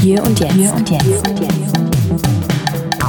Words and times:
Hier 0.00 0.22
und 0.22 0.38
jetzt. 0.38 0.52
Hier 0.52 0.72
und 0.72 0.90
jetzt. 0.90 1.28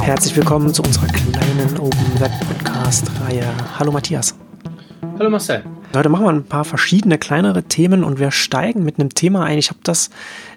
Herzlich 0.02 0.36
willkommen 0.36 0.74
zu 0.74 0.82
unserer 0.82 1.06
kleinen 1.06 1.78
Open 1.78 2.20
Web 2.20 2.32
Podcast 2.48 3.08
Reihe. 3.20 3.44
Hallo 3.78 3.92
Matthias. 3.92 4.34
Hallo 5.18 5.30
Marcel. 5.30 5.62
Heute 5.94 6.08
machen 6.08 6.24
wir 6.24 6.30
ein 6.30 6.44
paar 6.44 6.64
verschiedene 6.64 7.18
kleinere 7.18 7.64
Themen 7.64 8.04
und 8.04 8.20
wir 8.20 8.30
steigen 8.30 8.84
mit 8.84 9.00
einem 9.00 9.10
Thema 9.10 9.44
ein. 9.44 9.58
Ich 9.58 9.70
habe 9.70 9.80
das 9.82 10.10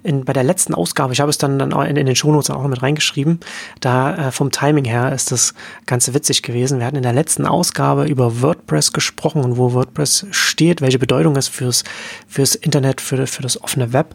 in, 0.04 0.26
bei 0.26 0.34
der 0.34 0.44
letzten 0.44 0.76
Ausgabe, 0.76 1.14
ich 1.14 1.22
habe 1.22 1.32
es 1.32 1.40
dann, 1.40 1.58
dann 1.58 1.72
in, 1.72 1.96
in 1.96 2.06
den 2.06 2.16
Shownotes 2.16 2.52
auch 2.52 2.68
mit 2.68 2.84
reingeschrieben. 2.84 3.40
Da 3.80 4.28
äh, 4.28 4.32
vom 4.32 4.52
Timing 4.52 4.86
her 4.86 5.12
ist 5.12 5.32
das 5.32 5.56
ganz 5.88 6.14
witzig 6.14 6.44
gewesen. 6.44 6.78
Wir 6.78 6.86
hatten 6.86 6.98
in 6.98 7.04
der 7.04 7.14
letzten 7.14 7.48
Ausgabe 7.48 8.06
über 8.06 8.44
WordPress 8.44 8.94
gesprochen 8.94 9.44
und 9.44 9.58
wo 9.58 9.74
WordPress 9.74 10.28
steht, 10.30 10.82
welche 10.82 11.00
Bedeutung 11.00 11.36
es 11.36 11.48
fürs, 11.48 11.84
fürs 12.28 12.54
Internet, 12.54 13.02
für, 13.02 13.26
für 13.26 13.42
das 13.42 13.62
offene 13.62 13.92
Web 13.92 14.14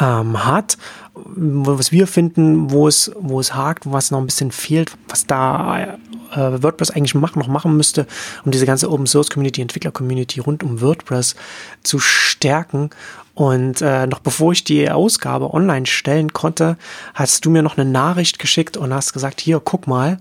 ähm, 0.00 0.44
hat 0.44 0.76
was 1.14 1.92
wir 1.92 2.06
finden, 2.06 2.70
wo 2.70 2.88
es, 2.88 3.10
wo 3.16 3.38
es 3.38 3.54
hakt, 3.54 3.90
was 3.90 4.10
noch 4.10 4.18
ein 4.18 4.26
bisschen 4.26 4.50
fehlt, 4.50 4.92
was 5.08 5.26
da 5.26 5.98
äh, 6.32 6.62
WordPress 6.62 6.90
eigentlich 6.90 7.14
machen, 7.14 7.38
noch 7.38 7.48
machen 7.48 7.76
müsste, 7.76 8.06
um 8.44 8.50
diese 8.50 8.66
ganze 8.66 8.90
Open 8.90 9.06
Source 9.06 9.28
Community, 9.28 9.60
Entwickler 9.60 9.90
Community 9.90 10.40
rund 10.40 10.62
um 10.62 10.80
WordPress 10.80 11.34
zu 11.82 11.98
stärken. 11.98 12.90
Und 13.34 13.80
äh, 13.80 14.06
noch 14.06 14.20
bevor 14.20 14.52
ich 14.52 14.64
die 14.64 14.90
Ausgabe 14.90 15.52
online 15.52 15.86
stellen 15.86 16.32
konnte, 16.32 16.76
hast 17.14 17.44
du 17.44 17.50
mir 17.50 17.62
noch 17.62 17.78
eine 17.78 17.90
Nachricht 17.90 18.38
geschickt 18.38 18.76
und 18.76 18.92
hast 18.92 19.12
gesagt, 19.12 19.40
hier, 19.40 19.60
guck 19.62 19.86
mal. 19.86 20.18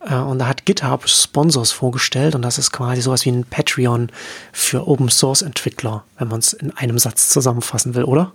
Äh, 0.00 0.16
und 0.16 0.40
da 0.40 0.46
hat 0.46 0.64
GitHub 0.64 1.08
Sponsors 1.08 1.72
vorgestellt 1.72 2.34
und 2.34 2.42
das 2.42 2.58
ist 2.58 2.72
quasi 2.72 3.02
sowas 3.02 3.24
wie 3.24 3.30
ein 3.30 3.44
Patreon 3.44 4.10
für 4.52 4.86
Open 4.88 5.08
Source 5.08 5.42
Entwickler, 5.42 6.04
wenn 6.18 6.28
man 6.28 6.40
es 6.40 6.52
in 6.52 6.76
einem 6.76 6.98
Satz 6.98 7.28
zusammenfassen 7.28 7.94
will, 7.94 8.04
oder? 8.04 8.32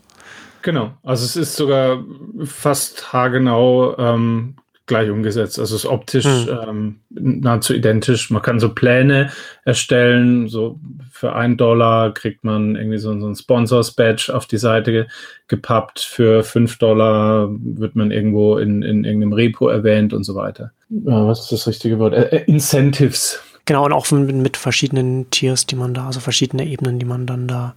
Genau, 0.61 0.93
also 1.03 1.25
es 1.25 1.35
ist 1.35 1.55
sogar 1.55 2.03
fast 2.43 3.13
haargenau 3.13 3.97
ähm, 3.97 4.55
gleich 4.89 5.09
umgesetzt. 5.09 5.57
Also 5.57 5.75
es 5.75 5.85
ist 5.85 5.89
optisch 5.89 6.25
hm. 6.25 6.59
ähm, 6.67 6.99
nahezu 7.11 7.73
identisch. 7.73 8.29
Man 8.29 8.41
kann 8.41 8.59
so 8.59 8.73
Pläne 8.73 9.29
erstellen. 9.63 10.49
So 10.49 10.79
für 11.11 11.33
einen 11.33 11.55
Dollar 11.55 12.13
kriegt 12.13 12.43
man 12.43 12.75
irgendwie 12.75 12.97
so, 12.97 13.17
so 13.17 13.27
ein 13.27 13.35
Sponsors-Badge 13.35 14.35
auf 14.35 14.47
die 14.47 14.57
Seite 14.57 14.91
ge 14.91 15.05
gepappt. 15.47 15.99
Für 16.01 16.43
fünf 16.43 16.77
Dollar 16.77 17.49
wird 17.51 17.95
man 17.95 18.11
irgendwo 18.11 18.57
in, 18.57 18.81
in 18.81 19.05
irgendeinem 19.05 19.33
Repo 19.33 19.69
erwähnt 19.69 20.11
und 20.11 20.23
so 20.23 20.35
weiter. 20.35 20.71
Ja, 20.89 21.25
was 21.25 21.41
ist 21.43 21.51
das 21.51 21.67
richtige 21.67 21.99
Wort? 21.99 22.13
Äh, 22.13 22.37
äh, 22.37 22.43
Incentives. 22.45 23.41
Genau, 23.69 23.85
und 23.85 23.93
auch 23.93 24.09
mit, 24.09 24.57
verschiedenen 24.57 25.29
Tiers, 25.29 25.67
die 25.67 25.75
man 25.75 25.93
da, 25.93 26.07
also 26.07 26.19
verschiedene 26.19 26.65
Ebenen, 26.65 26.97
die 26.97 27.05
man 27.05 27.27
dann 27.27 27.47
da 27.47 27.75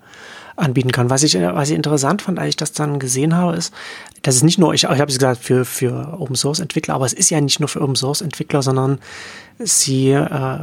anbieten 0.56 0.90
kann. 0.90 1.10
Was 1.10 1.22
ich, 1.22 1.34
was 1.34 1.68
ich 1.68 1.76
interessant 1.76 2.22
fand, 2.22 2.38
als 2.38 2.48
ich 2.48 2.56
das 2.56 2.72
dann 2.72 2.98
gesehen 2.98 3.36
habe, 3.36 3.58
ist, 3.58 3.74
dass 4.22 4.36
es 4.36 4.42
nicht 4.42 4.58
nur, 4.58 4.72
ich, 4.72 4.84
ich 4.84 4.88
habe 4.88 5.10
es 5.10 5.18
gesagt, 5.18 5.44
für, 5.44 5.66
für 5.66 6.16
Open 6.18 6.34
Source 6.34 6.60
Entwickler, 6.60 6.94
aber 6.94 7.04
es 7.04 7.12
ist 7.12 7.28
ja 7.28 7.38
nicht 7.42 7.60
nur 7.60 7.68
für 7.68 7.82
Open 7.82 7.94
Source 7.94 8.22
Entwickler, 8.22 8.62
sondern 8.62 9.00
sie, 9.58 10.12
äh, 10.12 10.60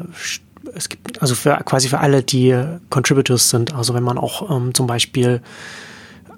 es 0.73 0.89
gibt 0.89 1.21
also 1.21 1.35
für 1.35 1.57
quasi 1.57 1.89
für 1.89 1.99
alle, 1.99 2.23
die 2.23 2.59
Contributors 2.89 3.51
sind. 3.51 3.75
Also 3.75 3.93
wenn 3.93 4.01
man 4.01 4.17
auch 4.17 4.49
ähm, 4.49 4.73
zum 4.73 4.87
Beispiel 4.87 5.43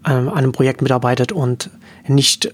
ähm, 0.06 0.28
an 0.28 0.38
einem 0.38 0.52
Projekt 0.52 0.82
mitarbeitet 0.82 1.32
und 1.32 1.70
nicht 2.10 2.54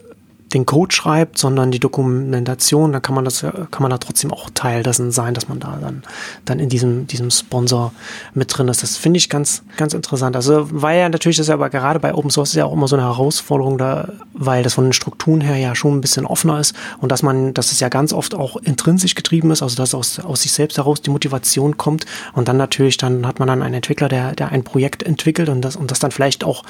den 0.53 0.65
Code 0.65 0.95
schreibt, 0.95 1.37
sondern 1.37 1.71
die 1.71 1.79
Dokumentation, 1.79 2.93
dann 2.93 3.01
kann 3.01 3.15
man 3.15 3.25
das, 3.25 3.41
kann 3.41 3.81
man 3.81 3.91
da 3.91 3.97
trotzdem 3.97 4.31
auch 4.31 4.49
Teil 4.53 4.81
dessen 4.83 5.11
sein, 5.11 5.33
dass 5.33 5.49
man 5.49 5.59
da 5.59 5.77
dann, 5.81 6.03
dann 6.45 6.59
in 6.59 6.69
diesem, 6.69 7.05
diesem 7.07 7.31
Sponsor 7.31 7.91
mit 8.33 8.55
drin 8.55 8.67
ist. 8.69 8.81
Das 8.81 8.95
finde 8.95 9.17
ich 9.17 9.29
ganz, 9.29 9.63
ganz 9.75 9.93
interessant. 9.93 10.35
Also, 10.35 10.67
weil 10.71 10.99
ja 10.99 11.09
natürlich 11.09 11.37
das 11.37 11.47
ja 11.47 11.55
aber 11.55 11.69
gerade 11.69 11.99
bei 11.99 12.13
Open 12.13 12.29
Source 12.29 12.49
ist 12.49 12.55
ja 12.55 12.65
auch 12.65 12.73
immer 12.73 12.87
so 12.87 12.95
eine 12.95 13.05
Herausforderung 13.05 13.77
da, 13.77 14.13
weil 14.33 14.63
das 14.63 14.73
von 14.73 14.85
den 14.85 14.93
Strukturen 14.93 15.41
her 15.41 15.57
ja 15.57 15.75
schon 15.75 15.97
ein 15.97 16.01
bisschen 16.01 16.25
offener 16.25 16.59
ist 16.59 16.73
und 16.99 17.11
dass 17.11 17.23
man, 17.23 17.53
dass 17.53 17.71
es 17.71 17.79
ja 17.79 17.89
ganz 17.89 18.13
oft 18.13 18.33
auch 18.33 18.55
intrinsisch 18.57 19.15
getrieben 19.15 19.51
ist, 19.51 19.61
also 19.61 19.75
dass 19.75 19.93
aus, 19.93 20.19
aus 20.19 20.43
sich 20.43 20.53
selbst 20.53 20.77
heraus 20.77 21.01
die 21.01 21.09
Motivation 21.09 21.77
kommt 21.77 22.05
und 22.33 22.47
dann 22.47 22.57
natürlich, 22.57 22.97
dann 22.97 23.27
hat 23.27 23.39
man 23.39 23.47
dann 23.47 23.61
einen 23.61 23.75
Entwickler, 23.75 24.07
der, 24.07 24.33
der 24.33 24.49
ein 24.49 24.63
Projekt 24.63 25.03
entwickelt 25.03 25.49
und 25.49 25.61
das, 25.61 25.75
und 25.75 25.91
das 25.91 25.99
dann 25.99 26.11
vielleicht 26.11 26.43
auch 26.45 26.63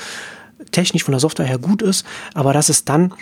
technisch 0.71 1.03
von 1.03 1.11
der 1.11 1.19
Software 1.19 1.45
her 1.45 1.59
gut 1.59 1.81
ist, 1.81 2.05
aber 2.33 2.53
dass 2.53 2.69
es 2.69 2.85
dann 2.85 3.13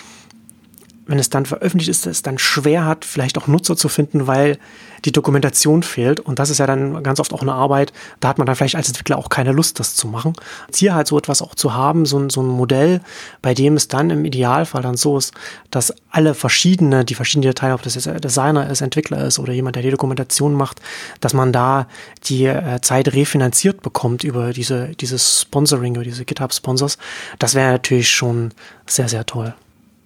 wenn 1.07 1.19
es 1.19 1.29
dann 1.29 1.45
veröffentlicht 1.45 1.89
ist, 1.89 2.05
es 2.07 2.21
dann 2.21 2.37
schwer 2.37 2.85
hat, 2.85 3.05
vielleicht 3.05 3.37
auch 3.37 3.47
Nutzer 3.47 3.77
zu 3.77 3.89
finden, 3.89 4.27
weil 4.27 4.57
die 5.05 5.11
Dokumentation 5.11 5.83
fehlt. 5.83 6.19
Und 6.19 6.39
das 6.39 6.49
ist 6.49 6.57
ja 6.57 6.65
dann 6.65 7.03
ganz 7.03 7.19
oft 7.19 7.33
auch 7.33 7.41
eine 7.41 7.53
Arbeit, 7.53 7.93
da 8.19 8.27
hat 8.27 8.37
man 8.37 8.47
dann 8.47 8.55
vielleicht 8.55 8.75
als 8.75 8.87
Entwickler 8.87 9.17
auch 9.17 9.29
keine 9.29 9.51
Lust, 9.51 9.79
das 9.79 9.95
zu 9.95 10.07
machen. 10.07 10.33
Hier 10.73 10.95
halt 10.95 11.07
so 11.07 11.17
etwas 11.17 11.41
auch 11.41 11.55
zu 11.55 11.73
haben, 11.73 12.05
so 12.05 12.17
ein, 12.17 12.29
so 12.29 12.41
ein 12.41 12.47
Modell, 12.47 13.01
bei 13.41 13.53
dem 13.53 13.75
es 13.75 13.87
dann 13.87 14.09
im 14.09 14.25
Idealfall 14.25 14.81
dann 14.81 14.97
so 14.97 15.17
ist, 15.17 15.33
dass 15.69 15.93
alle 16.09 16.33
verschiedene, 16.33 17.05
die 17.05 17.15
verschiedenen 17.15 17.49
Details, 17.49 17.75
ob 17.75 17.81
das 17.83 17.95
jetzt 17.95 18.23
Designer 18.23 18.69
ist, 18.69 18.81
Entwickler 18.81 19.25
ist 19.25 19.39
oder 19.39 19.53
jemand, 19.53 19.75
der 19.75 19.83
die 19.83 19.91
Dokumentation 19.91 20.53
macht, 20.53 20.81
dass 21.19 21.33
man 21.33 21.53
da 21.53 21.87
die 22.25 22.45
äh, 22.45 22.81
Zeit 22.81 23.13
refinanziert 23.13 23.81
bekommt 23.81 24.23
über 24.23 24.53
diese, 24.53 24.89
dieses 24.95 25.41
Sponsoring, 25.41 25.95
über 25.95 26.03
diese 26.03 26.25
GitHub-Sponsors. 26.25 26.97
Das 27.37 27.53
wäre 27.53 27.71
natürlich 27.71 28.09
schon 28.09 28.51
sehr, 28.87 29.07
sehr 29.07 29.25
toll. 29.25 29.53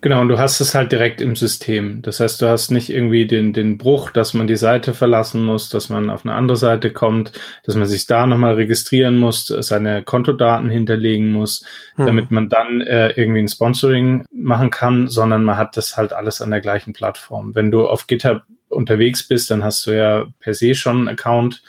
Genau, 0.01 0.21
und 0.21 0.29
du 0.29 0.39
hast 0.39 0.61
es 0.61 0.75
halt 0.75 0.93
direkt 0.93 1.19
im 1.19 1.35
System. 1.35 2.01
Das 2.01 2.21
heißt, 2.21 2.41
du 2.41 2.47
hast 2.47 2.71
nicht 2.71 2.89
irgendwie 2.89 3.27
den, 3.27 3.51
den 3.51 3.77
Bruch, 3.77 4.11
dass 4.11 4.33
man 4.33 4.47
die 4.47 4.55
Seite 4.55 4.93
verlassen 4.93 5.43
muss, 5.43 5.67
dass 5.67 5.89
man 5.89 6.09
auf 6.09 6.25
eine 6.25 6.35
andere 6.35 6.55
Seite 6.55 6.91
kommt, 6.91 7.33
dass 7.65 7.75
man 7.75 7.85
sich 7.85 8.05
da 8.07 8.25
nochmal 8.25 8.53
registrieren 8.53 9.17
muss, 9.17 9.47
seine 9.47 10.03
Kontodaten 10.03 10.69
hinterlegen 10.69 11.33
muss, 11.33 11.65
hm. 11.95 12.05
damit 12.05 12.31
man 12.31 12.47
dann 12.47 12.79
äh, 12.79 13.09
irgendwie 13.09 13.41
ein 13.41 13.49
Sponsoring 13.49 14.23
machen 14.31 14.69
kann, 14.69 15.09
sondern 15.09 15.43
man 15.43 15.57
hat 15.57 15.75
das 15.75 15.97
halt 15.97 16.13
alles 16.13 16.41
an 16.41 16.51
der 16.51 16.61
gleichen 16.61 16.93
Plattform. 16.93 17.53
Wenn 17.53 17.69
du 17.69 17.85
auf 17.85 18.07
GitHub 18.07 18.43
unterwegs 18.69 19.27
bist, 19.27 19.51
dann 19.51 19.65
hast 19.65 19.85
du 19.85 19.91
ja 19.91 20.27
per 20.39 20.53
se 20.53 20.75
schon 20.75 20.97
einen 20.97 21.07
Account 21.09 21.61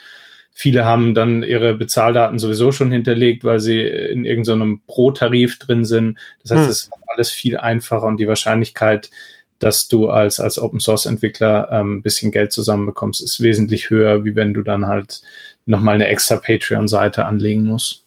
Viele 0.61 0.85
haben 0.85 1.15
dann 1.15 1.41
ihre 1.41 1.73
Bezahldaten 1.73 2.37
sowieso 2.37 2.71
schon 2.71 2.91
hinterlegt, 2.91 3.43
weil 3.43 3.59
sie 3.59 3.81
in 3.81 4.25
irgendeinem 4.25 4.81
Pro-Tarif 4.85 5.57
drin 5.57 5.85
sind. 5.85 6.19
Das 6.43 6.51
heißt, 6.51 6.61
hm. 6.65 6.69
es 6.69 6.81
ist 6.83 6.91
alles 7.07 7.31
viel 7.31 7.57
einfacher 7.57 8.05
und 8.05 8.17
die 8.17 8.27
Wahrscheinlichkeit, 8.27 9.09
dass 9.57 9.87
du 9.87 10.11
als, 10.11 10.39
als 10.39 10.59
Open 10.59 10.79
Source 10.79 11.07
Entwickler 11.07 11.67
ähm, 11.71 11.95
ein 11.95 12.01
bisschen 12.03 12.31
Geld 12.31 12.51
zusammenbekommst, 12.51 13.23
ist 13.23 13.41
wesentlich 13.41 13.89
höher, 13.89 14.23
wie 14.23 14.35
wenn 14.35 14.53
du 14.53 14.61
dann 14.61 14.85
halt 14.85 15.23
nochmal 15.65 15.95
eine 15.95 16.05
extra 16.05 16.35
Patreon-Seite 16.35 17.25
anlegen 17.25 17.63
musst. 17.63 18.05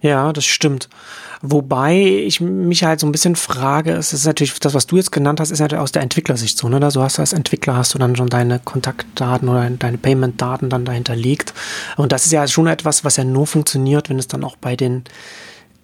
Ja, 0.00 0.32
das 0.32 0.44
stimmt. 0.44 0.88
Wobei 1.42 2.00
ich 2.00 2.40
mich 2.40 2.84
halt 2.84 3.00
so 3.00 3.06
ein 3.06 3.12
bisschen 3.12 3.36
frage, 3.36 3.92
es 3.92 4.12
ist 4.12 4.24
natürlich, 4.24 4.58
das, 4.58 4.74
was 4.74 4.86
du 4.86 4.96
jetzt 4.96 5.12
genannt 5.12 5.38
hast, 5.38 5.50
ist 5.50 5.58
ja 5.58 5.78
aus 5.78 5.92
der 5.92 6.02
Entwicklersicht 6.02 6.56
so, 6.56 6.68
ne? 6.68 6.80
Also 6.82 7.02
hast 7.02 7.18
du 7.18 7.22
als 7.22 7.32
Entwickler 7.32 7.76
hast 7.76 7.94
du 7.94 7.98
dann 7.98 8.16
schon 8.16 8.28
deine 8.28 8.58
Kontaktdaten 8.58 9.48
oder 9.48 9.68
deine 9.68 9.98
Payment-Daten 9.98 10.70
dann 10.70 10.84
dahinter 10.84 11.14
liegt. 11.14 11.52
Und 11.96 12.12
das 12.12 12.26
ist 12.26 12.32
ja 12.32 12.46
schon 12.48 12.66
etwas, 12.66 13.04
was 13.04 13.16
ja 13.16 13.24
nur 13.24 13.46
funktioniert, 13.46 14.08
wenn 14.08 14.18
es 14.18 14.28
dann 14.28 14.44
auch 14.44 14.56
bei 14.56 14.76
den 14.76 15.04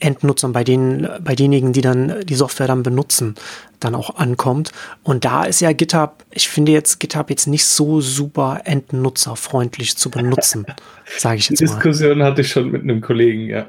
Endnutzern, 0.03 0.53
bei 0.53 0.65
denen, 0.65 1.09
bei 1.23 1.35
denjenigen, 1.35 1.73
die 1.73 1.81
dann 1.81 2.25
die 2.25 2.35
Software 2.35 2.67
dann 2.67 2.83
benutzen, 2.83 3.37
dann 3.79 3.95
auch 3.95 4.17
ankommt. 4.17 4.73
Und 5.03 5.25
da 5.25 5.45
ist 5.45 5.61
ja 5.61 5.73
GitHub, 5.73 6.25
ich 6.31 6.49
finde 6.49 6.73
jetzt 6.73 6.99
GitHub 6.99 7.31
jetzt 7.31 7.47
nicht 7.47 7.65
so 7.65 8.01
super 8.01 8.63
endnutzerfreundlich 8.65 9.97
zu 9.97 10.11
benutzen, 10.11 10.67
sage 11.19 11.37
ich 11.39 11.51
jetzt 11.51 11.61
mal. 11.61 11.67
Die 11.67 11.73
Diskussion 11.75 12.23
hatte 12.23 12.41
ich 12.41 12.51
schon 12.51 12.71
mit 12.71 12.83
einem 12.83 13.01
Kollegen, 13.01 13.49
ja. 13.49 13.67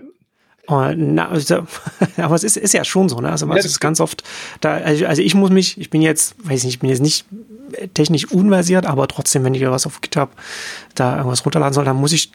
Oh, 0.67 0.87
na, 0.95 1.29
also, 1.29 1.67
aber 2.17 2.35
es 2.35 2.43
ist, 2.43 2.55
ist 2.55 2.73
ja 2.73 2.83
schon 2.85 3.09
so, 3.09 3.19
ne? 3.19 3.29
Also, 3.29 3.51
es 3.53 3.65
ist 3.65 3.79
ganz 3.79 3.99
oft, 3.99 4.23
da, 4.61 4.75
also, 4.75 5.05
also 5.05 5.21
ich 5.21 5.35
muss 5.35 5.49
mich, 5.49 5.77
ich 5.77 5.89
bin 5.89 6.01
jetzt, 6.01 6.35
weiß 6.43 6.63
nicht, 6.63 6.75
ich 6.75 6.79
bin 6.79 6.89
jetzt 6.89 7.01
nicht 7.01 7.25
technisch 7.93 8.31
unversiert, 8.31 8.85
aber 8.85 9.07
trotzdem, 9.07 9.43
wenn 9.43 9.53
ich 9.53 9.65
was 9.65 9.85
auf 9.85 10.01
GitHub 10.01 10.29
da 10.95 11.17
irgendwas 11.17 11.45
runterladen 11.45 11.73
soll, 11.73 11.85
dann 11.85 11.97
muss 11.97 12.11
ich 12.11 12.31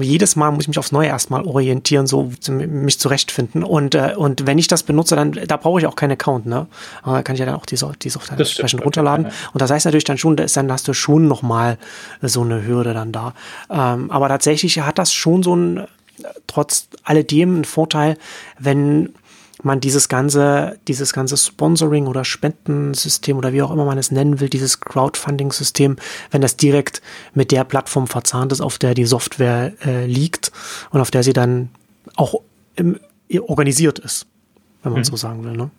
jedes 0.00 0.36
Mal 0.36 0.50
muss 0.50 0.64
ich 0.64 0.68
mich 0.68 0.78
aufs 0.78 0.92
Neue 0.92 1.08
erstmal 1.08 1.44
orientieren, 1.44 2.06
so 2.06 2.30
mich 2.48 2.98
zurechtfinden. 2.98 3.64
Und, 3.64 3.94
äh, 3.94 4.14
und 4.16 4.46
wenn 4.46 4.58
ich 4.58 4.68
das 4.68 4.82
benutze, 4.82 5.16
dann 5.16 5.32
da 5.32 5.56
brauche 5.56 5.80
ich 5.80 5.86
auch 5.86 5.96
keinen 5.96 6.12
Account, 6.12 6.46
ne? 6.46 6.66
Aber 7.02 7.16
da 7.16 7.22
kann 7.22 7.34
ich 7.34 7.40
ja 7.40 7.46
dann 7.46 7.54
auch 7.54 7.66
die, 7.66 7.78
die 8.02 8.10
Software 8.10 8.38
entsprechend 8.38 8.84
runterladen. 8.84 9.26
Und 9.26 9.62
das 9.62 9.70
heißt 9.70 9.86
natürlich 9.86 10.04
dann 10.04 10.18
schon, 10.18 10.36
da 10.36 10.44
ist 10.44 10.56
dann 10.56 10.70
hast 10.70 10.88
du 10.88 10.92
schon 10.92 11.26
nochmal 11.26 11.78
so 12.20 12.42
eine 12.42 12.66
Hürde 12.66 12.92
dann 12.94 13.12
da. 13.12 13.34
Ähm, 13.70 14.10
aber 14.10 14.28
tatsächlich 14.28 14.78
hat 14.80 14.98
das 14.98 15.12
schon 15.12 15.42
so 15.42 15.56
ein 15.56 15.86
trotz 16.46 16.88
alledem 17.04 17.60
ein 17.60 17.64
Vorteil, 17.64 18.18
wenn 18.58 19.10
man 19.62 19.80
dieses 19.80 20.08
ganze, 20.08 20.78
dieses 20.88 21.12
ganze 21.12 21.36
Sponsoring 21.36 22.06
oder 22.06 22.24
Spendensystem 22.24 23.36
oder 23.36 23.52
wie 23.52 23.62
auch 23.62 23.70
immer 23.70 23.84
man 23.84 23.98
es 23.98 24.10
nennen 24.10 24.40
will, 24.40 24.48
dieses 24.48 24.80
Crowdfunding-System, 24.80 25.96
wenn 26.30 26.40
das 26.40 26.56
direkt 26.56 27.00
mit 27.34 27.52
der 27.52 27.64
Plattform 27.64 28.06
verzahnt 28.06 28.52
ist, 28.52 28.60
auf 28.60 28.78
der 28.78 28.94
die 28.94 29.04
Software 29.04 29.72
äh, 29.84 30.06
liegt 30.06 30.52
und 30.90 31.00
auf 31.00 31.10
der 31.10 31.22
sie 31.22 31.32
dann 31.32 31.70
auch 32.16 32.40
im, 32.76 32.98
organisiert 33.40 33.98
ist, 33.98 34.26
wenn 34.82 34.92
man 34.92 35.02
mhm. 35.02 35.04
so 35.04 35.16
sagen 35.16 35.44
will. 35.44 35.52
Ne? 35.52 35.70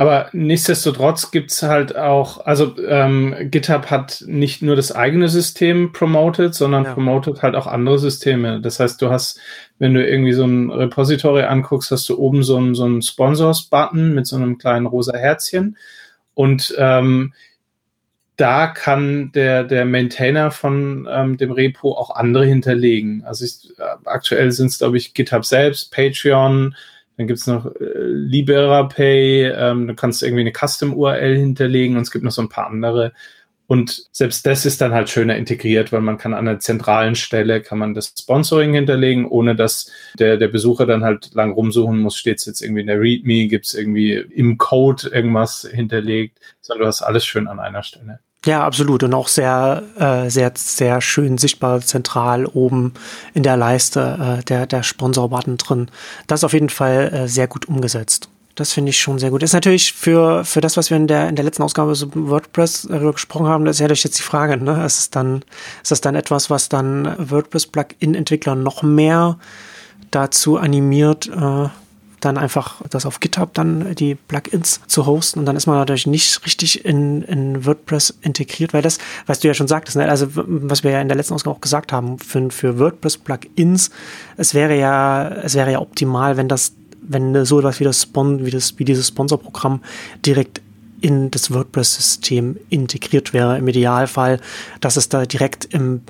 Aber 0.00 0.28
nichtsdestotrotz 0.32 1.32
gibt's 1.32 1.60
halt 1.64 1.96
auch, 1.96 2.46
also 2.46 2.72
ähm, 2.86 3.34
GitHub 3.50 3.90
hat 3.90 4.22
nicht 4.28 4.62
nur 4.62 4.76
das 4.76 4.92
eigene 4.92 5.28
System 5.28 5.90
promoted, 5.90 6.54
sondern 6.54 6.84
ja. 6.84 6.94
promotet 6.94 7.42
halt 7.42 7.56
auch 7.56 7.66
andere 7.66 7.98
Systeme. 7.98 8.60
Das 8.60 8.78
heißt, 8.78 9.02
du 9.02 9.10
hast, 9.10 9.40
wenn 9.80 9.94
du 9.94 10.08
irgendwie 10.08 10.34
so 10.34 10.44
ein 10.44 10.70
Repository 10.70 11.42
anguckst, 11.42 11.90
hast 11.90 12.08
du 12.08 12.16
oben 12.16 12.44
so 12.44 12.58
einen, 12.58 12.76
so 12.76 12.84
einen 12.84 13.02
Sponsors-Button 13.02 14.14
mit 14.14 14.28
so 14.28 14.36
einem 14.36 14.56
kleinen 14.56 14.86
rosa 14.86 15.16
Herzchen. 15.16 15.76
Und 16.34 16.72
ähm, 16.78 17.34
da 18.36 18.68
kann 18.68 19.32
der, 19.32 19.64
der 19.64 19.84
Maintainer 19.84 20.52
von 20.52 21.08
ähm, 21.10 21.38
dem 21.38 21.50
Repo 21.50 21.94
auch 21.94 22.10
andere 22.10 22.46
hinterlegen. 22.46 23.24
Also 23.24 23.44
ich, 23.44 23.76
äh, 23.80 23.96
aktuell 24.04 24.52
sind 24.52 24.68
es, 24.68 24.78
glaube 24.78 24.96
ich, 24.96 25.12
GitHub 25.12 25.44
selbst, 25.44 25.92
Patreon, 25.92 26.76
dann 27.18 27.26
gibt's 27.26 27.46
noch 27.48 27.66
äh, 27.66 27.98
LiberaPay, 27.98 29.50
ähm, 29.50 29.88
du 29.88 29.94
kannst 29.94 30.22
irgendwie 30.22 30.42
eine 30.42 30.52
Custom-URL 30.52 31.36
hinterlegen 31.36 31.96
und 31.96 32.02
es 32.02 32.12
gibt 32.12 32.24
noch 32.24 32.32
so 32.32 32.40
ein 32.40 32.48
paar 32.48 32.68
andere. 32.68 33.12
Und 33.66 34.06
selbst 34.12 34.46
das 34.46 34.64
ist 34.64 34.80
dann 34.80 34.92
halt 34.92 35.10
schöner 35.10 35.36
integriert, 35.36 35.92
weil 35.92 36.00
man 36.00 36.16
kann 36.16 36.32
an 36.32 36.48
einer 36.48 36.58
zentralen 36.58 37.16
Stelle 37.16 37.60
kann 37.60 37.76
man 37.76 37.92
das 37.92 38.14
Sponsoring 38.18 38.72
hinterlegen, 38.72 39.26
ohne 39.26 39.54
dass 39.56 39.92
der, 40.18 40.38
der 40.38 40.48
Besucher 40.48 40.86
dann 40.86 41.04
halt 41.04 41.34
lang 41.34 41.52
rumsuchen 41.52 41.98
muss, 41.98 42.16
steht 42.16 42.38
es 42.38 42.46
jetzt 42.46 42.62
irgendwie 42.62 42.80
in 42.80 42.86
der 42.86 43.00
README, 43.00 43.48
gibt 43.48 43.66
es 43.66 43.74
irgendwie 43.74 44.12
im 44.14 44.56
Code 44.56 45.08
irgendwas 45.08 45.68
hinterlegt, 45.70 46.38
sondern 46.62 46.84
du 46.84 46.86
hast 46.86 47.02
alles 47.02 47.26
schön 47.26 47.46
an 47.46 47.60
einer 47.60 47.82
Stelle. 47.82 48.20
Ja, 48.46 48.64
absolut. 48.64 49.02
Und 49.02 49.14
auch 49.14 49.28
sehr, 49.28 49.82
äh, 49.98 50.30
sehr, 50.30 50.52
sehr 50.54 51.00
schön 51.00 51.38
sichtbar 51.38 51.80
zentral 51.80 52.46
oben 52.46 52.94
in 53.34 53.42
der 53.42 53.56
Leiste 53.56 54.38
äh, 54.40 54.44
der, 54.44 54.66
der 54.66 54.82
Sponsor-Button 54.82 55.56
drin. 55.56 55.90
Das 56.28 56.40
ist 56.40 56.44
auf 56.44 56.52
jeden 56.52 56.68
Fall 56.68 57.12
äh, 57.12 57.28
sehr 57.28 57.48
gut 57.48 57.66
umgesetzt. 57.66 58.28
Das 58.54 58.72
finde 58.72 58.90
ich 58.90 59.00
schon 59.00 59.18
sehr 59.18 59.30
gut. 59.30 59.42
Ist 59.42 59.52
natürlich 59.52 59.92
für, 59.92 60.44
für 60.44 60.60
das, 60.60 60.76
was 60.76 60.90
wir 60.90 60.96
in 60.96 61.06
der, 61.06 61.28
in 61.28 61.36
der 61.36 61.44
letzten 61.44 61.62
Ausgabe 61.62 61.94
so 61.94 62.08
WordPress 62.12 62.86
äh, 62.90 62.98
gesprochen 63.12 63.46
haben, 63.46 63.64
das 63.64 63.76
ist 63.76 63.80
ja 63.80 63.88
durch 63.88 64.02
jetzt 64.02 64.18
die 64.18 64.24
Frage, 64.24 64.56
ne? 64.56 64.84
Ist 64.84 64.98
es 64.98 65.10
dann, 65.10 65.44
ist 65.82 65.90
das 65.90 66.00
dann 66.00 66.14
etwas, 66.14 66.48
was 66.50 66.68
dann 66.68 67.14
WordPress-Plugin-Entwickler 67.18 68.54
noch 68.54 68.82
mehr 68.82 69.38
dazu 70.10 70.56
animiert, 70.56 71.28
äh, 71.28 71.68
dann 72.20 72.36
einfach 72.36 72.82
das 72.90 73.06
auf 73.06 73.20
GitHub 73.20 73.54
dann 73.54 73.94
die 73.94 74.14
Plugins 74.14 74.80
zu 74.86 75.06
hosten 75.06 75.40
und 75.40 75.46
dann 75.46 75.56
ist 75.56 75.66
man 75.66 75.76
natürlich 75.76 76.06
nicht 76.06 76.44
richtig 76.44 76.84
in, 76.84 77.22
in 77.22 77.64
WordPress 77.64 78.14
integriert, 78.22 78.72
weil 78.72 78.82
das, 78.82 78.98
was 79.26 79.40
du 79.40 79.48
ja 79.48 79.54
schon 79.54 79.68
sagtest, 79.68 79.96
ne? 79.96 80.08
also 80.08 80.28
was 80.34 80.84
wir 80.84 80.90
ja 80.90 81.00
in 81.00 81.08
der 81.08 81.16
letzten 81.16 81.34
Ausgabe 81.34 81.56
auch 81.56 81.60
gesagt 81.60 81.92
haben, 81.92 82.18
für, 82.18 82.50
für 82.50 82.78
WordPress 82.78 83.18
Plugins, 83.18 83.90
es 84.36 84.54
wäre 84.54 84.76
ja, 84.76 85.28
es 85.28 85.54
wäre 85.54 85.72
ja 85.72 85.80
optimal, 85.80 86.36
wenn 86.36 86.48
das, 86.48 86.72
wenn 87.00 87.44
so 87.44 87.58
etwas 87.58 87.80
wie 87.80 87.84
das 87.84 88.02
Spon, 88.02 88.44
wie 88.44 88.50
das, 88.50 88.78
wie 88.78 88.84
dieses 88.84 89.08
Sponsorprogramm 89.08 89.82
direkt 90.24 90.60
in 91.00 91.30
das 91.30 91.52
WordPress-System 91.52 92.56
integriert 92.70 93.32
wäre. 93.32 93.56
Im 93.56 93.68
Idealfall, 93.68 94.40
dass 94.80 94.96
es 94.96 95.08
da 95.08 95.26
direkt 95.26 95.66
im 95.72 96.02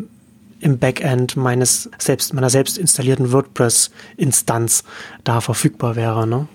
im 0.60 0.78
Backend 0.78 1.36
meines 1.36 1.90
selbst, 1.98 2.34
meiner 2.34 2.50
selbst 2.50 2.78
installierten 2.78 3.32
WordPress-Instanz 3.32 4.84
da 5.24 5.40
verfügbar 5.40 5.96
wäre. 5.96 6.26
Ne? 6.26 6.48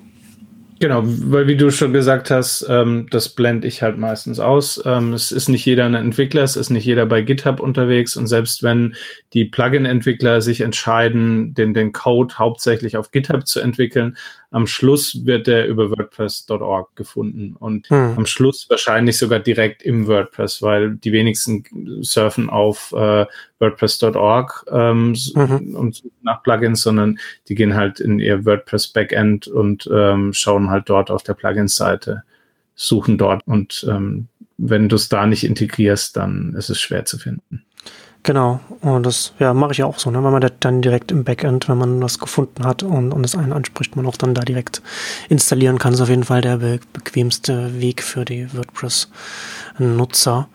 Genau, 0.83 1.01
weil 1.05 1.47
wie 1.47 1.55
du 1.55 1.71
schon 1.71 1.93
gesagt 1.93 2.29
hast, 2.29 2.65
ähm, 2.67 3.07
das 3.09 3.29
blende 3.29 3.67
ich 3.69 3.81
halt 3.81 3.97
meistens 3.97 4.41
aus. 4.41 4.81
Ähm, 4.85 5.13
es 5.13 5.31
ist 5.31 5.47
nicht 5.47 5.65
jeder 5.65 5.85
ein 5.85 5.93
Entwickler, 5.93 6.43
es 6.43 6.57
ist 6.57 6.71
nicht 6.71 6.83
jeder 6.83 7.05
bei 7.05 7.21
GitHub 7.21 7.61
unterwegs 7.61 8.17
und 8.17 8.27
selbst 8.27 8.63
wenn 8.63 8.93
die 9.31 9.45
Plugin-Entwickler 9.45 10.41
sich 10.41 10.59
entscheiden, 10.59 11.53
den, 11.53 11.73
den 11.73 11.93
Code 11.93 12.37
hauptsächlich 12.37 12.97
auf 12.97 13.11
GitHub 13.11 13.47
zu 13.47 13.61
entwickeln, 13.61 14.17
am 14.53 14.67
Schluss 14.67 15.25
wird 15.25 15.47
der 15.47 15.67
über 15.67 15.89
WordPress.org 15.89 16.95
gefunden 16.95 17.55
und 17.57 17.89
hm. 17.89 18.13
am 18.17 18.25
Schluss 18.27 18.69
wahrscheinlich 18.69 19.17
sogar 19.17 19.39
direkt 19.39 19.81
im 19.81 20.05
WordPress, 20.05 20.61
weil 20.61 20.95
die 20.95 21.11
wenigsten 21.11 21.63
surfen 22.03 22.51
auf 22.51 22.93
äh, 22.95 23.25
WordPress.org 23.57 24.65
ähm, 24.71 25.15
mhm. 25.33 25.75
und 25.75 26.03
nach 26.21 26.43
Plugins, 26.43 26.83
sondern 26.83 27.17
die 27.49 27.55
gehen 27.55 27.73
halt 27.73 27.99
in 27.99 28.19
ihr 28.19 28.45
WordPress 28.45 28.89
Backend 28.89 29.47
und 29.47 29.89
ähm, 29.91 30.33
schauen 30.33 30.69
halt 30.69 30.87
dort 30.87 31.09
auf 31.09 31.23
der 31.23 31.33
Plugins-Seite, 31.33 32.21
suchen 32.75 33.17
dort 33.17 33.41
und 33.47 33.83
ähm, 33.89 34.27
wenn 34.57 34.87
du 34.87 34.97
es 34.97 35.09
da 35.09 35.25
nicht 35.25 35.45
integrierst, 35.45 36.15
dann 36.15 36.53
ist 36.55 36.69
es 36.69 36.79
schwer 36.79 37.05
zu 37.05 37.17
finden. 37.17 37.65
Genau, 38.25 38.61
und 38.79 39.05
das 39.05 39.33
ja, 39.39 39.53
mache 39.53 39.73
ich 39.73 39.79
ja 39.79 39.85
auch 39.85 39.99
so, 39.99 40.09
ne? 40.09 40.23
wenn 40.23 40.31
man 40.31 40.39
das 40.39 40.53
dann 40.61 40.81
direkt 40.81 41.11
im 41.11 41.25
Backend, 41.25 41.67
wenn 41.67 41.77
man 41.77 42.01
was 42.01 42.19
gefunden 42.19 42.63
hat 42.63 42.81
und, 42.81 43.11
und 43.11 43.25
es 43.25 43.35
einen 43.35 43.51
anspricht, 43.51 43.97
man 43.97 44.05
auch 44.05 44.15
dann 44.15 44.33
da 44.33 44.43
direkt 44.43 44.81
installieren 45.27 45.77
kann, 45.77 45.93
ist 45.93 45.99
auf 45.99 46.07
jeden 46.07 46.23
Fall 46.23 46.39
der 46.39 46.57
be 46.57 46.79
bequemste 46.93 47.81
Weg 47.81 48.01
für 48.01 48.23
die 48.23 48.47
WordPress-Nutzer. 48.53 50.47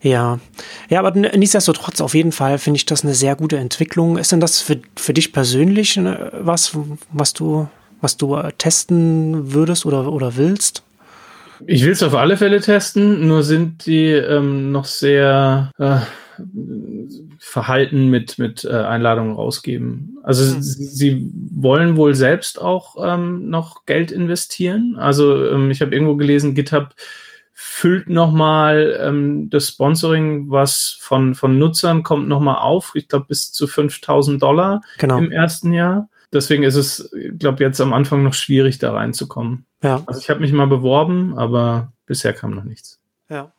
Ja, 0.00 0.40
ja, 0.88 0.98
aber 0.98 1.10
nichtsdestotrotz 1.10 2.00
auf 2.00 2.14
jeden 2.14 2.32
Fall 2.32 2.56
finde 2.56 2.78
ich 2.78 2.86
das 2.86 3.04
eine 3.04 3.12
sehr 3.12 3.36
gute 3.36 3.58
Entwicklung. 3.58 4.16
Ist 4.16 4.32
denn 4.32 4.40
das 4.40 4.62
für, 4.62 4.80
für 4.96 5.12
dich 5.12 5.34
persönlich 5.34 5.98
ne, 5.98 6.32
was, 6.40 6.74
was 7.12 7.34
du, 7.34 7.68
was 8.00 8.16
du 8.16 8.40
testen 8.56 9.52
würdest 9.52 9.84
oder, 9.84 10.10
oder 10.10 10.38
willst? 10.38 10.82
Ich 11.66 11.84
will 11.84 11.92
es 11.92 12.02
auf 12.02 12.14
alle 12.14 12.38
Fälle 12.38 12.62
testen, 12.62 13.28
nur 13.28 13.42
sind 13.42 13.84
die 13.84 14.06
ähm, 14.06 14.72
noch 14.72 14.86
sehr 14.86 15.70
äh, 15.78 15.98
Verhalten 17.38 18.08
mit, 18.08 18.38
mit 18.38 18.64
äh, 18.64 18.70
Einladungen 18.70 19.34
rausgeben. 19.34 20.18
Also 20.22 20.56
mhm. 20.56 20.62
sie, 20.62 20.84
sie, 20.84 21.30
wollen 21.52 21.96
wohl 21.96 22.14
selbst 22.14 22.60
auch 22.60 22.96
ähm, 23.02 23.48
noch 23.50 23.86
Geld 23.86 24.12
investieren. 24.12 24.96
Also 24.98 25.46
ähm, 25.50 25.70
ich 25.70 25.80
habe 25.80 25.94
irgendwo 25.94 26.16
gelesen, 26.16 26.54
GitHub 26.54 26.94
füllt 27.52 28.08
nochmal 28.08 28.98
ähm, 29.02 29.50
das 29.50 29.68
Sponsoring, 29.68 30.50
was 30.50 30.96
von, 31.00 31.34
von 31.34 31.58
Nutzern 31.58 32.02
kommt, 32.02 32.26
nochmal 32.26 32.56
auf. 32.56 32.92
Ich 32.94 33.08
glaube 33.08 33.26
bis 33.28 33.52
zu 33.52 33.66
5000 33.66 34.42
Dollar 34.42 34.80
genau. 34.98 35.18
im 35.18 35.30
ersten 35.30 35.72
Jahr. 35.72 36.08
Deswegen 36.32 36.62
ist 36.62 36.76
es, 36.76 37.10
glaube 37.38 37.62
jetzt 37.62 37.80
am 37.80 37.92
Anfang 37.92 38.22
noch 38.22 38.34
schwierig, 38.34 38.78
da 38.78 38.92
reinzukommen. 38.92 39.66
Ja. 39.82 40.02
Also 40.06 40.20
ich 40.20 40.30
habe 40.30 40.40
mich 40.40 40.52
mal 40.52 40.68
beworben, 40.68 41.36
aber 41.36 41.92
bisher 42.06 42.32
kam 42.32 42.54
noch 42.54 42.64
nichts. 42.64 42.98
Ja. 43.28 43.52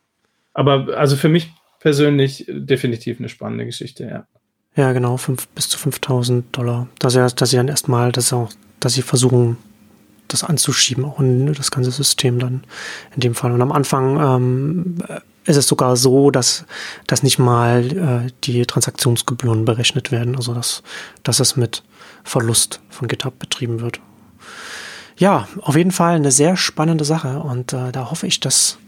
Aber 0.54 0.96
also 0.96 1.16
für 1.16 1.28
mich 1.28 1.52
persönlich 1.82 2.44
definitiv 2.48 3.18
eine 3.18 3.28
spannende 3.28 3.66
Geschichte, 3.66 4.04
ja. 4.04 4.26
Ja, 4.74 4.92
genau, 4.92 5.18
fünf, 5.18 5.48
bis 5.48 5.68
zu 5.68 5.78
5000 5.78 6.56
Dollar. 6.56 6.88
Dass, 6.98 7.14
er, 7.14 7.28
dass 7.28 7.50
sie 7.50 7.56
dann 7.56 7.68
erstmal, 7.68 8.10
dass, 8.10 8.32
auch, 8.32 8.50
dass 8.80 8.94
sie 8.94 9.02
versuchen, 9.02 9.58
das 10.28 10.44
anzuschieben, 10.44 11.04
auch 11.04 11.20
in 11.20 11.52
das 11.52 11.70
ganze 11.70 11.90
System 11.90 12.38
dann 12.38 12.64
in 13.14 13.20
dem 13.20 13.34
Fall. 13.34 13.52
Und 13.52 13.60
am 13.60 13.70
Anfang 13.70 14.18
ähm, 14.18 14.98
ist 15.44 15.56
es 15.56 15.66
sogar 15.66 15.96
so, 15.96 16.30
dass, 16.30 16.64
dass 17.06 17.22
nicht 17.22 17.38
mal 17.38 18.24
äh, 18.26 18.32
die 18.44 18.64
Transaktionsgebühren 18.64 19.66
berechnet 19.66 20.10
werden, 20.10 20.36
also 20.36 20.54
dass, 20.54 20.82
dass 21.22 21.40
es 21.40 21.56
mit 21.56 21.82
Verlust 22.24 22.80
von 22.88 23.08
GitHub 23.08 23.38
betrieben 23.38 23.80
wird. 23.80 24.00
Ja, 25.18 25.48
auf 25.60 25.76
jeden 25.76 25.92
Fall 25.92 26.16
eine 26.16 26.30
sehr 26.30 26.56
spannende 26.56 27.04
Sache 27.04 27.40
und 27.40 27.74
äh, 27.74 27.92
da 27.92 28.10
hoffe 28.10 28.26
ich, 28.26 28.40
dass 28.40 28.78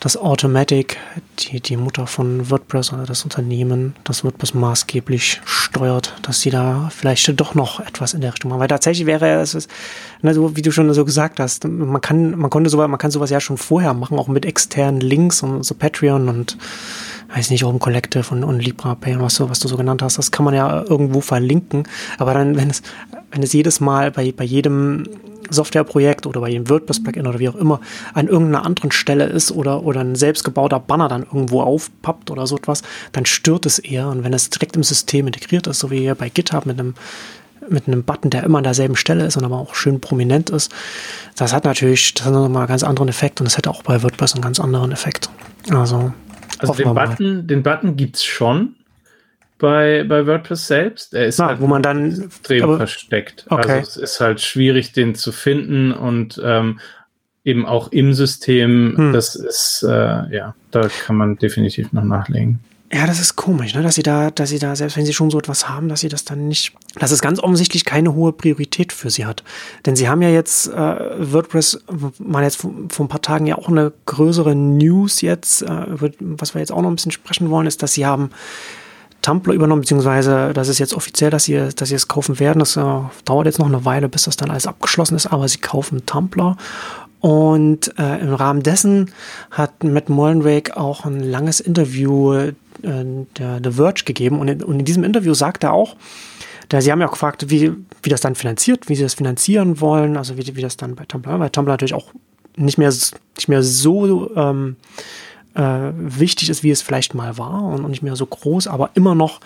dass 0.00 0.16
Automatic, 0.16 0.96
die, 1.38 1.60
die 1.60 1.76
Mutter 1.76 2.06
von 2.06 2.50
WordPress 2.50 2.92
oder 2.94 3.04
das 3.04 3.22
Unternehmen, 3.24 3.94
das 4.04 4.24
WordPress 4.24 4.54
maßgeblich 4.54 5.42
steuert, 5.44 6.14
dass 6.22 6.40
sie 6.40 6.48
da 6.48 6.90
vielleicht 6.90 7.38
doch 7.38 7.54
noch 7.54 7.80
etwas 7.80 8.14
in 8.14 8.22
der 8.22 8.32
Richtung 8.32 8.48
machen. 8.48 8.60
Weil 8.60 8.68
tatsächlich 8.68 9.06
wäre 9.06 9.40
es, 9.40 9.68
ne, 10.22 10.32
so 10.34 10.56
wie 10.56 10.62
du 10.62 10.72
schon 10.72 10.92
so 10.94 11.04
gesagt 11.04 11.38
hast, 11.38 11.68
man 11.68 12.00
kann, 12.00 12.36
man 12.36 12.48
konnte 12.50 12.70
sowas, 12.70 12.88
man 12.88 12.98
kann 12.98 13.10
sowas 13.10 13.28
ja 13.28 13.40
schon 13.40 13.58
vorher 13.58 13.92
machen, 13.92 14.18
auch 14.18 14.28
mit 14.28 14.46
externen 14.46 15.02
Links 15.02 15.42
und 15.42 15.62
so 15.64 15.74
Patreon 15.74 16.30
und 16.30 16.56
weiß 17.34 17.50
nicht, 17.50 17.64
Open 17.64 17.78
Collective 17.78 18.24
und, 18.32 18.44
und 18.44 18.60
LibraPay 18.60 19.14
und 19.14 19.22
was 19.22 19.36
du, 19.36 19.48
was 19.48 19.60
du 19.60 19.68
so 19.68 19.76
genannt 19.76 20.02
hast, 20.02 20.18
das 20.18 20.30
kann 20.30 20.44
man 20.44 20.54
ja 20.54 20.82
irgendwo 20.82 21.20
verlinken. 21.20 21.84
Aber 22.18 22.34
dann, 22.34 22.56
wenn 22.56 22.70
es, 22.70 22.82
wenn 23.30 23.42
es 23.42 23.52
jedes 23.52 23.80
Mal 23.80 24.10
bei, 24.10 24.32
bei 24.32 24.44
jedem 24.44 25.04
Softwareprojekt 25.50 26.26
oder 26.26 26.40
bei 26.40 26.48
jedem 26.50 26.68
WordPress-Plugin 26.68 27.26
oder 27.26 27.38
wie 27.38 27.48
auch 27.48 27.56
immer 27.56 27.80
an 28.14 28.28
irgendeiner 28.28 28.64
anderen 28.64 28.92
Stelle 28.92 29.26
ist 29.26 29.52
oder, 29.52 29.82
oder 29.84 30.00
ein 30.00 30.14
selbstgebauter 30.14 30.80
Banner 30.80 31.08
dann 31.08 31.22
irgendwo 31.22 31.62
aufpappt 31.62 32.30
oder 32.30 32.46
so 32.46 32.56
etwas, 32.56 32.82
dann 33.12 33.26
stört 33.26 33.66
es 33.66 33.78
eher. 33.78 34.08
Und 34.08 34.24
wenn 34.24 34.32
es 34.32 34.50
direkt 34.50 34.76
im 34.76 34.82
System 34.82 35.26
integriert 35.26 35.66
ist, 35.66 35.80
so 35.80 35.90
wie 35.90 35.98
hier 35.98 36.14
bei 36.14 36.28
GitHub 36.28 36.66
mit 36.66 36.78
einem 36.78 36.94
mit 37.68 37.86
einem 37.86 38.02
Button, 38.02 38.30
der 38.30 38.42
immer 38.42 38.58
an 38.58 38.64
derselben 38.64 38.96
Stelle 38.96 39.26
ist 39.26 39.36
und 39.36 39.44
aber 39.44 39.58
auch 39.58 39.74
schön 39.74 40.00
prominent 40.00 40.50
ist, 40.50 40.72
das 41.36 41.52
hat 41.52 41.64
natürlich, 41.64 42.14
das 42.14 42.26
hat 42.26 42.32
nochmal 42.32 42.62
einen 42.62 42.68
ganz 42.68 42.82
anderen 42.82 43.08
Effekt 43.08 43.38
und 43.40 43.44
das 43.44 43.58
hätte 43.58 43.70
auch 43.70 43.82
bei 43.82 44.02
WordPress 44.02 44.32
einen 44.32 44.42
ganz 44.42 44.58
anderen 44.58 44.92
Effekt. 44.92 45.28
Also, 45.70 46.12
also 46.60 46.74
den 46.74 46.94
Button, 46.94 47.46
den 47.46 47.62
Button 47.62 47.96
gibt's 47.96 48.24
schon, 48.24 48.76
bei, 49.60 50.04
bei 50.04 50.26
WordPress 50.26 50.66
selbst. 50.66 51.14
Er 51.14 51.26
ist 51.26 51.38
ah, 51.38 51.48
halt 51.48 51.60
wo 51.60 51.68
man 51.68 51.82
dann 51.82 52.24
extrem 52.24 52.64
aber, 52.64 52.78
versteckt. 52.78 53.46
Okay. 53.48 53.70
Also 53.70 53.78
es 53.78 53.96
ist 53.96 54.20
halt 54.20 54.40
schwierig, 54.40 54.92
den 54.92 55.14
zu 55.14 55.30
finden 55.30 55.92
und 55.92 56.40
ähm, 56.42 56.80
eben 57.44 57.66
auch 57.66 57.92
im 57.92 58.12
System. 58.12 58.94
Hm. 58.96 59.12
Das 59.12 59.36
ist, 59.36 59.84
äh, 59.86 59.88
ja, 60.34 60.54
da 60.72 60.88
kann 60.88 61.16
man 61.16 61.36
definitiv 61.36 61.92
noch 61.92 62.04
nachlegen. 62.04 62.58
Ja, 62.92 63.06
das 63.06 63.20
ist 63.20 63.36
komisch, 63.36 63.74
ne? 63.74 63.82
dass 63.82 63.94
sie 63.94 64.02
da, 64.02 64.32
dass 64.32 64.48
sie 64.48 64.58
da, 64.58 64.74
selbst 64.74 64.96
wenn 64.96 65.06
sie 65.06 65.12
schon 65.12 65.30
so 65.30 65.38
etwas 65.38 65.68
haben, 65.68 65.88
dass 65.88 66.00
sie 66.00 66.08
das 66.08 66.24
dann 66.24 66.48
nicht, 66.48 66.72
dass 66.98 67.12
es 67.12 67.20
ganz 67.20 67.38
offensichtlich 67.38 67.84
keine 67.84 68.14
hohe 68.14 68.32
Priorität 68.32 68.92
für 68.92 69.10
sie 69.10 69.26
hat. 69.26 69.44
Denn 69.86 69.94
sie 69.94 70.08
haben 70.08 70.22
ja 70.22 70.28
jetzt, 70.28 70.66
äh, 70.66 71.32
WordPress, 71.32 71.84
mal 72.18 72.42
jetzt 72.42 72.56
vor, 72.56 72.72
ein 72.72 73.08
paar 73.08 73.22
Tagen 73.22 73.46
ja 73.46 73.56
auch 73.56 73.68
eine 73.68 73.92
größere 74.06 74.56
News 74.56 75.20
jetzt, 75.20 75.62
äh, 75.62 75.86
was 76.18 76.54
wir 76.54 76.60
jetzt 76.60 76.72
auch 76.72 76.82
noch 76.82 76.90
ein 76.90 76.96
bisschen 76.96 77.12
sprechen 77.12 77.48
wollen, 77.48 77.68
ist, 77.68 77.80
dass 77.84 77.92
sie 77.92 78.06
haben 78.06 78.30
Tumblr 79.22 79.52
übernommen, 79.54 79.82
beziehungsweise 79.82 80.52
das 80.52 80.68
ist 80.68 80.78
jetzt 80.78 80.94
offiziell, 80.94 81.30
dass 81.30 81.44
sie, 81.44 81.68
dass 81.76 81.90
sie 81.90 81.94
es 81.94 82.08
kaufen 82.08 82.40
werden. 82.40 82.58
Das 82.58 82.76
äh, 82.76 82.82
dauert 83.24 83.46
jetzt 83.46 83.58
noch 83.58 83.66
eine 83.66 83.84
Weile, 83.84 84.08
bis 84.08 84.24
das 84.24 84.36
dann 84.36 84.50
alles 84.50 84.66
abgeschlossen 84.66 85.14
ist, 85.14 85.26
aber 85.26 85.46
sie 85.46 85.58
kaufen 85.58 86.06
Tumblr 86.06 86.56
und 87.20 87.98
äh, 87.98 88.18
im 88.20 88.34
Rahmen 88.34 88.62
dessen 88.62 89.10
hat 89.50 89.84
Matt 89.84 90.08
Mullenweg 90.08 90.76
auch 90.76 91.04
ein 91.04 91.20
langes 91.20 91.60
Interview 91.60 92.32
äh, 92.32 92.52
der 92.82 93.60
The 93.62 93.72
Verge 93.72 94.04
gegeben. 94.04 94.40
Und 94.40 94.48
in, 94.48 94.62
und 94.62 94.80
in 94.80 94.84
diesem 94.84 95.04
Interview 95.04 95.34
sagt 95.34 95.64
er 95.64 95.72
auch, 95.72 95.96
da 96.70 96.80
sie 96.80 96.90
haben 96.90 97.00
ja 97.00 97.08
auch 97.08 97.12
gefragt, 97.12 97.50
wie, 97.50 97.72
wie 98.02 98.08
das 98.08 98.20
dann 98.20 98.34
finanziert, 98.34 98.88
wie 98.88 98.94
sie 98.94 99.02
das 99.02 99.14
finanzieren 99.14 99.80
wollen, 99.80 100.16
also 100.16 100.38
wie, 100.38 100.56
wie 100.56 100.62
das 100.62 100.76
dann 100.76 100.94
bei 100.94 101.04
Tumblr, 101.04 101.38
weil 101.38 101.50
Tumblr 101.50 101.72
natürlich 101.72 101.94
auch 101.94 102.12
nicht 102.56 102.78
mehr, 102.78 102.90
nicht 102.90 103.48
mehr 103.48 103.62
so 103.62 104.34
ähm, 104.36 104.76
äh, 105.54 105.90
wichtig 105.94 106.48
ist, 106.48 106.62
wie 106.62 106.70
es 106.70 106.80
vielleicht 106.80 107.14
mal 107.14 107.36
war 107.36 107.64
und, 107.64 107.84
und 107.84 107.90
nicht 107.90 108.02
mehr 108.02 108.16
so 108.16 108.24
groß, 108.24 108.66
aber 108.66 108.90
immer 108.94 109.14
noch 109.14 109.40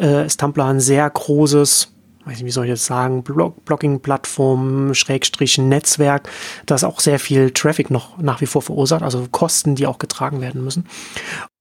äh, 0.00 0.26
ist 0.26 0.40
Tumblr 0.40 0.64
ein 0.64 0.80
sehr 0.80 1.08
großes 1.08 1.92
weiß 2.24 2.36
nicht, 2.36 2.44
wie 2.44 2.50
soll 2.50 2.64
ich 2.64 2.70
jetzt 2.70 2.86
sagen, 2.86 3.22
Blog 3.22 3.64
Blogging-Plattform, 3.64 4.94
Schrägstrich 4.94 5.58
Netzwerk, 5.58 6.28
das 6.66 6.84
auch 6.84 7.00
sehr 7.00 7.18
viel 7.18 7.50
Traffic 7.50 7.90
noch 7.90 8.18
nach 8.18 8.40
wie 8.40 8.46
vor 8.46 8.62
verursacht, 8.62 9.02
also 9.02 9.26
Kosten, 9.30 9.74
die 9.74 9.86
auch 9.86 9.98
getragen 9.98 10.40
werden 10.40 10.62
müssen. 10.62 10.86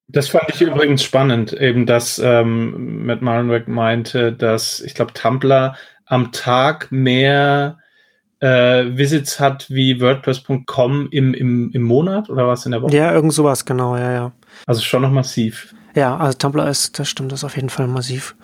Das 0.08 0.30
fand 0.30 0.46
ich 0.50 0.62
übrigens 0.62 1.04
spannend, 1.04 1.54
eben 1.54 1.86
dass 1.86 2.20
ähm, 2.24 3.06
Matt 3.06 3.22
Marenweg 3.22 3.68
meinte, 3.68 4.34
dass 4.34 4.80
ich 4.80 4.96
glaube 4.96 5.13
Tumblr 5.13 5.75
am 6.06 6.32
Tag 6.32 6.92
mehr 6.92 7.78
äh, 8.39 8.86
Visits 8.98 9.39
hat 9.39 9.70
wie 9.70 10.01
WordPress.com 10.01 11.10
im, 11.12 11.34
im, 11.34 11.72
im 11.72 11.82
Monat 11.84 12.30
oder 12.30 12.48
was 12.48 12.66
in 12.66 12.72
der 12.72 12.82
Woche? 12.82 12.96
Ja, 12.96 13.13
irgend 13.13 13.34
sowas, 13.34 13.66
genau, 13.66 13.96
ja, 13.98 14.12
ja. 14.12 14.32
Also 14.66 14.82
schon 14.82 15.04
noch 15.04 15.12
massiv. 15.12 15.75
Ja, 15.96 16.18
also 16.18 16.38
Tumblr 16.38 16.68
ist, 16.68 16.98
das 16.98 17.10
stimmt, 17.10 17.32
das 17.32 17.42
ist 17.42 17.44
auf 17.44 17.56
jeden 17.56 17.70
Fall 17.70 17.88
massiv. 17.88 18.36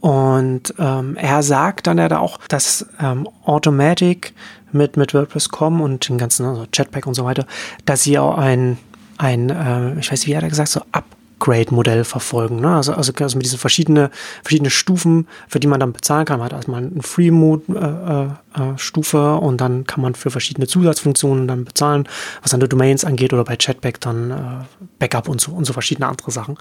Und 0.00 0.74
ähm, 0.78 1.16
er 1.16 1.42
sagt 1.42 1.86
dann 1.86 1.98
ja 1.98 2.08
da 2.08 2.18
auch, 2.18 2.38
dass 2.48 2.86
ähm, 3.00 3.28
Automatic 3.44 4.32
mit, 4.72 4.96
mit 4.96 5.14
WordPress.com 5.14 5.80
und 5.80 6.08
den 6.08 6.18
ganzen 6.18 6.46
also 6.46 6.66
Chatpack 6.72 7.06
und 7.06 7.14
so 7.14 7.24
weiter, 7.24 7.46
dass 7.84 8.02
sie 8.02 8.18
auch 8.18 8.38
ein, 8.38 8.78
ein 9.18 9.50
äh, 9.50 9.98
ich 9.98 10.10
weiß 10.10 10.20
nicht, 10.20 10.26
wie 10.26 10.36
hat 10.36 10.42
er 10.42 10.48
gesagt, 10.48 10.70
so 10.70 10.82
ab 10.92 11.04
Upgrade-Modell 11.40 12.04
verfolgen. 12.04 12.60
Ne? 12.60 12.76
Also, 12.76 12.92
also, 12.92 13.12
also 13.18 13.38
mit 13.38 13.46
diesen 13.46 13.58
verschiedenen 13.58 14.10
verschiedene 14.42 14.70
Stufen, 14.70 15.26
für 15.48 15.58
die 15.58 15.66
man 15.66 15.80
dann 15.80 15.94
bezahlen 15.94 16.26
kann. 16.26 16.38
Man 16.38 16.44
hat 16.46 16.52
erstmal 16.52 16.82
eine 16.82 17.02
Free-Mode-Stufe 17.02 19.16
äh, 19.16 19.20
äh, 19.20 19.38
und 19.38 19.60
dann 19.60 19.84
kann 19.86 20.00
man 20.02 20.14
für 20.14 20.30
verschiedene 20.30 20.66
Zusatzfunktionen 20.66 21.46
dann 21.48 21.64
bezahlen, 21.64 22.06
was 22.42 22.50
dann 22.50 22.60
die 22.60 22.68
Domains 22.68 23.06
angeht 23.06 23.32
oder 23.32 23.44
bei 23.44 23.56
Chatback 23.56 24.00
dann 24.00 24.30
äh, 24.30 24.64
Backup 24.98 25.28
und 25.28 25.40
so 25.40 25.52
und 25.52 25.64
so 25.64 25.72
verschiedene 25.72 26.08
andere 26.08 26.30
Sachen. 26.30 26.58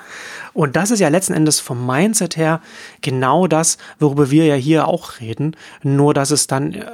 Und 0.54 0.78
das 0.78 0.92
ist 0.92 1.00
ja 1.00 1.10
letzten 1.10 1.34
Endes 1.34 1.60
vom 1.60 1.86
Mindset 1.86 2.38
her 2.38 2.62
genau 3.02 3.48
das, 3.48 3.78
worüber 4.00 4.32
wir 4.32 4.46
ja 4.46 4.56
hier 4.56 4.88
auch 4.88 5.20
reden, 5.20 5.58
nur 5.84 6.14
dass 6.14 6.32
es 6.32 6.48
dann 6.48 6.72
äh, 6.74 6.86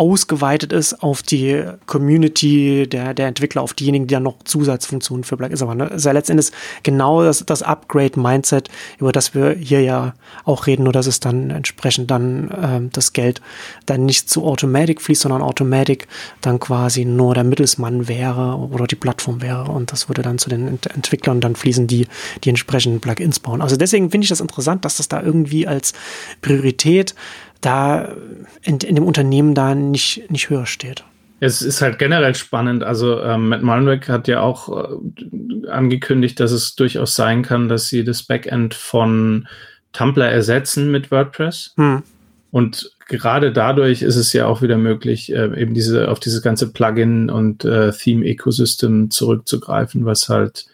ausgeweitet 0.00 0.72
ist 0.72 1.02
auf 1.02 1.22
die 1.22 1.62
Community 1.84 2.88
der, 2.88 3.12
der 3.12 3.26
Entwickler, 3.26 3.60
auf 3.60 3.74
diejenigen, 3.74 4.06
die 4.06 4.14
dann 4.14 4.22
noch 4.22 4.42
Zusatzfunktionen 4.44 5.24
für 5.24 5.36
Black 5.36 5.52
ist. 5.52 5.60
Aber 5.60 5.74
ne, 5.74 5.88
ist 5.88 6.06
ja 6.06 6.12
letztendlich 6.12 6.52
genau 6.82 7.22
das, 7.22 7.44
das 7.44 7.62
Upgrade-Mindset, 7.62 8.70
über 8.98 9.12
das 9.12 9.34
wir 9.34 9.50
hier 9.52 9.82
ja 9.82 10.14
auch 10.46 10.66
reden, 10.66 10.84
nur 10.84 10.94
dass 10.94 11.06
es 11.06 11.20
dann 11.20 11.50
entsprechend 11.50 12.10
dann 12.10 12.50
ähm, 12.62 12.90
das 12.94 13.12
Geld 13.12 13.42
dann 13.84 14.06
nicht 14.06 14.30
zu 14.30 14.46
Automatic 14.46 15.02
fließt, 15.02 15.20
sondern 15.20 15.42
Automatic 15.42 16.08
dann 16.40 16.58
quasi 16.58 17.04
nur 17.04 17.34
der 17.34 17.44
Mittelsmann 17.44 18.08
wäre 18.08 18.56
oder 18.56 18.86
die 18.86 18.96
Plattform 18.96 19.42
wäre 19.42 19.70
und 19.70 19.92
das 19.92 20.08
würde 20.08 20.22
dann 20.22 20.38
zu 20.38 20.48
den 20.48 20.66
Ent 20.66 20.86
Entwicklern 20.86 21.42
dann 21.42 21.56
fließen, 21.56 21.86
die 21.86 22.06
die 22.44 22.48
entsprechenden 22.48 23.00
Plugins 23.00 23.38
bauen. 23.38 23.60
Also 23.60 23.76
deswegen 23.76 24.10
finde 24.10 24.24
ich 24.24 24.30
das 24.30 24.40
interessant, 24.40 24.86
dass 24.86 24.96
das 24.96 25.08
da 25.08 25.22
irgendwie 25.22 25.66
als 25.66 25.92
Priorität 26.40 27.14
da 27.60 28.14
in, 28.62 28.78
in 28.78 28.94
dem 28.94 29.04
Unternehmen 29.04 29.54
da 29.54 29.74
nicht, 29.74 30.30
nicht 30.30 30.50
höher 30.50 30.66
steht. 30.66 31.04
Es 31.40 31.62
ist 31.62 31.80
halt 31.80 31.98
generell 31.98 32.34
spannend. 32.34 32.84
Also 32.84 33.20
ähm, 33.22 33.48
Matt 33.48 33.62
Mullenweg 33.62 34.08
hat 34.08 34.28
ja 34.28 34.40
auch 34.40 34.68
äh, 34.68 35.68
angekündigt, 35.68 36.38
dass 36.38 36.52
es 36.52 36.74
durchaus 36.74 37.14
sein 37.14 37.42
kann, 37.42 37.68
dass 37.68 37.88
sie 37.88 38.04
das 38.04 38.22
Backend 38.22 38.74
von 38.74 39.48
Tumblr 39.92 40.26
ersetzen 40.26 40.90
mit 40.90 41.10
WordPress. 41.10 41.72
Hm. 41.76 42.02
Und 42.50 42.92
gerade 43.08 43.52
dadurch 43.52 44.02
ist 44.02 44.16
es 44.16 44.32
ja 44.32 44.46
auch 44.46 44.60
wieder 44.60 44.76
möglich, 44.76 45.32
äh, 45.32 45.60
eben 45.60 45.72
diese 45.72 46.10
auf 46.10 46.20
dieses 46.20 46.42
ganze 46.42 46.72
Plugin 46.72 47.30
und 47.30 47.64
äh, 47.64 47.90
Theme-Ecosystem 47.90 49.10
zurückzugreifen, 49.10 50.04
was 50.04 50.28
halt 50.28 50.66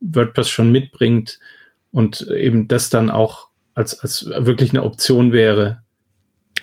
WordPress 0.00 0.48
schon 0.48 0.72
mitbringt 0.72 1.38
und 1.92 2.22
eben 2.30 2.66
das 2.66 2.88
dann 2.88 3.10
auch 3.10 3.48
als, 3.74 3.98
als 4.00 4.26
wirklich 4.26 4.70
eine 4.70 4.84
Option 4.84 5.32
wäre, 5.32 5.82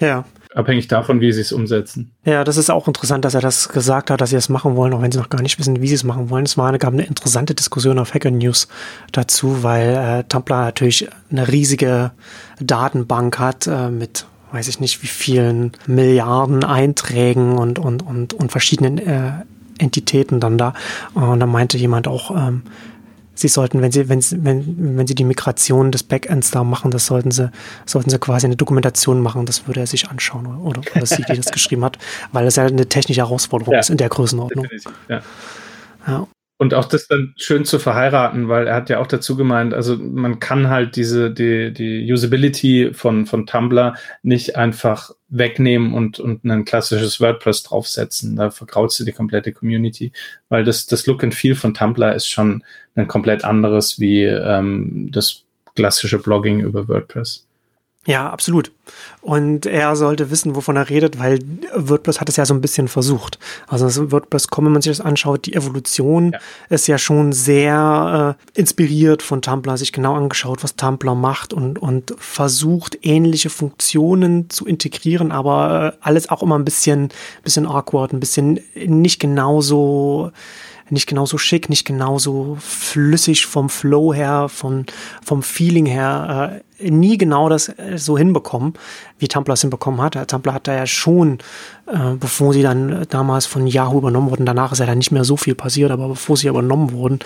ja. 0.02 0.26
Abhängig 0.54 0.90
davon, 0.90 1.22
wie 1.22 1.32
sie 1.32 1.40
es 1.40 1.54
umsetzen. 1.54 2.12
Ja, 2.26 2.44
das 2.44 2.58
ist 2.58 2.70
auch 2.70 2.86
interessant, 2.88 3.24
dass 3.24 3.36
er 3.36 3.40
das 3.40 3.70
gesagt 3.70 4.12
hat, 4.12 4.20
dass 4.20 4.32
sie 4.32 4.36
das 4.36 4.50
machen 4.50 4.76
wollen, 4.76 4.92
auch 4.94 5.02
wenn 5.02 5.12
sie 5.12 5.18
noch 5.18 5.30
gar 5.30 5.42
nicht 5.42 5.58
wissen, 5.58 5.82
wie 5.82 5.88
sie 5.88 5.96
es 5.96 6.04
machen 6.04 6.30
wollen. 6.30 6.44
Es 6.44 6.58
war 6.58 6.68
eine, 6.68 6.78
gab 6.78 6.92
eine 6.92 7.06
interessante 7.06 7.56
Diskussion 7.56 7.98
auf 8.00 8.14
Hacker 8.14 8.32
News 8.32 8.68
dazu, 9.14 9.64
weil 9.64 9.96
äh, 9.96 10.24
Tumblr 10.26 10.58
natürlich 10.58 11.08
eine 11.30 11.48
riesige 11.48 12.12
Datenbank 12.60 13.40
hat 13.40 13.68
äh, 13.68 13.90
mit 13.90 14.26
weiß 14.52 14.68
ich 14.68 14.82
nicht, 14.82 15.02
wie 15.02 15.08
vielen 15.08 15.72
Milliarden 15.88 16.66
Einträgen 16.66 17.58
und, 17.58 17.80
und, 17.80 18.04
und, 18.04 18.34
und 18.34 18.52
verschiedenen 18.52 18.98
äh, 18.98 19.32
Entitäten 19.78 20.40
dann 20.40 20.58
da. 20.58 20.74
Und 21.14 21.40
da 21.40 21.46
meinte 21.46 21.78
jemand 21.78 22.08
auch, 22.08 22.32
ähm, 22.32 22.64
sie 23.42 23.48
sollten, 23.48 23.82
wenn 23.82 23.92
sie, 23.92 24.08
wenn, 24.08 24.24
wenn, 24.44 24.98
wenn 24.98 25.08
sie 25.08 25.16
die 25.16 25.24
Migration 25.24 25.92
des 25.92 26.04
Backends 26.04 26.52
da 26.52 26.64
machen, 26.64 26.92
das 26.92 27.06
sollten 27.06 27.32
sie, 27.32 27.52
sollten 27.86 28.10
sie 28.10 28.20
quasi 28.20 28.46
eine 28.46 28.56
Dokumentation 28.56 29.22
machen, 29.22 29.46
das 29.46 29.68
würde 29.68 29.82
er 29.82 29.88
sich 29.88 30.10
anschauen 30.10 30.46
oder, 30.46 30.82
oder 30.96 31.06
sie, 31.06 31.24
die 31.24 31.36
das 31.36 31.52
geschrieben 31.52 31.84
hat, 31.84 31.98
weil 32.32 32.46
das 32.46 32.56
ja 32.56 32.66
eine 32.66 32.88
technische 32.88 33.22
Herausforderung 33.22 33.74
ja, 33.74 33.80
ist 33.80 33.90
in 33.90 33.98
der 33.98 34.10
Größenordnung. 34.10 34.68
Ja. 35.10 35.22
ja. 36.08 36.28
Und 36.62 36.76
auch 36.76 36.86
das 36.86 37.08
dann 37.08 37.34
schön 37.38 37.66
zu 37.66 37.80
verheiraten, 37.80 38.48
weil 38.48 38.68
er 38.68 38.76
hat 38.76 38.92
ja 38.92 39.00
auch 39.00 39.08
dazu 39.08 39.36
gemeint, 39.36 39.74
also 39.74 39.98
man 39.98 40.40
kann 40.40 40.70
halt 40.70 40.96
diese, 40.96 41.32
die, 41.32 41.74
die 41.74 42.14
Usability 42.14 42.92
von, 42.94 43.26
von 43.26 43.48
Tumblr 43.48 43.96
nicht 44.22 44.58
einfach 44.58 45.10
wegnehmen 45.30 45.96
und, 45.96 46.20
und 46.20 46.46
ein 46.46 46.64
klassisches 46.64 47.20
WordPress 47.20 47.64
draufsetzen. 47.64 48.36
Da 48.36 48.52
verkraut 48.52 48.92
sie 48.92 49.06
die 49.06 49.12
komplette 49.12 49.54
Community, 49.54 50.12
weil 50.50 50.64
das, 50.64 50.86
das 50.86 51.08
Look 51.08 51.24
and 51.24 51.34
Feel 51.34 51.56
von 51.56 51.74
Tumblr 51.74 52.14
ist 52.14 52.28
schon 52.28 52.64
ein 52.94 53.08
komplett 53.08 53.44
anderes 53.44 54.00
wie 54.00 54.26
ähm, 54.26 55.10
das 55.12 55.46
klassische 55.76 56.20
Blogging 56.20 56.60
über 56.60 56.88
WordPress. 56.88 57.48
Ja, 58.08 58.32
absolut. 58.32 58.72
Und 59.22 59.68
er 59.68 59.96
sollte 59.96 60.32
wissen, 60.32 60.56
wovon 60.56 60.76
er 60.76 60.90
redet, 60.90 61.20
weil 61.20 61.38
WordPress 61.76 62.20
hat 62.20 62.30
es 62.30 62.36
ja 62.36 62.46
so 62.46 62.54
ein 62.56 62.62
bisschen 62.62 62.88
versucht. 62.88 63.38
Also 63.68 63.86
das 63.86 64.12
WordPress.com, 64.12 64.66
wenn 64.66 64.72
man 64.72 64.82
sich 64.82 64.98
das 64.98 65.06
anschaut, 65.06 65.46
die 65.46 65.54
Evolution 65.54 66.32
ja. 66.32 66.40
ist 66.70 66.88
ja 66.88 66.98
schon 66.98 67.32
sehr 67.32 68.38
äh, 68.56 68.60
inspiriert 68.60 69.22
von 69.22 69.44
Tumblr, 69.44 69.78
sich 69.78 69.94
genau 69.94 70.16
angeschaut, 70.16 70.64
was 70.64 70.76
Tumblr 70.76 71.14
macht 71.14 71.54
und, 71.54 71.78
und 71.78 72.16
versucht, 72.18 72.98
ähnliche 73.04 73.52
Funktionen 73.52 74.50
zu 74.50 74.66
integrieren, 74.66 75.32
aber 75.32 75.94
äh, 75.94 75.98
alles 76.02 76.28
auch 76.30 76.42
immer 76.42 76.58
ein 76.58 76.66
bisschen, 76.66 77.10
bisschen 77.44 77.68
awkward, 77.68 78.14
ein 78.14 78.20
bisschen 78.20 78.60
nicht 78.74 79.20
genauso 79.20 80.32
nicht 80.92 81.08
genauso 81.08 81.38
schick, 81.38 81.70
nicht 81.70 81.86
genauso 81.86 82.58
flüssig 82.60 83.46
vom 83.46 83.70
Flow 83.70 84.14
her, 84.14 84.50
vom, 84.50 84.86
vom 85.24 85.44
Feeling 85.44 85.86
her, 85.86 86.62
äh, 86.80 86.92
nie 86.92 87.18
genau 87.18 87.50
das 87.50 87.70
äh, 87.70 87.98
so 87.98 88.18
hinbekommen, 88.18 88.74
wie 89.20 89.28
Tumblr 89.28 89.54
es 89.54 89.62
hinbekommen 89.62 90.02
hat. 90.02 90.16
Tumblr 90.30 90.54
hat 90.54 90.68
da 90.68 90.76
ja 90.76 90.86
schon, 90.86 91.40
äh, 91.88 92.16
bevor 92.20 92.54
sie 92.54 92.62
dann 92.62 93.06
damals 93.10 93.46
von 93.46 93.68
Yahoo 93.68 94.00
übernommen 94.00 94.30
wurden, 94.30 94.46
danach 94.46 94.72
ist 94.72 94.80
ja 94.80 94.86
dann 94.86 94.98
nicht 94.98 95.12
mehr 95.12 95.24
so 95.24 95.38
viel 95.38 95.56
passiert, 95.56 95.92
aber 95.92 96.10
bevor 96.10 96.38
sie 96.38 96.48
übernommen 96.48 96.92
wurden, 96.92 97.20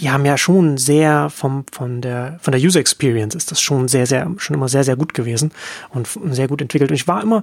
die 0.00 0.10
haben 0.10 0.24
ja 0.24 0.38
schon 0.38 0.78
sehr 0.78 1.28
vom, 1.28 1.64
von 1.72 2.00
der, 2.00 2.38
von 2.40 2.52
der 2.52 2.60
User 2.60 2.78
Experience 2.78 3.34
ist 3.34 3.50
das 3.50 3.60
schon 3.60 3.88
sehr, 3.88 4.06
sehr, 4.06 4.30
schon 4.38 4.54
immer 4.54 4.68
sehr, 4.68 4.84
sehr 4.84 4.96
gut 4.96 5.12
gewesen 5.12 5.50
und 5.90 6.08
sehr 6.30 6.46
gut 6.46 6.62
entwickelt. 6.62 6.90
Und 6.90 6.94
ich 6.94 7.08
war 7.08 7.20
immer, 7.20 7.42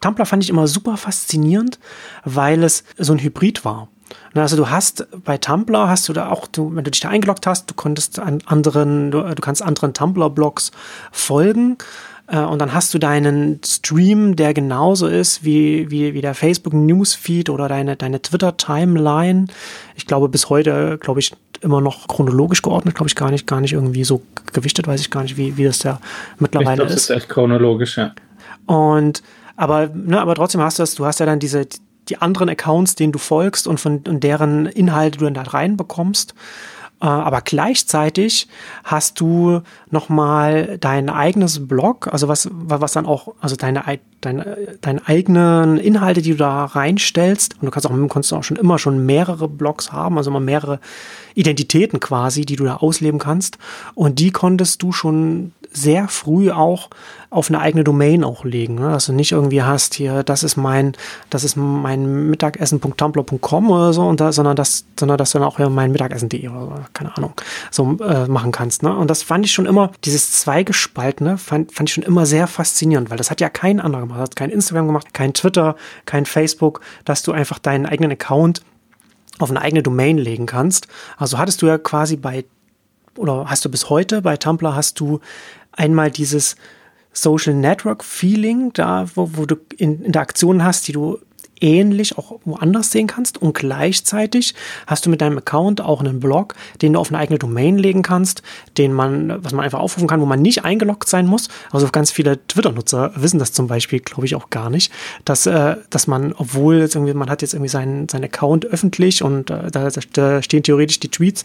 Tumblr 0.00 0.24
fand 0.24 0.44
ich 0.44 0.50
immer 0.50 0.68
super 0.68 0.96
faszinierend, 0.96 1.80
weil 2.24 2.62
es 2.62 2.84
so 2.96 3.12
ein 3.12 3.18
Hybrid 3.18 3.64
war. 3.64 3.88
Also 4.34 4.56
du 4.56 4.68
hast 4.68 5.06
bei 5.24 5.38
Tumblr 5.38 5.88
hast 5.88 6.08
du 6.08 6.12
da 6.12 6.28
auch, 6.28 6.46
du, 6.46 6.74
wenn 6.74 6.84
du 6.84 6.90
dich 6.90 7.00
da 7.00 7.08
eingeloggt 7.08 7.46
hast, 7.46 7.70
du 7.70 7.74
konntest 7.74 8.18
an 8.18 8.40
anderen, 8.44 9.10
du, 9.10 9.22
du 9.22 9.40
kannst 9.40 9.62
anderen 9.62 9.94
Tumblr-Blogs 9.94 10.72
folgen 11.10 11.78
äh, 12.28 12.40
und 12.40 12.58
dann 12.58 12.74
hast 12.74 12.92
du 12.92 12.98
deinen 12.98 13.60
Stream, 13.64 14.36
der 14.36 14.54
genauso 14.54 15.06
ist 15.06 15.44
wie, 15.44 15.90
wie, 15.90 16.14
wie 16.14 16.20
der 16.20 16.34
Facebook 16.34 16.74
Newsfeed 16.74 17.50
oder 17.50 17.68
deine, 17.68 17.96
deine 17.96 18.20
Twitter 18.20 18.56
Timeline. 18.56 19.46
Ich 19.94 20.06
glaube, 20.06 20.28
bis 20.28 20.50
heute, 20.50 20.98
glaube 20.98 21.20
ich, 21.20 21.32
immer 21.60 21.80
noch 21.80 22.06
chronologisch 22.08 22.62
geordnet, 22.62 22.94
glaube 22.94 23.08
ich, 23.08 23.16
gar 23.16 23.30
nicht, 23.30 23.46
gar 23.46 23.60
nicht 23.60 23.72
irgendwie 23.72 24.04
so 24.04 24.22
gewichtet, 24.52 24.86
weiß 24.86 25.00
ich 25.00 25.10
gar 25.10 25.22
nicht, 25.22 25.36
wie, 25.36 25.56
wie 25.56 25.64
das 25.64 25.78
da 25.78 26.00
mittlerweile 26.38 26.82
ich 26.82 26.88
glaub, 26.88 26.88
ist. 26.88 27.10
Das 27.10 27.16
ist 27.16 27.22
echt 27.22 27.28
chronologisch, 27.28 27.96
ja. 27.96 28.12
Und 28.66 29.22
aber, 29.56 29.88
ne, 29.88 30.20
aber 30.20 30.34
trotzdem 30.34 30.60
hast 30.60 30.78
du 30.78 30.82
das, 30.82 30.94
du 30.96 31.06
hast 31.06 31.18
ja 31.18 31.26
dann 31.26 31.38
diese, 31.38 31.66
die 32.08 32.18
anderen 32.18 32.48
Accounts, 32.48 32.94
denen 32.94 33.12
du 33.12 33.18
folgst 33.18 33.66
und 33.66 33.78
von 33.78 34.02
und 34.06 34.22
deren 34.22 34.66
Inhalte 34.66 35.18
du 35.18 35.24
dann 35.24 35.34
da 35.34 35.42
reinbekommst. 35.42 36.34
Aber 36.98 37.42
gleichzeitig 37.42 38.48
hast 38.84 39.20
du 39.20 39.60
nochmal 39.90 40.78
dein 40.80 41.10
eigenes 41.10 41.68
Blog, 41.68 42.08
also 42.10 42.28
was, 42.28 42.48
was 42.50 42.92
dann 42.92 43.04
auch, 43.04 43.34
also 43.40 43.54
deine, 43.54 43.82
deine, 44.22 44.56
deine 44.80 45.06
eigenen 45.06 45.76
Inhalte, 45.76 46.22
die 46.22 46.30
du 46.30 46.38
da 46.38 46.64
reinstellst. 46.64 47.54
Und 47.60 47.66
du 47.66 47.70
kannst 47.70 47.86
auch, 47.86 48.08
kannst 48.08 48.32
auch 48.32 48.44
schon 48.44 48.56
immer 48.56 48.78
schon 48.78 49.04
mehrere 49.04 49.46
Blogs 49.46 49.92
haben, 49.92 50.16
also 50.16 50.30
immer 50.30 50.40
mehrere 50.40 50.80
Identitäten 51.34 52.00
quasi, 52.00 52.46
die 52.46 52.56
du 52.56 52.64
da 52.64 52.76
ausleben 52.76 53.20
kannst. 53.20 53.58
Und 53.94 54.18
die 54.18 54.30
konntest 54.30 54.82
du 54.82 54.92
schon 54.92 55.52
sehr 55.76 56.08
früh 56.08 56.50
auch 56.50 56.88
auf 57.30 57.50
eine 57.50 57.60
eigene 57.60 57.84
Domain 57.84 58.24
auch 58.24 58.44
legen. 58.44 58.76
Ne? 58.76 58.90
Dass 58.90 59.06
du 59.06 59.12
nicht 59.12 59.32
irgendwie 59.32 59.62
hast, 59.62 59.94
hier, 59.94 60.22
das 60.22 60.42
ist 60.42 60.56
mein, 60.56 60.94
das 61.28 61.44
ist 61.44 61.56
mein 61.56 62.30
Mittagessen.tumblr.com 62.30 63.70
oder 63.70 63.92
so, 63.92 64.02
und 64.06 64.20
da, 64.20 64.32
sondern 64.32 64.56
das, 64.56 64.86
sondern 64.98 65.18
dass 65.18 65.32
du 65.32 65.38
dann 65.38 65.46
auch 65.46 65.58
hier 65.58 65.68
mein 65.68 65.92
Mittagessen.de 65.92 66.48
oder 66.48 66.60
so, 66.60 66.74
keine 66.92 67.16
Ahnung, 67.16 67.34
so 67.70 67.96
äh, 68.00 68.26
machen 68.26 68.52
kannst. 68.52 68.82
Ne? 68.82 68.94
Und 68.94 69.08
das 69.08 69.22
fand 69.22 69.44
ich 69.44 69.52
schon 69.52 69.66
immer, 69.66 69.92
dieses 70.04 70.32
Zweigespaltene, 70.32 71.38
fand, 71.38 71.72
fand 71.72 71.88
ich 71.88 71.94
schon 71.94 72.04
immer 72.04 72.26
sehr 72.26 72.46
faszinierend, 72.46 73.10
weil 73.10 73.18
das 73.18 73.30
hat 73.30 73.40
ja 73.40 73.48
kein 73.48 73.80
anderer 73.80 74.02
gemacht. 74.02 74.20
Hat 74.20 74.36
kein 74.36 74.50
Instagram 74.50 74.86
gemacht, 74.86 75.14
kein 75.14 75.34
Twitter, 75.34 75.76
kein 76.04 76.26
Facebook, 76.26 76.80
dass 77.04 77.22
du 77.22 77.32
einfach 77.32 77.58
deinen 77.58 77.86
eigenen 77.86 78.12
Account 78.12 78.62
auf 79.38 79.50
eine 79.50 79.60
eigene 79.60 79.82
Domain 79.82 80.18
legen 80.18 80.46
kannst. 80.46 80.88
Also 81.16 81.38
hattest 81.38 81.62
du 81.62 81.66
ja 81.66 81.78
quasi 81.78 82.16
bei, 82.16 82.44
oder 83.16 83.48
hast 83.48 83.64
du 83.64 83.70
bis 83.70 83.90
heute 83.90 84.22
bei 84.22 84.36
Tumblr 84.36 84.74
hast 84.74 85.00
du 85.00 85.20
einmal 85.72 86.10
dieses 86.10 86.56
Social 87.12 87.54
Network 87.54 88.04
Feeling, 88.04 88.72
da 88.72 89.06
wo, 89.14 89.30
wo 89.34 89.46
du 89.46 89.56
in, 89.76 90.02
Interaktionen 90.02 90.64
hast, 90.64 90.86
die 90.88 90.92
du 90.92 91.18
ähnlich 91.60 92.18
auch 92.18 92.38
woanders 92.44 92.90
sehen 92.90 93.06
kannst 93.06 93.40
und 93.40 93.54
gleichzeitig 93.54 94.54
hast 94.86 95.06
du 95.06 95.10
mit 95.10 95.20
deinem 95.20 95.38
Account 95.38 95.80
auch 95.80 96.00
einen 96.00 96.20
Blog, 96.20 96.54
den 96.82 96.92
du 96.92 96.98
auf 96.98 97.08
eine 97.08 97.18
eigene 97.18 97.38
Domain 97.38 97.78
legen 97.78 98.02
kannst, 98.02 98.42
den 98.78 98.92
man, 98.92 99.42
was 99.42 99.52
man 99.52 99.64
einfach 99.64 99.78
aufrufen 99.78 100.08
kann, 100.08 100.20
wo 100.20 100.26
man 100.26 100.42
nicht 100.42 100.64
eingeloggt 100.64 101.08
sein 101.08 101.26
muss. 101.26 101.48
Also 101.70 101.88
ganz 101.90 102.10
viele 102.10 102.46
Twitter-Nutzer 102.46 103.12
wissen 103.16 103.38
das 103.38 103.52
zum 103.52 103.66
Beispiel, 103.66 104.00
glaube 104.00 104.26
ich, 104.26 104.34
auch 104.34 104.50
gar 104.50 104.70
nicht, 104.70 104.92
dass, 105.24 105.46
äh, 105.46 105.76
dass 105.90 106.06
man, 106.06 106.32
obwohl 106.32 106.76
jetzt 106.76 106.94
irgendwie, 106.94 107.14
man 107.14 107.30
hat 107.30 107.42
jetzt 107.42 107.54
irgendwie 107.54 107.70
seinen, 107.70 108.08
seinen 108.08 108.24
Account 108.24 108.66
öffentlich 108.66 109.22
und 109.22 109.50
äh, 109.50 109.70
da, 109.70 109.88
da 110.12 110.42
stehen 110.42 110.62
theoretisch 110.62 111.00
die 111.00 111.10
Tweets, 111.10 111.44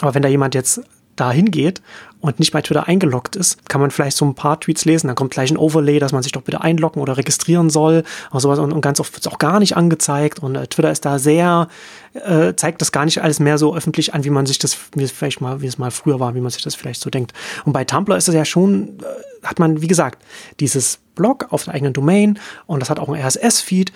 aber 0.00 0.14
wenn 0.14 0.22
da 0.22 0.28
jemand 0.28 0.54
jetzt 0.54 0.82
da 1.20 1.30
hingeht 1.30 1.82
und 2.20 2.40
nicht 2.40 2.52
bei 2.52 2.62
Twitter 2.62 2.88
eingeloggt 2.88 3.36
ist, 3.36 3.68
kann 3.68 3.80
man 3.80 3.90
vielleicht 3.90 4.16
so 4.16 4.24
ein 4.24 4.34
paar 4.34 4.58
Tweets 4.58 4.84
lesen. 4.84 5.06
Dann 5.06 5.14
kommt 5.14 5.30
gleich 5.30 5.50
ein 5.50 5.56
Overlay, 5.56 6.00
dass 6.00 6.12
man 6.12 6.22
sich 6.22 6.32
doch 6.32 6.42
bitte 6.42 6.60
einloggen 6.60 7.00
oder 7.00 7.16
registrieren 7.16 7.70
soll 7.70 8.02
und 8.30 8.40
sowas. 8.40 8.58
Und, 8.58 8.72
und 8.72 8.80
ganz 8.80 8.98
oft 8.98 9.12
wird 9.12 9.24
es 9.24 9.32
auch 9.32 9.38
gar 9.38 9.60
nicht 9.60 9.76
angezeigt. 9.76 10.40
Und 10.40 10.56
äh, 10.56 10.66
Twitter 10.66 10.90
ist 10.90 11.04
da 11.04 11.18
sehr, 11.18 11.68
äh, 12.14 12.54
zeigt 12.54 12.80
das 12.80 12.90
gar 12.90 13.04
nicht 13.04 13.22
alles 13.22 13.38
mehr 13.38 13.56
so 13.56 13.74
öffentlich 13.74 14.14
an, 14.14 14.24
wie 14.24 14.30
man 14.30 14.46
sich 14.46 14.58
das, 14.58 14.76
wie 14.94 15.04
es 15.04 15.12
vielleicht 15.12 15.40
mal, 15.40 15.62
wie 15.62 15.66
es 15.66 15.78
mal 15.78 15.92
früher 15.92 16.18
war, 16.18 16.34
wie 16.34 16.40
man 16.40 16.50
sich 16.50 16.62
das 16.62 16.74
vielleicht 16.74 17.00
so 17.00 17.08
denkt. 17.08 17.32
Und 17.64 17.72
bei 17.72 17.84
Tumblr 17.84 18.16
ist 18.16 18.28
es 18.28 18.34
ja 18.34 18.44
schon, 18.44 18.98
äh, 18.98 19.46
hat 19.46 19.60
man, 19.60 19.80
wie 19.80 19.86
gesagt, 19.86 20.20
dieses 20.58 20.98
Blog 21.14 21.46
auf 21.50 21.64
der 21.64 21.74
eigenen 21.74 21.92
Domain 21.92 22.38
und 22.66 22.80
das 22.80 22.90
hat 22.90 22.98
auch 22.98 23.08
einen 23.08 23.22
RSS-Feed, 23.22 23.92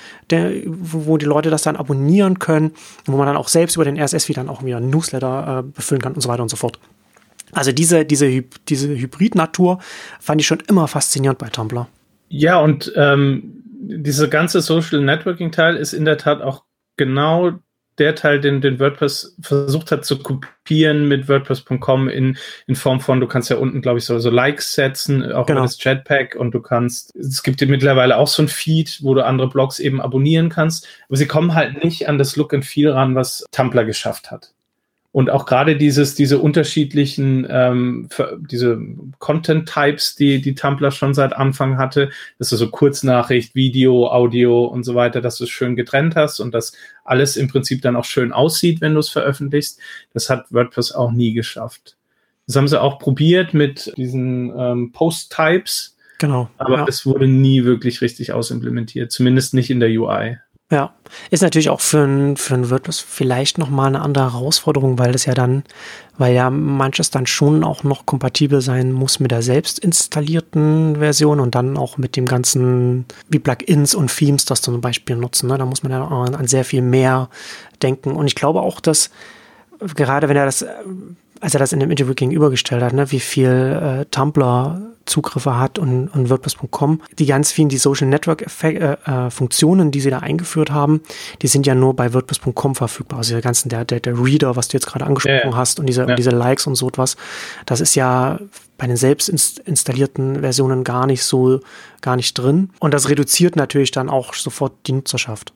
wo 0.67 1.17
die 1.17 1.27
Leute 1.27 1.51
das 1.51 1.63
dann 1.63 1.77
abonnieren 1.77 2.39
können, 2.41 2.73
wo 3.07 3.17
man 3.17 3.27
dann 3.27 3.37
auch 3.37 3.49
selbst 3.49 3.77
über 3.77 3.85
den 3.85 3.97
RSS-Feed 3.97 4.37
dann 4.37 4.49
auch 4.49 4.65
wieder 4.65 4.81
Newsletter 4.81 5.61
äh, 5.61 5.63
befüllen 5.63 6.03
kann 6.03 6.15
und 6.15 6.21
so 6.21 6.29
weiter 6.29 6.43
und 6.43 6.49
so 6.49 6.57
fort. 6.57 6.79
Also 7.53 7.73
diese, 7.73 8.05
diese, 8.05 8.43
diese 8.69 8.89
Hybrid-Natur 8.89 9.79
fand 10.21 10.41
ich 10.41 10.47
schon 10.47 10.63
immer 10.69 10.89
faszinierend 10.89 11.39
bei 11.39 11.49
Tumblr. 11.49 11.87
Ja, 12.29 12.59
und 12.59 12.93
ähm, 12.97 13.63
dieser 13.83 14.29
ganze 14.29 14.61
Social 14.61 15.01
Networking-Teil 15.03 15.77
ist 15.77 15.93
in 15.93 16.05
der 16.05 16.17
Tat 16.17 16.41
auch 16.41 16.65
genau 16.97 17.53
der 17.99 18.15
Teil, 18.15 18.41
den, 18.41 18.61
den 18.61 18.81
WordPress 18.81 19.37
versucht 19.41 19.93
hat 19.93 20.05
zu 20.05 20.19
kopieren 20.19 21.09
mit 21.09 21.29
WordPress.com 21.29 22.09
in, 22.09 22.39
in 22.67 22.75
Form 22.75 23.01
von, 23.01 23.21
du 23.21 23.27
kannst 23.27 23.51
ja 23.51 23.57
unten, 23.57 23.83
glaube 23.83 23.99
ich, 23.99 24.07
so, 24.07 24.19
so 24.19 24.31
Likes 24.31 24.75
setzen, 24.75 25.31
auch 25.33 25.47
genau. 25.47 25.61
über 25.61 25.67
das 25.67 25.83
Jetpack 25.83 26.35
und 26.37 26.53
du 26.53 26.61
kannst, 26.61 27.15
es 27.15 27.43
gibt 27.43 27.61
dir 27.61 27.69
mittlerweile 27.69 28.17
auch 28.17 28.29
so 28.29 28.43
ein 28.43 28.49
Feed, 28.49 29.01
wo 29.03 29.15
du 29.15 29.25
andere 29.25 29.49
Blogs 29.49 29.79
eben 29.79 30.01
abonnieren 30.01 30.49
kannst, 30.49 30.89
aber 31.09 31.17
sie 31.17 31.27
kommen 31.27 31.55
halt 31.55 31.85
nicht 31.85 32.09
an 32.09 32.17
das 32.17 32.37
Look 32.37 32.55
and 32.55 32.65
Feel 32.65 32.91
ran, 32.91 33.15
was 33.15 33.45
Tumblr 33.53 33.85
geschafft 33.85 34.31
hat. 34.31 34.53
Und 35.13 35.29
auch 35.29 35.45
gerade 35.45 35.77
dieses, 35.77 36.15
diese 36.15 36.39
unterschiedlichen, 36.39 37.47
ähm, 37.51 38.09
diese 38.51 38.81
Content-Types, 39.19 40.15
die 40.17 40.41
die 40.41 40.55
Tumblr 40.55 40.91
schon 40.91 41.13
seit 41.13 41.35
Anfang 41.35 41.77
hatte, 41.77 42.11
dass 42.39 42.49
du 42.49 42.57
so 42.57 42.71
Kurznachricht, 42.71 43.55
Video, 43.55 44.09
Audio 44.09 44.65
und 44.65 44.85
so 44.85 44.95
weiter, 44.95 45.21
dass 45.21 45.37
du 45.37 45.45
es 45.45 45.51
schön 45.51 45.77
getrennt 45.77 46.17
hast 46.17 46.41
und 46.41 46.55
dass 46.55 46.73
alles 47.05 47.37
im 47.37 47.49
Prinzip 47.49 47.83
dann 47.83 47.95
auch 47.95 48.07
schön 48.07 48.33
aussieht, 48.33 48.81
wenn 48.81 48.95
du 48.95 49.01
es 49.01 49.11
veröffentlichst. 49.11 49.79
Das 50.15 50.31
hat 50.31 50.47
WordPress 50.51 50.93
auch 50.93 51.13
nie 51.13 51.35
geschafft. 51.35 51.99
Das 52.47 52.57
haben 52.57 52.69
sie 52.69 52.81
auch 52.81 52.99
probiert 52.99 53.53
mit 53.53 53.93
diesen 53.99 54.51
ähm, 54.59 54.93
Post-Types. 54.93 55.97
Genau. 56.21 56.49
Aber 56.57 56.89
es 56.89 57.05
ja. 57.05 57.11
wurde 57.11 57.27
nie 57.27 57.65
wirklich 57.65 58.01
richtig 58.01 58.33
ausimplementiert, 58.33 59.13
zumindest 59.13 59.53
nicht 59.53 59.69
in 59.69 59.81
der 59.81 59.91
UI. 59.91 60.39
Ja, 60.73 60.95
ist 61.31 61.43
natürlich 61.43 61.69
auch 61.69 61.83
für 61.83 61.99
ein, 61.99 62.39
für 62.39 62.55
ein 62.55 62.71
WordPress 62.71 62.99
vielleicht 62.99 63.59
nochmal 63.59 63.89
eine 63.89 64.01
andere 64.01 64.33
Herausforderung, 64.33 64.99
weil 64.99 65.13
das 65.13 65.27
ja 65.27 65.35
dann, 65.35 65.65
weil 66.17 66.35
ja 66.35 66.49
manches 66.49 67.11
dann 67.11 67.27
schon 67.27 67.63
auch 67.63 67.85
noch 67.85 68.07
kompatibel 68.07 68.63
sein 68.63 68.91
muss 68.91 69.21
mit 69.21 69.33
der 69.33 69.43
selbst 69.43 69.79
installierten 69.81 70.97
Version 70.97 71.41
und 71.41 71.55
dann 71.55 71.77
auch 71.77 71.99
mit 71.99 72.17
dem 72.17 72.25
ganzen, 72.25 73.05
wie 73.29 73.39
Plugins 73.39 73.95
und 73.95 74.17
Themes 74.17 74.47
das 74.47 74.63
zum 74.63 74.81
Beispiel 74.81 75.15
nutzen. 75.15 75.49
Ne? 75.49 75.59
Da 75.59 75.67
muss 75.67 75.83
man 75.83 75.93
ja 75.93 76.07
an 76.07 76.49
sehr 76.49 76.65
viel 76.65 76.81
mehr 76.81 77.29
denken. 77.83 78.13
Und 78.13 78.27
ich 78.27 78.35
glaube 78.35 78.63
auch, 78.63 78.81
dass 78.81 79.11
gerade 79.95 80.31
wenn 80.31 80.39
er 80.39 80.47
das 80.47 80.65
als 81.43 81.55
er 81.55 81.61
das 81.61 81.73
in 81.73 81.81
dem 81.81 81.91
Interview 81.91 82.15
gegenübergestellt 82.15 82.83
hat, 82.83 82.93
ne, 82.93 83.11
wie 83.11 83.21
viel 83.21 83.49
äh, 84.01 84.05
Tumblr 84.07 84.93
Zugriffe 85.05 85.59
hat 85.59 85.81
und, 85.81 86.09
und 86.09 86.31
WordPress.com. 86.31 87.03
Die 87.19 87.27
ganz 87.27 87.51
vielen, 87.51 87.69
die 87.69 87.79
Social 87.79 88.07
Network 88.07 88.47
äh, 88.63 88.93
äh, 88.93 89.31
Funktionen, 89.31 89.91
die 89.91 90.01
sie 90.01 90.11
da 90.11 90.19
eingeführt 90.19 90.71
haben, 90.71 91.01
die 91.43 91.49
sind 91.49 91.67
ja 91.67 91.75
nur 91.75 91.95
bei 91.97 92.15
WordPress.com 92.15 92.77
verfügbar. 92.77 93.19
Also 93.19 93.35
der 93.35 93.43
ganzen, 93.43 93.69
der, 93.69 93.85
der, 93.85 93.99
der 93.99 94.17
Reader, 94.17 94.57
was 94.57 94.69
du 94.69 94.77
jetzt 94.77 94.87
gerade 94.87 95.05
angesprochen 95.05 95.51
ja, 95.51 95.57
hast 95.57 95.81
und 95.81 95.87
diese, 95.87 96.07
ja. 96.07 96.15
diese 96.15 96.31
Likes 96.31 96.67
und 96.67 96.77
so 96.77 96.89
etwas, 96.89 97.17
das 97.67 97.81
ist 97.81 97.97
ja 97.97 98.39
bei 98.79 98.87
den 98.87 98.97
selbst 98.97 99.29
installierten 99.29 100.41
Versionen 100.41 100.85
gar 100.85 101.07
nicht 101.07 101.25
so, 101.25 101.61
gar 102.01 102.17
nicht 102.17 102.35
drin. 102.35 102.71
Und 102.79 102.95
das 102.95 103.09
reduziert 103.09 103.57
natürlich 103.57 103.91
dann 103.91 104.09
auch 104.09 104.35
sofort 104.35 104.73
die 104.87 104.93
Nutzerschaft. 104.93 105.53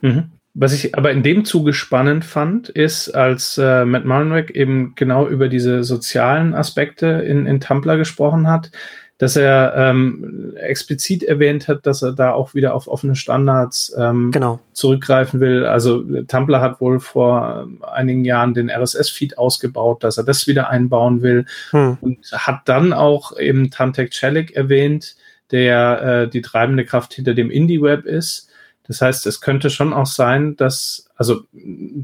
Mhm. 0.00 0.30
Was 0.54 0.74
ich 0.74 0.96
aber 0.96 1.10
in 1.12 1.22
dem 1.22 1.46
Zuge 1.46 1.72
spannend 1.72 2.26
fand, 2.26 2.68
ist, 2.68 3.08
als 3.10 3.56
äh, 3.56 3.86
Matt 3.86 4.04
Mullenweg 4.04 4.50
eben 4.50 4.94
genau 4.96 5.26
über 5.26 5.48
diese 5.48 5.82
sozialen 5.82 6.54
Aspekte 6.54 7.06
in, 7.06 7.46
in 7.46 7.58
Tumblr 7.58 7.96
gesprochen 7.96 8.46
hat, 8.46 8.70
dass 9.16 9.36
er 9.36 9.74
ähm, 9.76 10.54
explizit 10.56 11.22
erwähnt 11.22 11.68
hat, 11.68 11.86
dass 11.86 12.02
er 12.02 12.12
da 12.12 12.32
auch 12.32 12.52
wieder 12.52 12.74
auf 12.74 12.86
offene 12.86 13.16
Standards 13.16 13.94
ähm, 13.96 14.30
genau. 14.30 14.60
zurückgreifen 14.72 15.40
will. 15.40 15.64
Also 15.64 16.02
Tumblr 16.02 16.60
hat 16.60 16.82
wohl 16.82 17.00
vor 17.00 17.62
ähm, 17.62 17.78
einigen 17.82 18.26
Jahren 18.26 18.52
den 18.52 18.68
RSS-Feed 18.68 19.38
ausgebaut, 19.38 20.04
dass 20.04 20.18
er 20.18 20.24
das 20.24 20.46
wieder 20.46 20.68
einbauen 20.68 21.22
will 21.22 21.46
hm. 21.70 21.96
und 22.02 22.30
hat 22.32 22.62
dann 22.66 22.92
auch 22.92 23.38
eben 23.38 23.70
Tantek 23.70 24.12
Celik 24.12 24.54
erwähnt, 24.54 25.16
der 25.50 26.02
äh, 26.02 26.28
die 26.28 26.42
treibende 26.42 26.84
Kraft 26.84 27.14
hinter 27.14 27.32
dem 27.32 27.50
Indie-Web 27.50 28.04
ist 28.04 28.51
das 28.84 29.00
heißt, 29.00 29.26
es 29.26 29.40
könnte 29.40 29.70
schon 29.70 29.92
auch 29.92 30.06
sein, 30.06 30.56
dass, 30.56 31.08
also 31.16 31.42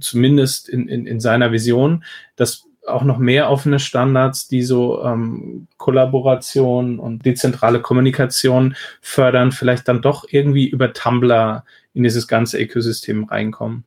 zumindest 0.00 0.68
in, 0.68 0.88
in, 0.88 1.06
in 1.06 1.20
seiner 1.20 1.52
Vision, 1.52 2.04
dass 2.36 2.64
auch 2.86 3.02
noch 3.02 3.18
mehr 3.18 3.50
offene 3.50 3.78
Standards, 3.80 4.48
die 4.48 4.62
so 4.62 5.04
ähm, 5.04 5.66
Kollaboration 5.76 6.98
und 6.98 7.24
dezentrale 7.24 7.80
Kommunikation 7.80 8.76
fördern, 9.00 9.52
vielleicht 9.52 9.88
dann 9.88 10.02
doch 10.02 10.24
irgendwie 10.28 10.68
über 10.68 10.92
Tumblr 10.92 11.64
in 11.94 12.02
dieses 12.02 12.28
ganze 12.28 12.58
Ökosystem 12.58 13.24
reinkommen. 13.24 13.84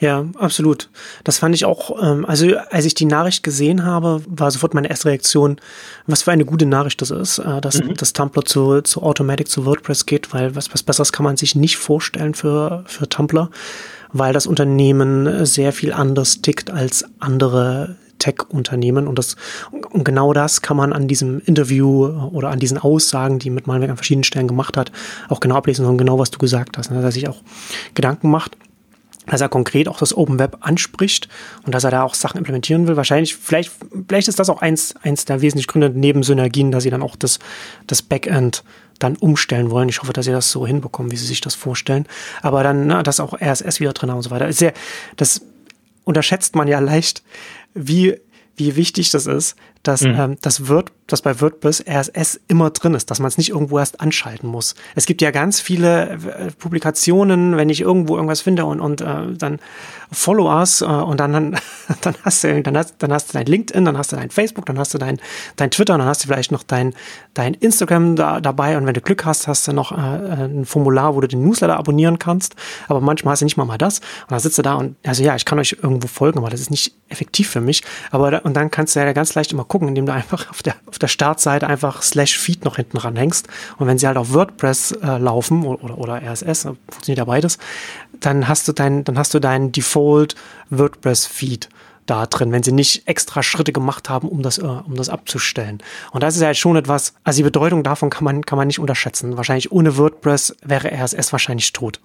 Ja, 0.00 0.26
absolut. 0.38 0.90
Das 1.24 1.38
fand 1.38 1.56
ich 1.56 1.64
auch, 1.64 2.00
ähm, 2.00 2.24
also 2.24 2.56
als 2.70 2.84
ich 2.84 2.94
die 2.94 3.04
Nachricht 3.04 3.42
gesehen 3.42 3.84
habe, 3.84 4.22
war 4.28 4.50
sofort 4.52 4.72
meine 4.72 4.88
erste 4.88 5.08
Reaktion, 5.08 5.56
was 6.06 6.22
für 6.22 6.30
eine 6.30 6.44
gute 6.44 6.66
Nachricht 6.66 7.02
das 7.02 7.10
ist, 7.10 7.38
äh, 7.38 7.60
dass 7.60 7.82
mhm. 7.82 7.94
das 7.94 8.12
Tumblr 8.12 8.44
zu, 8.44 8.80
zu 8.82 9.02
Automatic, 9.02 9.48
zu 9.48 9.66
WordPress 9.66 10.06
geht, 10.06 10.32
weil 10.32 10.54
was, 10.54 10.72
was 10.72 10.84
Besseres 10.84 11.12
kann 11.12 11.24
man 11.24 11.36
sich 11.36 11.56
nicht 11.56 11.78
vorstellen 11.78 12.34
für, 12.34 12.84
für 12.86 13.08
Tumblr, 13.08 13.50
weil 14.12 14.32
das 14.32 14.46
Unternehmen 14.46 15.44
sehr 15.44 15.72
viel 15.72 15.92
anders 15.92 16.42
tickt 16.42 16.70
als 16.70 17.04
andere 17.18 17.96
Tech-Unternehmen 18.20 19.06
und 19.06 19.18
das 19.18 19.36
und 19.70 20.04
genau 20.04 20.32
das 20.32 20.60
kann 20.60 20.76
man 20.76 20.92
an 20.92 21.06
diesem 21.06 21.40
Interview 21.44 22.06
oder 22.32 22.50
an 22.50 22.58
diesen 22.58 22.76
Aussagen, 22.78 23.38
die 23.38 23.48
mit 23.48 23.68
Malweg 23.68 23.90
an 23.90 23.96
verschiedenen 23.96 24.24
Stellen 24.24 24.48
gemacht 24.48 24.76
hat, 24.76 24.90
auch 25.28 25.38
genau 25.38 25.56
ablesen 25.56 25.86
und 25.86 25.98
genau 25.98 26.18
was 26.18 26.32
du 26.32 26.38
gesagt 26.38 26.78
hast, 26.78 26.90
ne, 26.90 26.96
dass 26.96 27.04
er 27.04 27.12
sich 27.12 27.28
auch 27.28 27.42
Gedanken 27.94 28.30
macht 28.30 28.56
dass 29.28 29.40
er 29.40 29.48
konkret 29.48 29.88
auch 29.88 29.98
das 29.98 30.16
Open 30.16 30.38
Web 30.38 30.58
anspricht 30.60 31.28
und 31.64 31.74
dass 31.74 31.84
er 31.84 31.90
da 31.90 32.02
auch 32.02 32.14
Sachen 32.14 32.38
implementieren 32.38 32.86
will. 32.86 32.96
Wahrscheinlich, 32.96 33.36
vielleicht, 33.36 33.72
vielleicht 34.08 34.28
ist 34.28 34.38
das 34.38 34.50
auch 34.50 34.62
eins, 34.62 34.94
eins 35.02 35.24
der 35.24 35.40
wesentlichen 35.40 35.68
Gründe 35.68 35.90
neben 35.94 36.22
Synergien, 36.22 36.70
dass 36.72 36.82
sie 36.82 36.90
dann 36.90 37.02
auch 37.02 37.16
das, 37.16 37.38
das 37.86 38.02
Backend 38.02 38.64
dann 38.98 39.16
umstellen 39.16 39.70
wollen. 39.70 39.88
Ich 39.88 40.00
hoffe, 40.00 40.12
dass 40.12 40.24
sie 40.24 40.32
das 40.32 40.50
so 40.50 40.66
hinbekommen, 40.66 41.12
wie 41.12 41.16
sie 41.16 41.26
sich 41.26 41.40
das 41.40 41.54
vorstellen. 41.54 42.06
Aber 42.42 42.62
dann, 42.62 42.86
na, 42.86 43.02
dass 43.02 43.20
auch 43.20 43.40
RSS 43.40 43.80
wieder 43.80 43.92
drin 43.92 44.10
und 44.10 44.22
so 44.22 44.30
weiter. 44.30 44.48
Ist 44.48 44.58
sehr, 44.58 44.72
das 45.16 45.42
unterschätzt 46.04 46.56
man 46.56 46.68
ja 46.68 46.78
leicht, 46.78 47.22
wie, 47.74 48.16
wie 48.56 48.76
wichtig 48.76 49.10
das 49.10 49.26
ist, 49.26 49.56
dass, 49.82 50.02
mhm. 50.02 50.14
ähm, 50.18 50.36
das 50.42 50.68
Word, 50.68 50.92
dass 51.06 51.22
bei 51.22 51.40
WordPress 51.40 51.84
RSS 51.88 52.40
immer 52.48 52.70
drin 52.70 52.94
ist, 52.94 53.10
dass 53.10 53.18
man 53.18 53.28
es 53.28 53.38
nicht 53.38 53.50
irgendwo 53.50 53.78
erst 53.78 54.00
anschalten 54.00 54.48
muss. 54.48 54.74
Es 54.94 55.06
gibt 55.06 55.22
ja 55.22 55.30
ganz 55.30 55.60
viele 55.60 56.10
äh, 56.10 56.18
Publikationen, 56.58 57.56
wenn 57.56 57.70
ich 57.70 57.80
irgendwo 57.80 58.16
irgendwas 58.16 58.40
finde 58.40 58.64
und, 58.64 58.80
und 58.80 59.00
äh, 59.00 59.32
dann 59.36 59.58
Follow 60.10 60.50
us 60.50 60.80
äh, 60.80 60.86
und 60.86 61.20
dann, 61.20 61.32
dann, 61.32 61.56
dann, 62.00 62.14
hast 62.22 62.44
du, 62.44 62.62
dann, 62.62 62.76
hast, 62.76 62.94
dann 62.98 63.12
hast 63.12 63.28
du 63.28 63.32
dein 63.34 63.46
LinkedIn, 63.46 63.84
dann 63.84 63.98
hast 63.98 64.12
du 64.12 64.16
dein 64.16 64.30
Facebook, 64.30 64.66
dann 64.66 64.78
hast 64.78 64.94
du 64.94 64.98
dein, 64.98 65.20
dein 65.56 65.70
Twitter 65.70 65.94
und 65.94 66.00
dann 66.00 66.08
hast 66.08 66.24
du 66.24 66.28
vielleicht 66.28 66.50
noch 66.50 66.62
dein, 66.62 66.94
dein 67.34 67.54
Instagram 67.54 68.16
da, 68.16 68.40
dabei 68.40 68.76
und 68.76 68.86
wenn 68.86 68.94
du 68.94 69.00
Glück 69.00 69.24
hast, 69.24 69.48
hast 69.48 69.68
du 69.68 69.72
noch 69.72 69.92
äh, 69.92 69.96
ein 69.96 70.64
Formular, 70.64 71.14
wo 71.14 71.20
du 71.20 71.28
den 71.28 71.42
Newsletter 71.44 71.76
abonnieren 71.76 72.18
kannst, 72.18 72.54
aber 72.88 73.00
manchmal 73.00 73.32
hast 73.32 73.40
du 73.40 73.44
nicht 73.44 73.56
mal 73.56 73.64
mal 73.64 73.78
das 73.78 73.98
und 73.98 74.30
dann 74.30 74.40
sitzt 74.40 74.58
du 74.58 74.62
da 74.62 74.74
und 74.74 74.96
also 75.06 75.22
ja, 75.22 75.36
ich 75.36 75.44
kann 75.44 75.58
euch 75.58 75.76
irgendwo 75.82 76.08
folgen, 76.08 76.38
aber 76.38 76.48
das 76.48 76.60
ist 76.60 76.70
nicht 76.70 76.94
effektiv 77.08 77.50
für 77.50 77.60
mich, 77.60 77.82
aber 78.10 78.44
und 78.44 78.54
dann 78.54 78.70
kannst 78.70 78.96
du 78.96 79.00
ja 79.00 79.12
ganz 79.12 79.34
leicht 79.34 79.52
immer 79.52 79.64
gucken, 79.68 79.88
indem 79.88 80.06
du 80.06 80.12
einfach 80.12 80.50
auf 80.50 80.62
der, 80.62 80.74
auf 80.86 80.98
der 80.98 81.08
Startseite 81.08 81.66
einfach 81.66 82.02
slash 82.02 82.38
feed 82.38 82.64
noch 82.64 82.76
hinten 82.76 82.98
ranhängst 82.98 83.48
und 83.78 83.86
wenn 83.86 83.98
sie 83.98 84.06
halt 84.06 84.16
auf 84.16 84.32
WordPress 84.32 84.92
äh, 84.92 85.18
laufen 85.18 85.64
oder, 85.64 85.98
oder 85.98 86.22
RSS, 86.22 86.62
funktioniert 86.62 87.18
ja 87.18 87.24
beides, 87.24 87.58
dann 88.20 88.48
hast 88.48 88.66
du 88.68 88.72
dein, 88.72 89.04
dann 89.04 89.18
hast 89.18 89.34
du 89.34 89.38
deinen 89.38 89.72
Default 89.72 90.34
WordPress 90.70 91.26
Feed 91.26 91.68
da 92.08 92.26
drin, 92.26 92.52
wenn 92.52 92.62
sie 92.62 92.72
nicht 92.72 93.06
extra 93.06 93.42
Schritte 93.42 93.72
gemacht 93.72 94.08
haben, 94.08 94.28
um 94.28 94.42
das, 94.42 94.58
äh, 94.58 94.62
um 94.62 94.94
das 94.94 95.08
abzustellen. 95.08 95.78
Und 96.10 96.22
das 96.22 96.36
ist 96.36 96.42
ja 96.42 96.52
schon 96.54 96.76
etwas, 96.76 97.14
also 97.22 97.38
die 97.38 97.44
Bedeutung 97.44 97.82
davon 97.82 98.10
kann 98.10 98.24
man, 98.24 98.44
kann 98.44 98.56
man 98.56 98.66
nicht 98.66 98.78
unterschätzen. 98.78 99.36
Wahrscheinlich 99.36 99.70
ohne 99.70 99.96
WordPress 99.96 100.56
wäre 100.62 100.90
RSS 100.90 101.32
wahrscheinlich 101.32 101.72
tot. 101.72 102.00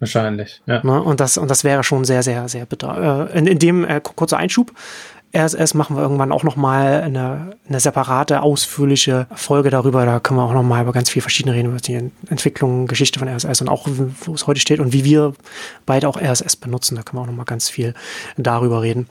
Wahrscheinlich, 0.00 0.60
ja. 0.66 0.82
Ne? 0.84 1.02
Und, 1.02 1.20
das, 1.20 1.38
und 1.38 1.50
das 1.50 1.64
wäre 1.64 1.84
schon 1.84 2.04
sehr, 2.04 2.22
sehr, 2.22 2.48
sehr 2.48 2.66
bitter. 2.66 3.30
Äh, 3.32 3.38
in, 3.38 3.46
in 3.46 3.58
dem, 3.58 3.84
äh, 3.84 4.00
kurzer 4.00 4.38
Einschub, 4.38 4.72
RSS 5.36 5.74
machen 5.74 5.96
wir 5.96 6.02
irgendwann 6.02 6.32
auch 6.32 6.44
nochmal 6.44 7.02
eine, 7.02 7.56
eine 7.68 7.80
separate, 7.80 8.42
ausführliche 8.42 9.26
Folge 9.34 9.70
darüber. 9.70 10.06
Da 10.06 10.20
können 10.20 10.38
wir 10.38 10.44
auch 10.44 10.52
nochmal 10.52 10.82
über 10.82 10.92
ganz 10.92 11.10
viele 11.10 11.22
verschiedene 11.22 11.54
reden, 11.54 11.70
über 11.70 11.78
die 11.78 12.10
Entwicklung, 12.28 12.86
Geschichte 12.86 13.18
von 13.18 13.28
RSS 13.28 13.60
und 13.60 13.68
auch, 13.68 13.88
wo 13.88 14.34
es 14.34 14.46
heute 14.46 14.60
steht 14.60 14.80
und 14.80 14.92
wie 14.92 15.04
wir 15.04 15.34
beide 15.86 16.08
auch 16.08 16.20
RSS 16.20 16.56
benutzen. 16.56 16.96
Da 16.96 17.02
können 17.02 17.18
wir 17.18 17.22
auch 17.22 17.26
nochmal 17.26 17.46
ganz 17.46 17.68
viel 17.68 17.94
darüber 18.36 18.82
reden. 18.82 19.08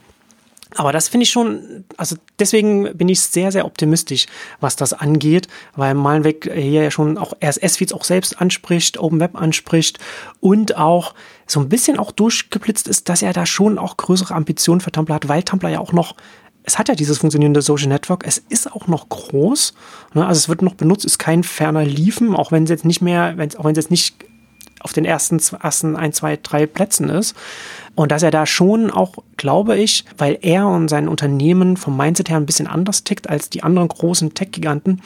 Aber 0.76 0.92
das 0.92 1.08
finde 1.08 1.24
ich 1.24 1.32
schon, 1.32 1.86
also 1.98 2.16
deswegen 2.40 2.98
bin 2.98 3.10
ich 3.10 3.22
sehr, 3.22 3.52
sehr 3.52 3.66
optimistisch, 3.66 4.26
was 4.60 4.76
das 4.76 4.94
angeht, 4.94 5.48
weil 5.76 5.94
Malenweg 5.94 6.52
hier 6.54 6.84
ja 6.84 6.92
schon 6.92 7.18
auch 7.18 7.34
RSS-Feeds 7.44 7.94
auch 7.94 8.04
selbst 8.04 8.42
anspricht, 8.42 8.98
Open 8.98 9.20
Web 9.20 9.36
anspricht 9.36 10.00
und 10.40 10.76
auch 10.76 11.14
so 11.46 11.60
ein 11.60 11.70
bisschen 11.70 12.00
auch 12.00 12.12
durchgeblitzt 12.12 12.88
ist, 12.88 13.10
dass 13.10 13.22
er 13.22 13.34
da 13.34 13.46
schon 13.46 13.78
auch 13.78 13.98
größere 13.98 14.34
Ambitionen 14.34 14.82
für 14.82 14.92
Tumblr 14.92 15.14
hat, 15.14 15.28
weil 15.28 15.44
Tumblr 15.44 15.70
ja 15.70 15.80
auch 15.80 15.94
noch 15.94 16.16
es 16.66 16.80
hat 16.80 16.88
ja 16.88 16.96
dieses 16.96 17.18
funktionierende 17.18 17.62
Social 17.62 17.90
Network. 17.90 18.26
Es 18.26 18.38
ist 18.38 18.72
auch 18.72 18.88
noch 18.88 19.10
groß. 19.10 19.74
Ne? 20.14 20.26
Also 20.26 20.40
es 20.40 20.50
wird 20.50 20.62
noch 20.62 20.76
benutzt, 20.76 21.04
ist 21.04 21.20
kein 21.20 21.44
ferner 21.44 21.84
Liefen, 21.84 22.34
auch 22.36 22.54
wenn 22.54 22.64
es 22.64 22.70
jetzt 22.70 22.86
nicht 22.86 23.02
mehr, 23.02 23.38
wenn 23.38 23.50
es, 23.50 23.58
auch 23.58 23.66
wenn 23.66 23.74
es 23.74 23.78
jetzt 23.78 23.92
nicht 23.92 24.16
auf 24.84 24.94
den 24.94 25.06
ersten, 25.06 25.40
ersten 25.62 25.96
ein, 25.96 26.14
zwei, 26.14 26.38
drei 26.42 26.68
Plätzen 26.68 27.10
ist. 27.10 27.36
Und 27.96 28.12
dass 28.12 28.24
er 28.24 28.32
da 28.32 28.46
schon 28.46 28.92
auch, 28.92 29.16
glaube 29.38 29.78
ich, 29.78 30.06
weil 30.18 30.38
er 30.42 30.68
und 30.68 30.90
sein 30.90 31.08
Unternehmen 31.08 31.78
vom 31.78 31.96
Mindset 31.96 32.30
her 32.30 32.38
ein 32.38 32.46
bisschen 32.46 32.68
anders 32.68 33.04
tickt 33.04 33.30
als 33.30 33.50
die 33.50 33.64
anderen 33.64 33.88
großen 33.88 34.34
Tech-Giganten, 34.34 35.02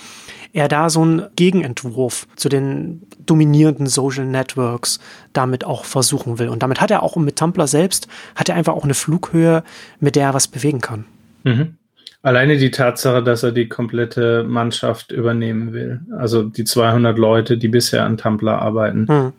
er 0.54 0.68
da 0.68 0.90
so 0.90 1.02
einen 1.02 1.24
Gegenentwurf 1.36 2.28
zu 2.36 2.50
den 2.50 3.04
dominierenden 3.26 3.88
Social 3.88 4.26
Networks 4.26 5.00
damit 5.34 5.66
auch 5.66 5.86
versuchen 5.86 6.40
will. 6.40 6.50
Und 6.50 6.64
damit 6.64 6.82
hat 6.82 6.90
er 6.90 7.04
auch 7.04 7.16
mit 7.18 7.38
Tumblr 7.38 7.68
selbst, 7.68 8.08
hat 8.36 8.50
er 8.50 8.56
einfach 8.56 8.74
auch 8.74 8.86
eine 8.86 8.94
Flughöhe, 8.94 9.64
mit 10.00 10.16
der 10.16 10.28
er 10.28 10.34
was 10.34 10.48
bewegen 10.48 10.82
kann. 10.82 11.06
Mhm. 11.44 11.76
Alleine 12.24 12.58
die 12.58 12.72
Tatsache, 12.72 13.22
dass 13.22 13.44
er 13.44 13.52
die 13.52 13.68
komplette 13.68 14.44
Mannschaft 14.44 15.12
übernehmen 15.12 15.74
will, 15.74 16.02
also 16.18 16.44
die 16.44 16.64
200 16.64 17.18
Leute, 17.18 17.58
die 17.58 17.68
bisher 17.68 18.06
an 18.06 18.18
Tumblr 18.18 18.60
arbeiten, 18.60 19.06
mhm 19.08 19.34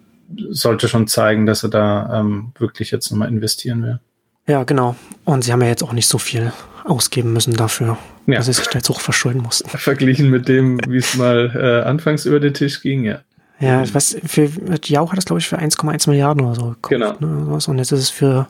sollte 0.51 0.89
schon 0.89 1.07
zeigen, 1.07 1.47
dass 1.47 1.63
er 1.63 1.71
da 1.71 2.21
ähm, 2.21 2.53
wirklich 2.59 2.91
jetzt 2.91 3.11
nochmal 3.11 3.29
investieren 3.29 3.83
will. 3.83 4.01
Ja, 4.47 4.65
genau. 4.65 4.97
Und 5.25 5.45
sie 5.45 5.53
haben 5.53 5.63
ja 5.63 5.69
jetzt 5.69 5.83
auch 5.83 5.93
nicht 5.93 6.09
so 6.09 6.19
viel 6.19 6.53
ausgeben 6.85 7.33
müssen 7.33 7.55
dafür, 7.55 7.99
ja. 8.27 8.37
dass 8.37 8.47
sie 8.47 8.55
sich 8.55 8.67
da 8.67 8.79
jetzt 8.79 8.91
auch 8.91 9.01
verschulden 9.01 9.43
mussten. 9.43 9.69
Verglichen 9.79 10.31
mit 10.31 10.49
dem, 10.49 10.81
wie 10.89 10.99
es 10.99 11.17
mal 11.17 11.53
äh, 11.55 11.89
anfangs 11.89 12.25
über 12.25 12.41
den 12.41 12.55
Tisch 12.55 12.81
ging, 12.81 13.05
ja. 13.05 13.21
Ja, 13.61 13.83
ich 13.83 13.93
weiß, 13.93 14.19
für 14.25 14.49
Jau 14.85 15.11
hat 15.11 15.19
das, 15.19 15.25
glaube 15.25 15.41
ich, 15.41 15.49
für 15.49 15.59
1,1 15.59 16.09
Milliarden 16.09 16.45
oder 16.45 16.55
so 16.55 16.67
gekauft. 16.81 16.89
Genau. 16.91 17.15
Ne, 17.19 17.59
und 17.67 17.79
jetzt 17.79 17.91
ist 17.91 18.01
es 18.01 18.11
für 18.11 18.47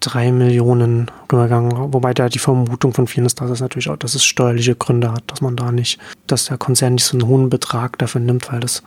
3 0.00 0.32
Millionen 0.32 1.10
gegangen, 1.28 1.72
wobei 1.94 2.12
da 2.12 2.28
die 2.28 2.38
Vermutung 2.38 2.92
von 2.92 3.06
vielen 3.06 3.24
ist, 3.24 3.40
dass 3.40 3.50
es 3.50 3.60
natürlich 3.60 3.88
auch, 3.88 3.96
dass 3.96 4.14
es 4.14 4.22
steuerliche 4.22 4.74
Gründe 4.74 5.12
hat, 5.12 5.22
dass 5.28 5.40
man 5.40 5.56
da 5.56 5.72
nicht, 5.72 5.98
dass 6.26 6.46
der 6.46 6.58
Konzern 6.58 6.94
nicht 6.94 7.04
so 7.04 7.16
einen 7.16 7.26
hohen 7.26 7.48
Betrag 7.48 7.98
dafür 7.98 8.20
nimmt, 8.20 8.52
weil 8.52 8.60
das 8.60 8.82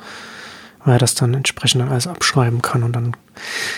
weil 0.88 0.96
er 0.96 1.00
das 1.00 1.16
dann 1.16 1.34
entsprechend 1.34 1.82
dann 1.82 1.90
alles 1.90 2.08
abschreiben 2.08 2.62
kann 2.62 2.82
und 2.82 2.96
dann 2.96 3.16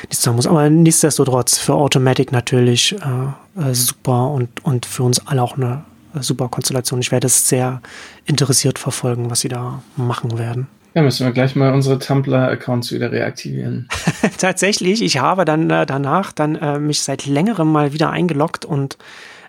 nichts 0.07 0.21
sagen 0.21 0.35
muss. 0.35 0.45
Aber 0.45 0.69
nichtsdestotrotz 0.69 1.57
für 1.57 1.73
Automatic 1.73 2.31
natürlich 2.31 2.95
äh, 2.95 3.61
äh, 3.61 3.73
super 3.73 4.29
und, 4.29 4.63
und 4.63 4.85
für 4.85 5.01
uns 5.01 5.25
alle 5.25 5.41
auch 5.41 5.57
eine 5.57 5.83
äh, 6.15 6.21
super 6.21 6.49
Konstellation. 6.49 7.01
Ich 7.01 7.11
werde 7.11 7.25
es 7.25 7.49
sehr 7.49 7.81
interessiert 8.25 8.77
verfolgen, 8.77 9.31
was 9.31 9.39
sie 9.39 9.47
da 9.47 9.81
machen 9.97 10.37
werden. 10.37 10.67
Ja, 10.93 11.01
müssen 11.01 11.25
wir 11.25 11.33
gleich 11.33 11.55
mal 11.55 11.73
unsere 11.73 11.97
Tumblr-Accounts 11.97 12.91
wieder 12.91 13.11
reaktivieren. 13.11 13.87
Tatsächlich, 14.37 15.01
ich 15.01 15.17
habe 15.17 15.45
dann 15.45 15.67
äh, 15.71 15.87
danach 15.87 16.31
dann 16.31 16.55
äh, 16.55 16.77
mich 16.77 17.01
seit 17.01 17.25
längerem 17.25 17.71
mal 17.71 17.91
wieder 17.91 18.11
eingeloggt 18.11 18.65
und 18.65 18.99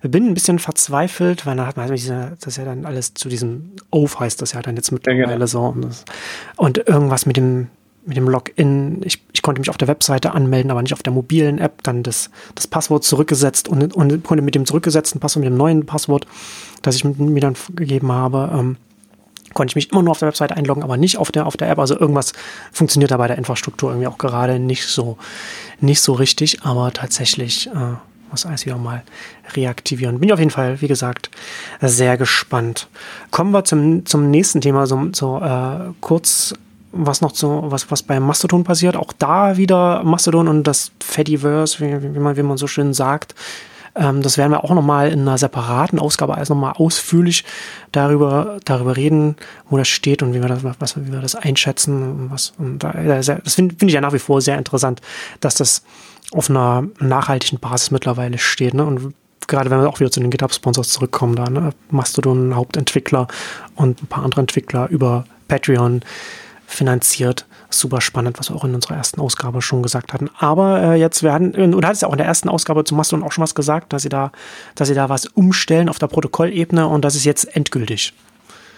bin 0.08 0.26
ein 0.26 0.34
bisschen 0.34 0.58
verzweifelt, 0.58 1.44
weil 1.46 1.56
dann 1.56 1.66
hat 1.66 1.76
man 1.76 1.90
diese, 1.90 2.36
das 2.40 2.56
ja 2.56 2.64
dann 2.64 2.86
alles 2.86 3.14
zu 3.14 3.28
diesem 3.28 3.72
Oath 3.90 4.18
heißt 4.18 4.40
das 4.40 4.52
ja 4.52 4.62
dann 4.62 4.76
jetzt 4.76 4.92
mittlerweile 4.92 5.26
ja, 5.26 5.34
genau. 5.34 5.46
so. 5.46 5.60
Und, 5.60 5.84
das, 5.84 6.04
und 6.56 6.78
irgendwas 6.78 7.26
mit 7.26 7.36
dem, 7.36 7.68
mit 8.06 8.16
dem 8.16 8.28
Login. 8.28 9.02
Ich, 9.04 9.22
ich 9.32 9.42
konnte 9.42 9.60
mich 9.60 9.68
auf 9.68 9.76
der 9.76 9.88
Webseite 9.88 10.32
anmelden, 10.32 10.70
aber 10.70 10.82
nicht 10.82 10.94
auf 10.94 11.02
der 11.02 11.12
mobilen 11.12 11.58
App. 11.58 11.82
Dann 11.82 12.02
das, 12.02 12.30
das 12.54 12.66
Passwort 12.66 13.04
zurückgesetzt 13.04 13.68
und, 13.68 13.94
und 13.94 14.24
konnte 14.24 14.42
mit 14.42 14.54
dem 14.54 14.64
zurückgesetzten 14.64 15.20
Passwort, 15.20 15.44
mit 15.44 15.52
dem 15.52 15.58
neuen 15.58 15.86
Passwort, 15.86 16.26
das 16.82 16.96
ich 16.96 17.04
mir 17.04 17.40
dann 17.40 17.56
gegeben 17.74 18.10
habe, 18.10 18.50
ähm, 18.52 18.76
konnte 19.52 19.72
ich 19.72 19.76
mich 19.76 19.92
immer 19.92 20.02
nur 20.02 20.12
auf 20.12 20.18
der 20.18 20.28
Webseite 20.28 20.56
einloggen, 20.56 20.82
aber 20.82 20.96
nicht 20.96 21.18
auf 21.18 21.32
der, 21.32 21.46
auf 21.46 21.56
der 21.56 21.68
App. 21.70 21.78
Also 21.78 21.98
irgendwas 21.98 22.32
funktioniert 22.72 23.10
da 23.10 23.16
bei 23.16 23.26
der 23.26 23.36
Infrastruktur 23.36 23.90
irgendwie 23.90 24.06
auch 24.06 24.18
gerade 24.18 24.58
nicht 24.58 24.86
so, 24.86 25.18
nicht 25.80 26.00
so 26.00 26.12
richtig, 26.12 26.62
aber 26.62 26.92
tatsächlich 26.92 27.66
äh, 27.66 27.96
muss 28.30 28.46
alles 28.46 28.64
wieder 28.66 28.76
mal 28.76 29.02
reaktivieren. 29.54 30.20
Bin 30.20 30.32
auf 30.32 30.38
jeden 30.38 30.50
Fall, 30.50 30.80
wie 30.80 30.88
gesagt, 30.88 31.30
sehr 31.80 32.16
gespannt. 32.16 32.88
Kommen 33.30 33.52
wir 33.52 33.64
zum, 33.64 34.06
zum 34.06 34.30
nächsten 34.30 34.60
Thema, 34.60 34.86
so, 34.86 35.08
so 35.12 35.40
äh, 35.40 35.92
kurz 36.00 36.54
was 36.92 37.20
noch 37.20 37.34
so, 37.34 37.64
was, 37.66 37.90
was 37.90 38.02
bei 38.02 38.18
Mastodon 38.18 38.64
passiert. 38.64 38.96
Auch 38.96 39.12
da 39.12 39.56
wieder 39.56 40.02
Mastodon 40.02 40.48
und 40.48 40.64
das 40.64 40.90
Fediverse, 41.00 41.80
wie, 41.80 42.14
wie, 42.14 42.18
man, 42.18 42.36
wie 42.36 42.42
man 42.42 42.56
so 42.56 42.66
schön 42.66 42.94
sagt. 42.94 43.34
Ähm, 43.94 44.22
das 44.22 44.38
werden 44.38 44.52
wir 44.52 44.64
auch 44.64 44.74
nochmal 44.74 45.10
in 45.10 45.20
einer 45.20 45.38
separaten 45.38 45.98
Ausgabe 45.98 46.34
alles 46.34 46.48
nochmal 46.48 46.74
ausführlich 46.76 47.44
darüber, 47.92 48.58
darüber 48.64 48.96
reden, 48.96 49.36
wo 49.68 49.76
das 49.76 49.88
steht 49.88 50.22
und 50.22 50.34
wie 50.34 50.40
wir 50.40 50.48
das, 50.48 50.62
was, 50.62 50.96
wie 50.96 51.12
wir 51.12 51.20
das 51.20 51.34
einschätzen. 51.34 52.02
Und 52.02 52.30
was, 52.30 52.52
und 52.58 52.78
da, 52.78 52.92
das 52.92 53.54
finde 53.54 53.74
find 53.76 53.90
ich 53.90 53.94
ja 53.94 54.00
nach 54.00 54.12
wie 54.12 54.18
vor 54.18 54.40
sehr 54.40 54.58
interessant, 54.58 55.00
dass 55.40 55.54
das 55.54 55.82
auf 56.32 56.50
einer 56.50 56.84
nachhaltigen 56.98 57.58
Basis 57.58 57.90
mittlerweile 57.90 58.38
steht. 58.38 58.74
Ne? 58.74 58.84
Und 58.84 59.14
gerade 59.46 59.70
wenn 59.70 59.80
wir 59.80 59.88
auch 59.88 60.00
wieder 60.00 60.10
zu 60.10 60.20
den 60.20 60.30
GitHub-Sponsors 60.30 60.90
zurückkommen, 60.90 61.36
da, 61.36 61.50
ne? 61.50 61.72
Mastodon, 61.90 62.54
Hauptentwickler 62.54 63.26
und 63.74 64.02
ein 64.02 64.06
paar 64.06 64.24
andere 64.24 64.40
Entwickler 64.40 64.88
über 64.88 65.24
Patreon 65.48 66.02
finanziert. 66.66 67.46
Super 67.68 68.00
spannend, 68.00 68.38
was 68.38 68.50
wir 68.50 68.56
auch 68.56 68.64
in 68.64 68.74
unserer 68.74 68.96
ersten 68.96 69.20
Ausgabe 69.20 69.60
schon 69.60 69.82
gesagt 69.82 70.12
hatten. 70.12 70.30
Aber 70.38 70.80
äh, 70.82 70.94
jetzt 70.94 71.22
werden, 71.22 71.52
und 71.54 71.84
hat 71.84 71.94
es 71.94 72.00
ja 72.00 72.08
auch 72.08 72.12
in 72.12 72.18
der 72.18 72.26
ersten 72.26 72.48
Ausgabe 72.48 72.84
zu 72.84 72.94
Mastodon 72.94 73.24
auch 73.24 73.32
schon 73.32 73.42
was 73.42 73.54
gesagt, 73.54 73.92
dass 73.92 74.02
sie 74.02 74.08
da, 74.08 74.30
dass 74.76 74.88
sie 74.88 74.94
da 74.94 75.08
was 75.08 75.26
umstellen 75.26 75.88
auf 75.88 75.98
der 75.98 76.06
Protokollebene 76.06 76.86
und 76.86 77.04
das 77.04 77.16
ist 77.16 77.24
jetzt 77.24 77.56
endgültig. 77.56 78.14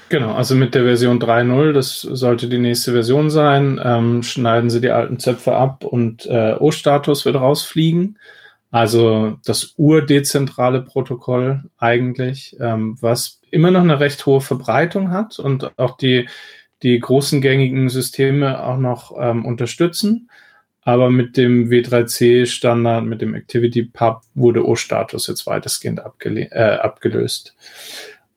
Genau, 0.09 0.35
also 0.35 0.55
mit 0.55 0.75
der 0.75 0.85
Version 0.85 1.19
3.0, 1.19 1.73
das 1.73 2.01
sollte 2.03 2.49
die 2.49 2.59
nächste 2.59 2.93
Version 2.93 3.31
sein, 3.31 3.81
ähm, 3.83 4.23
schneiden 4.23 4.69
sie 4.69 4.81
die 4.81 4.91
alten 4.91 5.19
Zöpfe 5.19 5.55
ab 5.55 5.85
und 5.85 6.27
äh, 6.27 6.55
O-Status 6.59 7.25
wird 7.25 7.37
rausfliegen. 7.37 8.19
Also 8.71 9.38
das 9.45 9.75
urdezentrale 9.77 10.83
Protokoll 10.83 11.65
eigentlich, 11.79 12.57
ähm, 12.59 12.97
was 13.01 13.41
immer 13.51 13.71
noch 13.71 13.83
eine 13.83 14.01
recht 14.01 14.25
hohe 14.25 14.41
Verbreitung 14.41 15.11
hat 15.11 15.38
und 15.38 15.79
auch 15.79 15.99
die, 15.99 16.29
die 16.83 16.99
großen 16.99 17.43
gängigen 17.43 17.91
Systeme 17.91 18.65
auch 18.65 18.79
noch 18.79 19.15
ähm, 19.19 19.45
unterstützen. 19.45 20.31
aber 20.85 21.11
mit 21.11 21.37
dem 21.37 21.71
W3C-Standard, 21.71 23.05
mit 23.05 23.21
dem 23.23 23.35
ActivityPub 23.35 24.23
wurde 24.35 24.67
O-Status 24.67 25.29
jetzt 25.29 25.47
weitestgehend 25.47 26.01
äh, 26.25 26.59
abgelöst. 26.59 27.55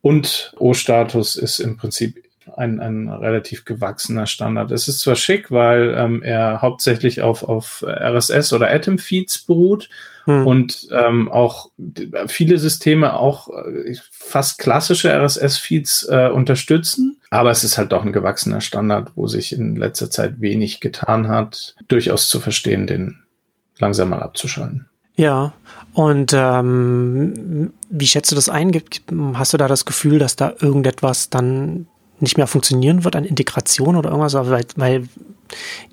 Und 0.06 0.54
O-Status 0.60 1.36
ist 1.36 1.60
im 1.60 1.78
Prinzip 1.78 2.24
ein, 2.56 2.80
ein 2.80 3.10
relativ 3.10 3.66
gewachsener 3.66 4.28
Standard. 4.28 4.70
Es 4.70 4.88
ist 4.88 5.00
zwar 5.00 5.16
schick, 5.16 5.50
weil 5.50 5.96
ähm, 5.98 6.22
er 6.22 6.62
hauptsächlich 6.62 7.24
auf, 7.24 7.42
auf 7.42 7.84
RSS 7.84 8.54
oder 8.54 8.70
Atom-Feeds 8.70 9.40
beruht 9.48 9.90
hm. 10.26 10.46
und 10.46 10.88
ähm, 10.92 11.32
auch 11.32 11.72
viele 12.28 12.60
Systeme 12.60 13.16
auch 13.16 13.50
äh, 13.50 13.96
fast 14.12 14.60
klassische 14.60 15.12
RSS-Feeds 15.12 16.08
äh, 16.12 16.30
unterstützen. 16.32 17.20
Aber 17.32 17.50
es 17.50 17.64
ist 17.64 17.80
halt 17.80 17.92
doch 17.92 18.06
ein 18.06 18.14
gewachsener 18.14 18.62
Standard, 18.62 19.14
wo 19.16 19.26
sich 19.26 19.54
in 19.54 19.76
letzter 19.76 20.12
Zeit 20.12 20.40
wenig 20.40 20.82
getan 20.82 21.30
hat. 21.30 21.74
Durchaus 21.88 22.28
zu 22.28 22.40
verstehen, 22.40 22.86
den 22.86 23.24
langsam 23.80 24.10
mal 24.10 24.22
abzuschalten. 24.22 24.86
Ja, 25.16 25.54
und 25.96 26.34
ähm, 26.36 27.72
wie 27.90 28.06
schätzt 28.06 28.30
du 28.30 28.36
das 28.36 28.50
ein? 28.50 28.70
Hast 29.36 29.54
du 29.54 29.58
da 29.58 29.70
das 29.70 29.86
Gefühl, 29.86 30.20
dass 30.20 30.36
da 30.36 30.54
irgendetwas 30.60 31.30
dann 31.30 31.88
nicht 32.20 32.36
mehr 32.36 32.48
funktionieren 32.48 33.06
wird 33.06 33.16
an 33.16 33.24
Integration 33.24 33.96
oder 33.96 34.10
irgendwas, 34.10 34.34
weil, 34.34 34.66
weil 34.76 35.08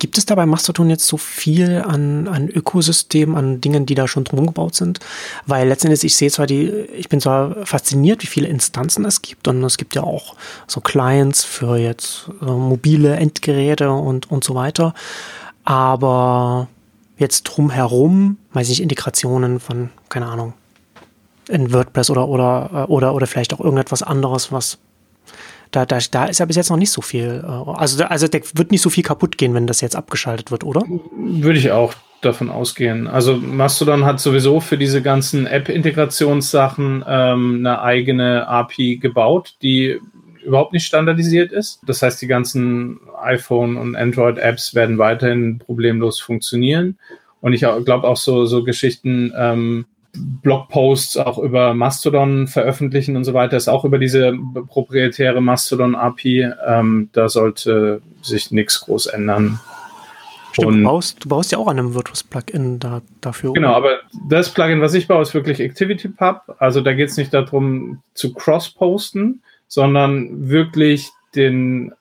gibt 0.01 0.19
es 0.19 0.27
da 0.27 0.35
bei 0.35 0.45
Mastodon 0.45 0.91
jetzt 0.91 1.07
so 1.07 1.17
viel 1.17 1.83
an, 1.87 2.27
an 2.27 2.49
Ökosystemen, 2.49 3.37
an 3.37 3.61
Dingen, 3.61 3.87
die 3.87 3.95
da 3.95 4.09
schon 4.09 4.25
drum 4.25 4.45
gebaut 4.45 4.75
sind? 4.75 4.99
Weil 5.47 5.69
letztendlich, 5.69 6.03
ich 6.03 6.17
sehe 6.17 6.33
zwar 6.33 6.49
die, 6.49 6.69
ich 6.97 7.09
bin 7.09 7.21
zwar 7.21 7.65
fasziniert, 7.65 8.23
wie 8.23 8.29
viele 8.29 8.49
Instanzen 8.49 9.05
es 9.05 9.23
gibt 9.23 9.47
und 9.47 9.62
es 9.62 9.77
gibt 9.79 9.95
ja 9.95 10.03
auch 10.03 10.35
so 10.67 10.81
Clients 10.81 11.45
für 11.45 11.77
jetzt 11.77 12.29
äh, 12.41 12.47
mobile 12.47 13.15
Endgeräte 13.15 13.93
und, 13.93 14.29
und 14.33 14.43
so 14.43 14.57
weiter, 14.57 14.95
aber 15.62 16.67
jetzt 17.23 17.45
drumherum, 17.45 18.37
weiß 18.53 18.67
ich 18.67 18.79
nicht, 18.79 18.83
Integrationen 18.83 19.61
von, 19.61 19.89
keine 20.11 20.27
Ahnung, 20.27 20.53
in 21.49 21.73
WordPress 21.73 22.11
oder, 22.11 22.29
oder, 22.29 22.71
äh, 22.73 22.93
oder, 22.93 23.15
oder 23.15 23.27
vielleicht 23.27 23.55
auch 23.55 23.61
irgendetwas 23.61 24.03
anderes, 24.03 24.53
was 24.53 24.79
da, 25.71 25.87
da, 25.87 25.99
da 26.11 26.27
ist 26.27 26.39
ja 26.39 26.45
bis 26.45 26.57
jetzt 26.57 26.69
noch 26.69 26.77
nicht 26.77 26.91
so 26.91 27.01
viel. 27.01 27.43
Äh, 27.43 27.47
also, 27.47 28.05
also 28.05 28.29
da 28.29 28.39
wird 28.55 28.71
nicht 28.71 28.83
so 28.83 28.91
viel 28.91 29.03
kaputt 29.03 29.39
gehen, 29.39 29.55
wenn 29.55 29.67
das 29.67 29.81
jetzt 29.81 29.97
abgeschaltet 29.97 30.51
wird, 30.51 30.65
oder? 30.65 30.83
Würde 31.17 31.59
ich 31.59 31.73
auch 31.73 31.95
davon 32.21 32.51
ausgehen. 32.51 33.09
Also 33.09 33.37
Mastodon 33.37 34.05
hat 34.05 34.21
sowieso 34.21 34.61
für 34.61 34.79
diese 34.79 35.03
ganzen 35.03 35.47
App-Integrationssachen 35.47 37.05
ähm, 37.09 37.57
eine 37.59 37.83
eigene 37.83 38.47
API 38.47 38.99
gebaut, 38.99 39.55
die 39.63 39.99
überhaupt 40.45 40.73
nicht 40.73 40.85
standardisiert 40.85 41.53
ist. 41.53 41.81
Das 41.87 42.03
heißt, 42.03 42.21
die 42.21 42.27
ganzen 42.27 43.01
iPhone- 43.23 43.77
und 43.77 43.97
Android-Apps 43.97 44.75
werden 44.75 44.99
weiterhin 44.99 45.59
problemlos 45.59 46.21
funktionieren. 46.21 46.99
Und 47.41 47.53
ich 47.53 47.61
glaube 47.61 48.07
auch 48.07 48.17
so, 48.17 48.47
so 48.47 48.63
Geschichten, 48.63 49.33
ähm, 49.37 49.87
Blogposts 50.15 51.17
auch 51.17 51.39
über 51.39 51.75
Mastodon 51.75 52.47
veröffentlichen 52.47 53.17
und 53.17 53.25
so 53.25 53.33
weiter, 53.35 53.57
ist 53.57 53.69
auch 53.69 53.85
über 53.85 53.99
diese 53.99 54.35
proprietäre 54.69 55.41
Mastodon-API. 55.41 56.53
Ähm, 56.67 57.09
da 57.13 57.29
sollte 57.29 58.03
sich 58.21 58.51
nichts 58.51 58.81
groß 58.81 59.07
ändern. 59.07 59.59
Stimmt, 60.53 60.81
du, 60.81 60.85
baust, 60.85 61.25
du 61.25 61.29
baust 61.31 61.51
ja 61.51 61.59
auch 61.59 61.67
an 61.67 61.79
einem 61.79 61.95
WordPress-Plugin 61.95 62.79
da, 62.79 63.01
dafür. 63.23 63.55
Genau, 63.55 63.73
aber 63.73 64.01
das 64.29 64.51
Plugin, 64.51 64.83
was 64.83 64.93
ich 64.93 65.09
baue, 65.09 65.23
ist 65.23 65.33
wirklich 65.33 65.63
ActivityPub. 65.63 66.57
Also 66.59 66.83
da 66.83 66.93
geht 66.93 67.09
es 67.09 67.17
nicht 67.17 67.33
darum 67.33 68.03
zu 68.13 68.35
cross-posten, 68.35 69.43
sondern 69.73 70.51
wirklich 70.51 71.11
den 71.35 71.93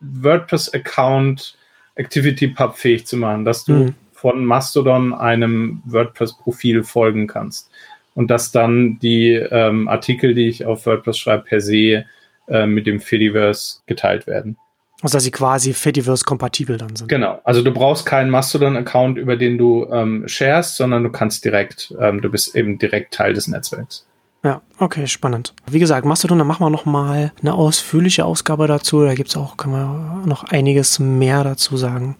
WordPress-Account 0.00 1.56
ActivityPub 1.96 2.76
fähig 2.76 3.06
zu 3.06 3.16
machen, 3.16 3.44
dass 3.44 3.64
du 3.64 3.74
hm 3.74 3.94
von 4.20 4.44
Mastodon 4.44 5.14
einem 5.14 5.82
WordPress-Profil 5.86 6.84
folgen 6.84 7.26
kannst. 7.26 7.70
Und 8.14 8.30
dass 8.30 8.52
dann 8.52 8.98
die 8.98 9.32
ähm, 9.32 9.88
Artikel, 9.88 10.34
die 10.34 10.46
ich 10.48 10.66
auf 10.66 10.84
WordPress 10.84 11.16
schreibe, 11.16 11.44
per 11.44 11.60
se 11.62 12.04
äh, 12.48 12.66
mit 12.66 12.86
dem 12.86 13.00
Fediverse 13.00 13.78
geteilt 13.86 14.26
werden. 14.26 14.58
Also 15.00 15.16
dass 15.16 15.24
sie 15.24 15.30
quasi 15.30 15.72
Fediverse-kompatibel 15.72 16.76
dann 16.76 16.94
sind. 16.94 17.08
Genau. 17.08 17.40
Also 17.44 17.62
du 17.62 17.70
brauchst 17.70 18.04
keinen 18.04 18.28
Mastodon-Account, 18.28 19.16
über 19.16 19.36
den 19.36 19.56
du 19.56 19.86
ähm, 19.90 20.28
sharest, 20.28 20.76
sondern 20.76 21.02
du 21.02 21.10
kannst 21.10 21.46
direkt, 21.46 21.94
ähm, 21.98 22.20
du 22.20 22.28
bist 22.28 22.54
eben 22.54 22.78
direkt 22.78 23.14
Teil 23.14 23.32
des 23.32 23.48
Netzwerks. 23.48 24.06
Ja, 24.42 24.62
okay, 24.78 25.06
spannend. 25.06 25.54
Wie 25.66 25.78
gesagt, 25.78 26.06
Mastodon, 26.06 26.38
da 26.38 26.44
machen 26.44 26.64
wir 26.64 26.70
noch 26.70 26.86
mal 26.86 27.32
eine 27.40 27.54
ausführliche 27.54 28.24
Ausgabe 28.24 28.66
dazu. 28.66 29.02
Da 29.02 29.14
gibt 29.14 29.28
es 29.28 29.36
auch, 29.36 29.58
können 29.58 29.74
wir 29.74 30.26
noch 30.26 30.44
einiges 30.44 30.98
mehr 30.98 31.44
dazu 31.44 31.76
sagen. 31.76 32.16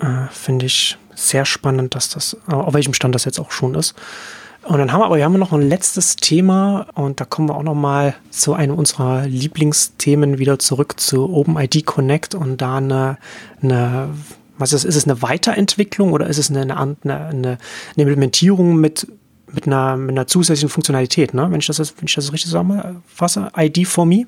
Äh, 0.00 0.26
Finde 0.32 0.66
ich 0.66 0.98
sehr 1.14 1.44
spannend, 1.44 1.94
dass 1.94 2.08
das, 2.08 2.36
auf 2.48 2.74
welchem 2.74 2.92
Stand 2.92 3.14
das 3.14 3.24
jetzt 3.24 3.38
auch 3.38 3.52
schon 3.52 3.76
ist. 3.76 3.94
Und 4.64 4.78
dann 4.78 4.92
haben 4.92 5.00
wir 5.00 5.06
aber 5.06 5.16
wir 5.16 5.24
haben 5.24 5.38
noch 5.38 5.52
ein 5.52 5.68
letztes 5.68 6.16
Thema 6.16 6.86
und 6.94 7.20
da 7.20 7.26
kommen 7.26 7.48
wir 7.50 7.54
auch 7.54 7.62
noch 7.62 7.74
mal 7.74 8.14
zu 8.30 8.54
einem 8.54 8.76
unserer 8.76 9.26
Lieblingsthemen 9.26 10.38
wieder 10.38 10.58
zurück 10.58 10.98
zu 10.98 11.32
OpenID 11.34 11.84
Connect 11.84 12.34
und 12.34 12.62
da 12.62 12.78
eine, 12.78 13.18
eine 13.62 14.08
was 14.56 14.72
ist, 14.72 14.84
ist 14.84 14.96
es 14.96 15.04
eine 15.04 15.20
Weiterentwicklung 15.20 16.12
oder 16.12 16.28
ist 16.28 16.38
es 16.38 16.50
eine, 16.50 16.62
eine, 16.62 16.96
eine, 17.04 17.26
eine 17.26 17.58
Implementierung 17.96 18.76
mit, 18.76 19.06
mit, 19.54 19.66
einer, 19.66 19.96
mit 19.96 20.10
einer 20.10 20.26
zusätzlichen 20.26 20.68
Funktionalität, 20.68 21.34
ne? 21.34 21.46
wenn, 21.50 21.60
ich 21.60 21.66
das, 21.66 21.78
wenn 21.78 22.06
ich 22.06 22.14
das 22.14 22.32
richtig 22.32 22.50
zusammenfasse? 22.50 23.50
ID 23.56 23.86
for 23.86 24.06
me? 24.06 24.26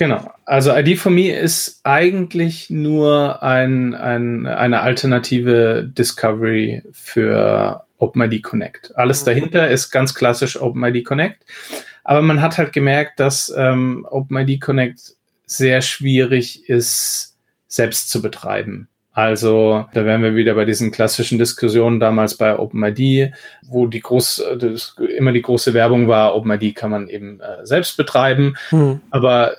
Genau. 0.00 0.32
Also 0.46 0.74
ID 0.74 0.98
for 0.98 1.12
Me 1.12 1.30
ist 1.30 1.80
eigentlich 1.84 2.70
nur 2.70 3.42
ein, 3.42 3.94
ein, 3.94 4.46
eine 4.46 4.80
alternative 4.80 5.86
Discovery 5.86 6.82
für 6.90 7.84
OpenID 7.98 8.42
Connect. 8.42 8.96
Alles 8.96 9.20
mhm. 9.20 9.26
dahinter 9.26 9.68
ist 9.68 9.90
ganz 9.90 10.14
klassisch 10.14 10.58
OpenID 10.58 11.04
Connect. 11.04 11.44
Aber 12.02 12.22
man 12.22 12.40
hat 12.40 12.56
halt 12.56 12.72
gemerkt, 12.72 13.20
dass 13.20 13.52
ähm, 13.54 14.06
OpenID 14.10 14.58
Connect 14.62 15.16
sehr 15.44 15.82
schwierig 15.82 16.66
ist, 16.68 17.36
selbst 17.68 18.08
zu 18.08 18.22
betreiben. 18.22 18.88
Also 19.20 19.84
da 19.92 20.06
wären 20.06 20.22
wir 20.22 20.34
wieder 20.34 20.54
bei 20.54 20.64
diesen 20.64 20.90
klassischen 20.90 21.36
Diskussionen 21.36 22.00
damals 22.00 22.38
bei 22.38 22.58
OpenID, 22.58 23.32
wo 23.68 23.86
die 23.86 24.00
groß, 24.00 24.42
immer 25.14 25.32
die 25.32 25.42
große 25.42 25.74
Werbung 25.74 26.08
war, 26.08 26.34
OpenID 26.34 26.74
kann 26.74 26.90
man 26.90 27.06
eben 27.06 27.38
äh, 27.40 27.66
selbst 27.66 27.98
betreiben. 27.98 28.54
Hm. 28.70 29.02
Aber 29.10 29.56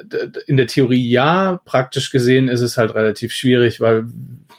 in 0.47 0.57
der 0.57 0.65
Theorie 0.65 1.07
ja, 1.07 1.61
praktisch 1.63 2.09
gesehen 2.09 2.47
ist 2.47 2.61
es 2.61 2.75
halt 2.75 2.95
relativ 2.95 3.33
schwierig, 3.33 3.79
weil 3.79 4.05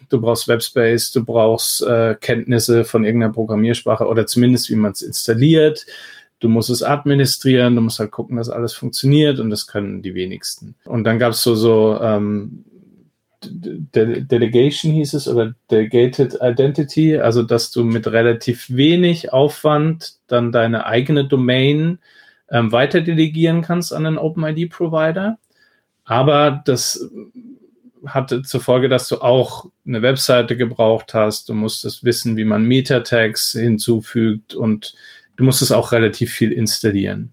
du 0.09 0.21
brauchst 0.21 0.47
Webspace, 0.47 1.11
du 1.11 1.25
brauchst 1.25 1.83
äh, 1.83 2.15
Kenntnisse 2.21 2.85
von 2.85 3.05
irgendeiner 3.05 3.33
Programmiersprache 3.33 4.07
oder 4.07 4.29
zumindest 4.29 4.71
wie 4.71 4.77
man 4.77 4.93
es 4.93 5.03
installiert. 5.03 5.85
Du 6.39 6.49
musst 6.49 6.71
es 6.71 6.85
administrieren, 6.85 7.75
du 7.75 7.83
musst 7.83 7.99
halt 7.99 8.13
gucken, 8.13 8.37
dass 8.37 8.51
alles 8.51 8.73
funktioniert 8.73 9.41
und 9.41 9.51
das 9.51 9.67
können 9.67 10.01
die 10.01 10.15
wenigsten. 10.15 10.77
Und 10.85 11.03
dann 11.03 11.19
gab 11.19 11.33
es 11.33 11.43
so, 11.43 11.57
so 11.57 11.99
ähm, 12.01 12.65
De 13.45 14.23
Delegation 14.23 14.93
hieß 14.93 15.15
es 15.15 15.29
oder 15.29 15.55
Delegated 15.71 16.39
Identity, 16.41 17.19
also 17.19 17.43
dass 17.43 17.71
du 17.71 17.85
mit 17.85 18.07
relativ 18.07 18.71
wenig 18.71 19.33
Aufwand 19.33 20.15
dann 20.27 20.53
deine 20.53 20.87
eigene 20.87 21.27
Domain 21.27 21.99
ähm, 22.51 22.73
weiter 22.73 23.01
delegieren 23.01 23.63
kannst 23.63 23.93
an 23.93 24.07
einen 24.07 24.19
OpenID-Provider. 24.19 25.39
Aber 26.05 26.63
das 26.65 27.11
hatte 28.07 28.43
zur 28.43 28.61
Folge, 28.61 28.89
dass 28.89 29.09
du 29.09 29.21
auch 29.21 29.67
eine 29.87 30.03
Webseite 30.03 30.57
gebraucht 30.57 31.15
hast. 31.15 31.49
Du 31.49 31.55
musstest 31.55 32.05
wissen, 32.05 32.37
wie 32.37 32.45
man 32.45 32.65
Meta-Tags 32.67 33.53
hinzufügt 33.53 34.55
und 34.55 34.95
du 35.37 35.45
musstest 35.45 35.73
auch 35.73 35.93
relativ 35.93 36.33
viel 36.33 36.53
installieren. 36.53 37.33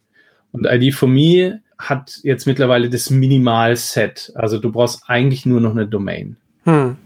Und 0.52 0.66
ID 0.66 0.94
for 0.94 1.10
Me 1.10 1.62
hat 1.80 2.20
jetzt 2.24 2.46
mittlerweile 2.46 2.90
das 2.90 3.10
Minimal-Set. 3.10 4.34
Also 4.36 4.60
du 4.60 4.72
brauchst 4.72 5.04
eigentlich 5.08 5.46
nur 5.46 5.62
noch 5.62 5.72
eine 5.72 5.88
Domain. 5.88 6.36
Hm. 6.66 6.98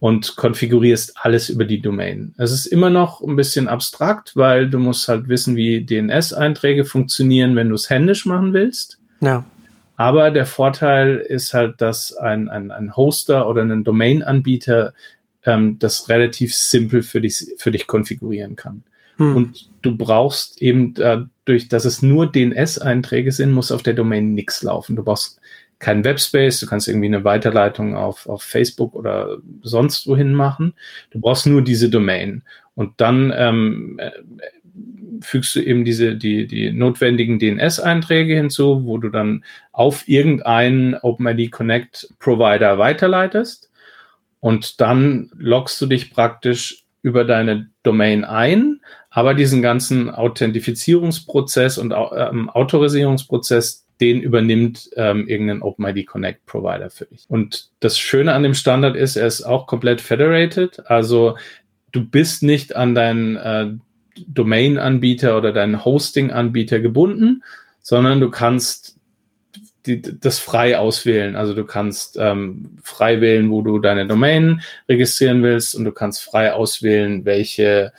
Und 0.00 0.34
konfigurierst 0.34 1.12
alles 1.16 1.48
über 1.48 1.64
die 1.64 1.80
Domain. 1.80 2.34
Es 2.38 2.50
ist 2.50 2.66
immer 2.66 2.90
noch 2.90 3.20
ein 3.20 3.36
bisschen 3.36 3.68
abstrakt, 3.68 4.34
weil 4.34 4.68
du 4.68 4.78
musst 4.78 5.06
halt 5.06 5.28
wissen, 5.28 5.54
wie 5.54 5.84
DNS-Einträge 5.84 6.84
funktionieren, 6.84 7.54
wenn 7.54 7.68
du 7.68 7.76
es 7.76 7.88
händisch 7.88 8.26
machen 8.26 8.52
willst. 8.52 8.98
Ja. 9.20 9.44
Aber 9.96 10.32
der 10.32 10.46
Vorteil 10.46 11.18
ist 11.18 11.54
halt, 11.54 11.80
dass 11.80 12.16
ein, 12.16 12.48
ein, 12.48 12.72
ein 12.72 12.96
Hoster 12.96 13.48
oder 13.48 13.62
ein 13.62 13.84
Domain-Anbieter 13.84 14.94
ähm, 15.44 15.78
das 15.78 16.08
relativ 16.08 16.54
simpel 16.54 17.02
für 17.02 17.20
dich, 17.20 17.54
für 17.58 17.70
dich 17.70 17.86
konfigurieren 17.86 18.56
kann. 18.56 18.82
Hm. 19.16 19.36
Und 19.36 19.70
du 19.82 19.96
brauchst 19.96 20.60
eben 20.62 20.94
dadurch, 20.94 21.68
dass 21.68 21.84
es 21.84 22.02
nur 22.02 22.30
DNS-Einträge 22.30 23.32
sind, 23.32 23.52
muss 23.52 23.72
auf 23.72 23.82
der 23.82 23.94
Domain 23.94 24.34
nichts 24.34 24.62
laufen. 24.62 24.96
Du 24.96 25.04
brauchst 25.04 25.40
keinen 25.78 26.04
Webspace, 26.04 26.60
du 26.60 26.66
kannst 26.66 26.88
irgendwie 26.88 27.08
eine 27.08 27.24
Weiterleitung 27.24 27.96
auf, 27.96 28.28
auf 28.28 28.42
Facebook 28.42 28.94
oder 28.94 29.38
sonst 29.62 30.06
wohin 30.06 30.32
machen. 30.32 30.74
Du 31.10 31.20
brauchst 31.20 31.46
nur 31.46 31.62
diese 31.62 31.90
Domain. 31.90 32.42
Und 32.74 33.00
dann 33.00 33.32
ähm, 33.36 33.98
äh, 33.98 34.12
fügst 35.20 35.54
du 35.54 35.60
eben 35.60 35.84
diese, 35.84 36.14
die, 36.16 36.46
die 36.46 36.72
notwendigen 36.72 37.38
DNS-Einträge 37.38 38.34
hinzu, 38.34 38.84
wo 38.84 38.98
du 38.98 39.08
dann 39.08 39.44
auf 39.72 40.08
irgendeinen 40.08 40.94
OpenID 40.94 41.50
Connect 41.50 42.14
Provider 42.18 42.78
weiterleitest. 42.78 43.70
Und 44.40 44.80
dann 44.80 45.30
loggst 45.36 45.80
du 45.80 45.86
dich 45.86 46.12
praktisch 46.12 46.84
über 47.02 47.24
deine 47.24 47.70
Domain 47.82 48.24
ein, 48.24 48.80
aber 49.14 49.34
diesen 49.34 49.60
ganzen 49.60 50.10
Authentifizierungsprozess 50.10 51.76
und 51.76 51.92
ähm, 51.92 52.48
Autorisierungsprozess, 52.48 53.86
den 54.00 54.22
übernimmt 54.22 54.88
ähm, 54.96 55.28
irgendein 55.28 55.60
OpenID 55.60 56.06
Connect 56.06 56.46
Provider 56.46 56.88
für 56.88 57.04
dich. 57.04 57.26
Und 57.28 57.68
das 57.80 57.98
Schöne 57.98 58.32
an 58.32 58.42
dem 58.42 58.54
Standard 58.54 58.96
ist, 58.96 59.16
er 59.16 59.26
ist 59.26 59.42
auch 59.42 59.66
komplett 59.66 60.00
federated. 60.00 60.82
Also 60.86 61.36
du 61.92 62.04
bist 62.04 62.42
nicht 62.42 62.74
an 62.74 62.94
deinen 62.94 63.36
äh, 63.36 63.72
Domain-Anbieter 64.26 65.36
oder 65.36 65.52
deinen 65.52 65.84
Hosting-Anbieter 65.84 66.80
gebunden, 66.80 67.42
sondern 67.82 68.18
du 68.18 68.30
kannst 68.30 68.96
die, 69.84 70.00
das 70.00 70.38
frei 70.38 70.78
auswählen. 70.78 71.36
Also 71.36 71.52
du 71.52 71.64
kannst 71.64 72.16
ähm, 72.18 72.78
frei 72.82 73.20
wählen, 73.20 73.50
wo 73.50 73.60
du 73.60 73.78
deine 73.78 74.06
Domain 74.06 74.62
registrieren 74.88 75.42
willst 75.42 75.74
und 75.74 75.84
du 75.84 75.92
kannst 75.92 76.22
frei 76.22 76.54
auswählen, 76.54 77.26
welche 77.26 77.92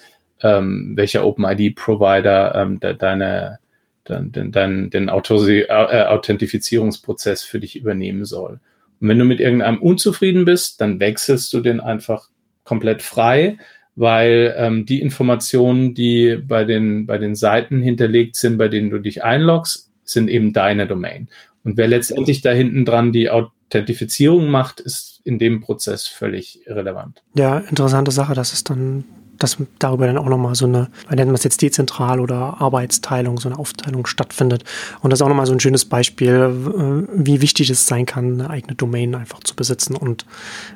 ähm, 0.43 0.93
welcher 0.95 1.25
OpenID-Provider 1.25 2.56
ähm, 2.56 2.79
de, 2.79 2.95
deine 2.95 3.60
dein, 4.03 4.51
dein, 4.51 4.89
den 4.89 5.10
Authorisi 5.10 5.62
äh, 5.62 6.06
Authentifizierungsprozess 6.06 7.43
für 7.43 7.60
dich 7.60 7.75
übernehmen 7.75 8.25
soll. 8.25 8.60
Und 8.99 9.08
wenn 9.08 9.19
du 9.19 9.25
mit 9.25 9.39
irgendeinem 9.39 9.82
unzufrieden 9.82 10.45
bist, 10.45 10.82
dann 10.82 10.99
wechselst 10.99 11.53
du 11.53 11.62
den 11.62 11.79
einfach 11.79 12.29
komplett 12.63 13.01
frei, 13.01 13.58
weil 13.95 14.53
ähm, 14.58 14.86
die 14.86 15.01
Informationen, 15.01 15.93
die 15.93 16.38
bei 16.38 16.65
den, 16.65 17.06
bei 17.06 17.17
den 17.17 17.36
Seiten 17.36 17.82
hinterlegt 17.82 18.36
sind, 18.36 18.58
bei 18.58 18.67
denen 18.67 18.89
du 18.89 18.99
dich 18.99 19.23
einloggst, 19.23 19.91
sind 20.03 20.29
eben 20.29 20.53
deine 20.53 20.88
Domain. 20.88 21.27
Und 21.63 21.77
wer 21.77 21.88
letztendlich 21.88 22.41
da 22.41 22.51
hinten 22.51 22.86
dran 22.86 23.12
die 23.12 23.29
Authentifizierung 23.29 24.49
macht, 24.49 24.79
ist 24.79 25.21
in 25.23 25.39
dem 25.39 25.62
Prozess 25.62 26.08
völlig 26.08 26.67
irrelevant. 26.67 27.23
Ja, 27.36 27.60
interessante 27.60 28.12
Sache. 28.12 28.34
Das 28.34 28.51
ist 28.51 28.69
dann, 28.69 29.06
dass 29.43 29.58
darüber 29.79 30.08
dann 30.08 30.17
auch 30.17 30.27
nochmal 30.27 30.56
so 30.56 30.65
eine, 30.65 30.89
wir 31.08 31.15
nennen 31.15 31.32
wir 31.32 31.36
es 31.36 31.43
jetzt 31.43 31.62
dezentral 31.62 32.19
oder 32.19 32.62
Arbeitsteilung, 32.62 33.38
so 33.38 33.49
eine 33.49 33.60
Aufteilung 33.60 34.08
stattfindet. 34.08 34.63
Und 35.01 35.12
das 35.12 35.19
ist 35.19 35.23
auch 35.23 35.29
nochmal 35.29 35.45
so 35.45 35.53
ein 35.53 35.60
schönes 35.60 35.86
Beispiel, 35.86 36.34
äh, 36.34 37.08
wie 37.13 37.41
wichtig 37.41 37.69
es 37.69 37.86
sein 37.86 38.06
kann, 38.06 38.39
eine 38.39 38.49
eigene 38.49 38.75
Domain 38.75 39.13
einfach 39.15 39.41
zu 39.41 39.56
besitzen. 39.56 39.95
Und 39.95 40.25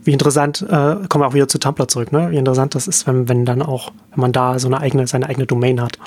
wie 0.04 0.12
interessant, 0.12 0.62
äh, 0.62 0.96
kommen 1.08 1.24
wir 1.24 1.28
auch 1.28 1.34
wieder 1.34 1.48
zu 1.48 1.58
Tumblr 1.58 1.88
zurück, 1.88 2.12
ne? 2.12 2.32
Wie 2.32 2.38
interessant 2.38 2.76
das 2.76 2.88
ist, 2.88 3.08
wenn, 3.08 3.30
wenn 3.30 3.46
dann 3.46 3.62
auch, 3.62 3.92
wenn 4.12 4.22
man 4.22 4.32
da 4.34 4.60
so 4.60 4.68
eine 4.68 4.80
eigene, 4.80 5.08
seine 5.08 5.28
eigene 5.30 5.48
Domain 5.48 5.82
hat 5.82 5.98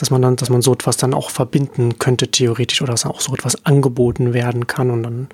dass 0.00 0.10
man 0.10 0.22
dann, 0.22 0.36
dass 0.36 0.48
man 0.48 0.62
so 0.62 0.72
etwas 0.72 0.96
dann 0.96 1.12
auch 1.12 1.30
verbinden 1.30 1.98
könnte, 1.98 2.28
theoretisch, 2.28 2.80
oder 2.82 2.92
dass 2.92 3.04
auch 3.04 3.20
so 3.20 3.34
etwas 3.34 3.64
angeboten 3.66 4.32
werden 4.32 4.68
kann. 4.68 4.90
Und 4.90 5.02
dann 5.02 5.28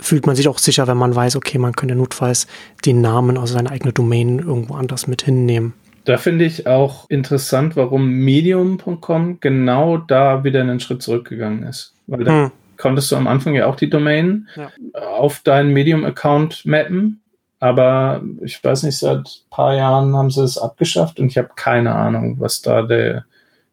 fühlt 0.00 0.26
man 0.26 0.36
sich 0.36 0.48
auch 0.48 0.58
sicher, 0.58 0.86
wenn 0.86 0.96
man 0.96 1.14
weiß, 1.14 1.36
okay, 1.36 1.58
man 1.58 1.74
könnte 1.74 1.94
notfalls 1.94 2.46
den 2.84 3.00
Namen, 3.00 3.36
also 3.36 3.54
seine 3.54 3.70
eigene 3.70 3.92
Domain 3.92 4.38
irgendwo 4.38 4.74
anders 4.74 5.06
mit 5.06 5.22
hinnehmen. 5.22 5.74
Da 6.04 6.16
finde 6.16 6.46
ich 6.46 6.66
auch 6.66 7.08
interessant, 7.10 7.76
warum 7.76 8.08
Medium.com 8.08 9.40
genau 9.40 9.98
da 9.98 10.42
wieder 10.42 10.62
einen 10.62 10.80
Schritt 10.80 11.02
zurückgegangen 11.02 11.64
ist. 11.64 11.92
Weil 12.06 12.24
da 12.24 12.44
hm. 12.44 12.50
konntest 12.78 13.12
du 13.12 13.16
am 13.16 13.26
Anfang 13.26 13.54
ja 13.54 13.66
auch 13.66 13.76
die 13.76 13.90
Domain 13.90 14.48
ja. 14.56 14.70
auf 15.02 15.40
deinen 15.40 15.72
Medium-Account 15.74 16.64
mappen. 16.64 17.20
Aber 17.60 18.22
ich 18.40 18.62
weiß 18.62 18.84
nicht, 18.84 18.96
seit 18.96 19.18
ein 19.18 19.50
paar 19.50 19.74
Jahren 19.74 20.16
haben 20.16 20.30
sie 20.30 20.44
es 20.44 20.56
abgeschafft 20.56 21.20
und 21.20 21.26
ich 21.26 21.36
habe 21.36 21.50
keine 21.56 21.94
Ahnung, 21.94 22.36
was 22.38 22.62
da 22.62 22.82
der, 22.82 23.24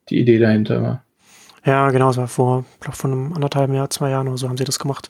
die 0.10 0.20
Idee 0.20 0.40
dahinter 0.40 0.82
war. 0.82 1.04
Ja, 1.66 1.90
genau, 1.90 2.10
es 2.10 2.18
war 2.18 2.28
vor, 2.28 2.66
glaube 2.80 2.98
vor 2.98 3.12
einem 3.12 3.34
anderthalben 3.34 3.76
Jahr, 3.76 3.90
zwei 3.90 4.10
Jahren 4.10 4.28
oder 4.28 4.38
so 4.38 4.50
haben 4.50 4.58
sie 4.58 4.66
das 4.66 4.80
gemacht. 4.80 5.10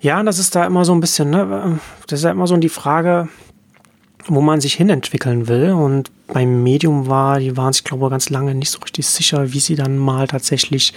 Ja, 0.00 0.22
das 0.22 0.38
ist 0.38 0.56
da 0.56 0.64
immer 0.64 0.84
so 0.84 0.92
ein 0.92 1.00
bisschen, 1.00 1.30
ne, 1.30 1.78
das 2.06 2.20
ist 2.20 2.24
ja 2.24 2.30
immer 2.30 2.46
so 2.46 2.56
die 2.56 2.70
Frage, 2.70 3.28
wo 4.26 4.40
man 4.40 4.60
sich 4.60 4.74
hinentwickeln 4.74 5.46
will. 5.48 5.72
Und 5.72 6.10
beim 6.26 6.62
Medium 6.62 7.08
war, 7.08 7.38
die 7.38 7.56
waren 7.56 7.72
sich, 7.72 7.84
glaube 7.84 8.06
ich, 8.06 8.10
ganz 8.10 8.30
lange 8.30 8.54
nicht 8.54 8.70
so 8.70 8.78
richtig 8.78 9.06
sicher, 9.06 9.52
wie 9.52 9.60
sie 9.60 9.74
dann 9.74 9.98
mal 9.98 10.26
tatsächlich 10.26 10.94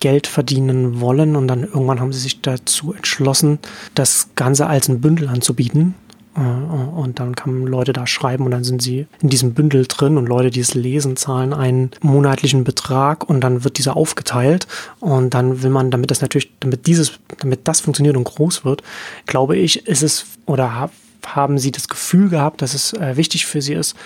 Geld 0.00 0.26
verdienen 0.26 1.00
wollen. 1.00 1.36
Und 1.36 1.48
dann 1.48 1.64
irgendwann 1.64 2.00
haben 2.00 2.12
sie 2.12 2.20
sich 2.20 2.42
dazu 2.42 2.92
entschlossen, 2.92 3.58
das 3.94 4.28
Ganze 4.34 4.66
als 4.66 4.88
ein 4.88 5.00
Bündel 5.00 5.28
anzubieten. 5.28 5.94
Äh, 6.36 6.40
und 6.40 7.20
dann 7.20 7.34
kann 7.34 7.66
Leute 7.66 7.92
da 7.92 8.06
schreiben 8.06 8.44
und 8.44 8.50
dann 8.50 8.64
sind 8.64 8.82
sie 8.82 9.06
in 9.20 9.28
diesem 9.28 9.54
Bündel 9.54 9.86
drin 9.86 10.16
und 10.16 10.26
Leute, 10.26 10.50
die 10.50 10.60
es 10.60 10.74
lesen, 10.74 11.16
zahlen 11.16 11.52
einen 11.52 11.90
monatlichen 12.00 12.64
Betrag 12.64 13.28
und 13.28 13.40
dann 13.40 13.64
wird 13.64 13.78
dieser 13.78 13.96
aufgeteilt. 13.96 14.66
Und 15.00 15.34
dann 15.34 15.62
will 15.62 15.70
man, 15.70 15.90
damit 15.90 16.10
das 16.10 16.20
natürlich, 16.20 16.52
damit 16.60 16.86
dieses, 16.86 17.18
damit 17.38 17.66
das 17.68 17.80
funktioniert 17.80 18.16
und 18.16 18.24
groß 18.24 18.64
wird, 18.64 18.82
glaube 19.26 19.56
ich, 19.56 19.86
ist 19.86 20.02
es 20.02 20.26
oder 20.46 20.90
haben 21.26 21.58
sie 21.58 21.72
das 21.72 21.88
Gefühl 21.88 22.28
gehabt, 22.28 22.62
dass 22.62 22.74
es 22.74 22.92
äh, 22.92 23.16
wichtig 23.16 23.46
für 23.46 23.60
sie 23.60 23.74
ist, 23.74 23.96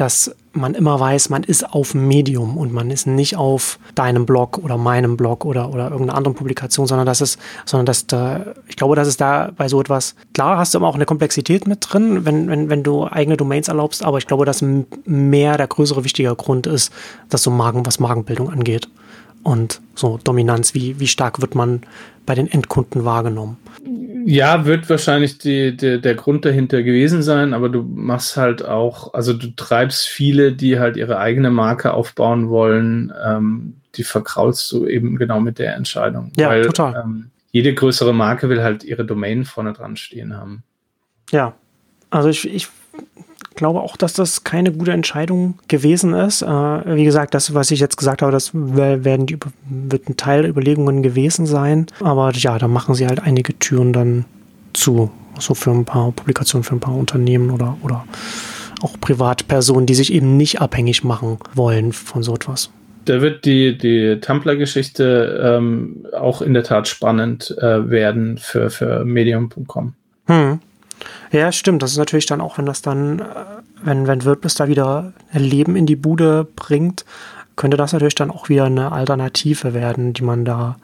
dass 0.00 0.34
man 0.52 0.74
immer 0.74 0.98
weiß, 0.98 1.28
man 1.28 1.42
ist 1.42 1.74
auf 1.74 1.94
Medium 1.94 2.56
und 2.56 2.72
man 2.72 2.90
ist 2.90 3.06
nicht 3.06 3.36
auf 3.36 3.78
deinem 3.94 4.24
Blog 4.24 4.58
oder 4.58 4.78
meinem 4.78 5.16
Blog 5.16 5.44
oder, 5.44 5.68
oder 5.68 5.90
irgendeiner 5.90 6.16
anderen 6.16 6.34
Publikation, 6.34 6.86
sondern 6.86 7.06
dass 7.06 7.20
es, 7.20 7.38
sondern 7.66 7.86
dass 7.86 8.06
da, 8.06 8.46
ich 8.66 8.76
glaube, 8.76 8.96
dass 8.96 9.06
es 9.06 9.18
da 9.18 9.52
bei 9.54 9.68
so 9.68 9.78
etwas, 9.80 10.14
klar 10.32 10.56
hast 10.56 10.72
du 10.72 10.78
immer 10.78 10.88
auch 10.88 10.94
eine 10.94 11.04
Komplexität 11.04 11.66
mit 11.66 11.86
drin, 11.88 12.24
wenn, 12.24 12.48
wenn, 12.48 12.70
wenn 12.70 12.82
du 12.82 13.04
eigene 13.04 13.36
Domains 13.36 13.68
erlaubst, 13.68 14.02
aber 14.02 14.16
ich 14.16 14.26
glaube, 14.26 14.46
dass 14.46 14.64
mehr 15.04 15.56
der 15.58 15.66
größere, 15.66 16.02
wichtiger 16.02 16.34
Grund 16.34 16.66
ist, 16.66 16.92
dass 17.28 17.42
so 17.42 17.50
Marken, 17.50 17.84
was 17.84 18.00
Markenbildung 18.00 18.50
angeht 18.50 18.88
und 19.42 19.80
so 19.94 20.18
Dominanz, 20.22 20.74
wie, 20.74 20.98
wie 21.00 21.06
stark 21.06 21.40
wird 21.40 21.54
man 21.54 21.82
bei 22.26 22.34
den 22.34 22.46
Endkunden 22.46 23.04
wahrgenommen? 23.04 23.56
Ja, 24.26 24.66
wird 24.66 24.88
wahrscheinlich 24.90 25.38
die, 25.38 25.76
die, 25.76 26.00
der 26.00 26.14
Grund 26.14 26.44
dahinter 26.44 26.82
gewesen 26.82 27.22
sein, 27.22 27.54
aber 27.54 27.68
du 27.68 27.82
machst 27.82 28.36
halt 28.36 28.64
auch, 28.64 29.14
also 29.14 29.32
du 29.32 29.48
treibst 29.56 30.06
viele, 30.06 30.52
die 30.52 30.78
halt 30.78 30.96
ihre 30.96 31.18
eigene 31.18 31.50
Marke 31.50 31.94
aufbauen 31.94 32.50
wollen, 32.50 33.12
ähm, 33.24 33.76
die 33.94 34.04
verkraulst 34.04 34.70
du 34.72 34.86
eben 34.86 35.16
genau 35.16 35.40
mit 35.40 35.58
der 35.58 35.74
Entscheidung. 35.74 36.32
Ja, 36.36 36.48
weil, 36.48 36.66
total. 36.66 37.02
Ähm, 37.02 37.30
jede 37.50 37.74
größere 37.74 38.12
Marke 38.12 38.48
will 38.48 38.62
halt 38.62 38.84
ihre 38.84 39.04
Domain 39.04 39.44
vorne 39.44 39.72
dran 39.72 39.96
stehen 39.96 40.36
haben. 40.36 40.62
Ja, 41.30 41.54
also 42.10 42.28
ich, 42.28 42.48
ich 42.48 42.68
glaube 43.54 43.80
auch, 43.80 43.96
dass 43.96 44.12
das 44.12 44.44
keine 44.44 44.72
gute 44.72 44.92
Entscheidung 44.92 45.58
gewesen 45.68 46.14
ist. 46.14 46.42
Äh, 46.42 46.46
wie 46.46 47.04
gesagt, 47.04 47.34
das, 47.34 47.54
was 47.54 47.70
ich 47.70 47.80
jetzt 47.80 47.96
gesagt 47.96 48.22
habe, 48.22 48.32
das 48.32 48.50
werden 48.54 49.26
die, 49.26 49.38
wird 49.68 50.08
ein 50.08 50.16
Teil 50.16 50.42
der 50.42 50.50
Überlegungen 50.50 51.02
gewesen 51.02 51.46
sein. 51.46 51.86
Aber 52.00 52.32
ja, 52.32 52.58
da 52.58 52.68
machen 52.68 52.94
sie 52.94 53.06
halt 53.06 53.20
einige 53.20 53.58
Türen 53.58 53.92
dann 53.92 54.24
zu. 54.72 55.10
So 55.38 55.54
für 55.54 55.70
ein 55.70 55.84
paar 55.84 56.12
Publikationen, 56.12 56.64
für 56.64 56.76
ein 56.76 56.80
paar 56.80 56.94
Unternehmen 56.94 57.50
oder, 57.50 57.76
oder 57.82 58.04
auch 58.82 58.98
Privatpersonen, 59.00 59.86
die 59.86 59.94
sich 59.94 60.12
eben 60.12 60.36
nicht 60.36 60.60
abhängig 60.60 61.04
machen 61.04 61.38
wollen 61.54 61.92
von 61.92 62.22
so 62.22 62.34
etwas. 62.34 62.70
Da 63.06 63.22
wird 63.22 63.44
die, 63.44 63.76
die 63.76 64.20
Tumblr-Geschichte 64.20 65.40
ähm, 65.42 66.06
auch 66.12 66.42
in 66.42 66.54
der 66.54 66.62
Tat 66.62 66.88
spannend 66.88 67.56
äh, 67.58 67.90
werden 67.90 68.38
für, 68.38 68.70
für 68.70 69.04
Medium.com. 69.04 69.94
Hm. 70.26 70.60
Ja, 71.32 71.52
stimmt. 71.52 71.82
Das 71.82 71.92
ist 71.92 71.98
natürlich 71.98 72.26
dann 72.26 72.40
auch, 72.40 72.58
wenn 72.58 72.66
das 72.66 72.82
dann, 72.82 73.20
äh, 73.20 73.24
wenn, 73.82 74.06
wenn 74.06 74.24
WordPress 74.24 74.54
da 74.54 74.68
wieder 74.68 75.12
Leben 75.32 75.76
in 75.76 75.86
die 75.86 75.96
Bude 75.96 76.46
bringt, 76.56 77.04
könnte 77.56 77.76
das 77.76 77.92
natürlich 77.92 78.14
dann 78.14 78.30
auch 78.30 78.48
wieder 78.48 78.64
eine 78.64 78.90
Alternative 78.90 79.74
werden, 79.74 80.14
die 80.14 80.22
man 80.22 80.44
da, 80.44 80.76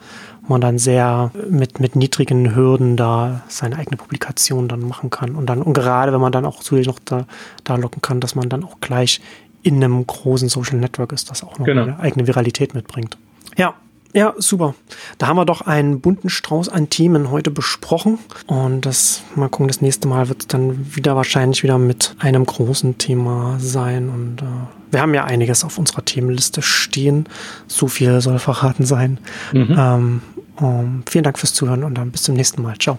man 0.46 0.60
dann 0.60 0.78
sehr 0.78 1.30
mit, 1.48 1.80
mit 1.80 1.96
niedrigen 1.96 2.54
Hürden 2.54 2.96
da 2.96 3.42
seine 3.48 3.76
eigene 3.78 3.96
Publikation 3.96 4.68
dann 4.68 4.86
machen 4.86 5.08
kann. 5.08 5.36
Und 5.36 5.46
dann, 5.46 5.62
und 5.62 5.72
gerade 5.72 6.12
wenn 6.12 6.20
man 6.20 6.32
dann 6.32 6.44
auch 6.44 6.60
zusätzlich 6.60 6.88
noch 6.88 6.98
da, 7.04 7.24
da 7.64 7.76
locken 7.76 8.02
kann, 8.02 8.20
dass 8.20 8.34
man 8.34 8.50
dann 8.50 8.62
auch 8.62 8.78
gleich 8.80 9.22
in 9.62 9.82
einem 9.82 10.06
großen 10.06 10.48
Social 10.48 10.76
Network 10.76 11.12
ist, 11.12 11.30
das 11.30 11.42
auch 11.42 11.58
noch 11.58 11.64
genau. 11.64 11.82
eine 11.82 11.98
eigene 11.98 12.26
Viralität 12.26 12.74
mitbringt. 12.74 13.16
Ja, 13.56 13.74
ja, 14.16 14.32
super. 14.38 14.74
Da 15.18 15.26
haben 15.26 15.36
wir 15.36 15.44
doch 15.44 15.60
einen 15.60 16.00
bunten 16.00 16.30
Strauß 16.30 16.70
an 16.70 16.88
Themen 16.88 17.30
heute 17.30 17.50
besprochen. 17.50 18.18
Und 18.46 18.86
das, 18.86 19.22
mal 19.34 19.50
gucken, 19.50 19.68
das 19.68 19.82
nächste 19.82 20.08
Mal 20.08 20.30
wird 20.30 20.40
es 20.40 20.46
dann 20.46 20.96
wieder 20.96 21.16
wahrscheinlich 21.16 21.62
wieder 21.62 21.76
mit 21.76 22.16
einem 22.18 22.46
großen 22.46 22.96
Thema 22.96 23.58
sein. 23.60 24.08
Und 24.08 24.40
äh, 24.40 24.46
wir 24.90 25.02
haben 25.02 25.12
ja 25.12 25.24
einiges 25.24 25.64
auf 25.64 25.76
unserer 25.76 26.02
Themenliste 26.02 26.62
stehen. 26.62 27.28
So 27.66 27.88
viel 27.88 28.22
soll 28.22 28.38
verraten 28.38 28.86
sein. 28.86 29.18
Mhm. 29.52 29.76
Ähm, 29.78 30.22
um, 30.56 31.02
vielen 31.06 31.24
Dank 31.24 31.38
fürs 31.38 31.52
Zuhören 31.52 31.84
und 31.84 31.96
dann 31.96 32.10
bis 32.10 32.22
zum 32.22 32.36
nächsten 32.36 32.62
Mal. 32.62 32.78
Ciao. 32.78 32.98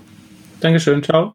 Dankeschön. 0.59 1.01
Ciao. 1.01 1.25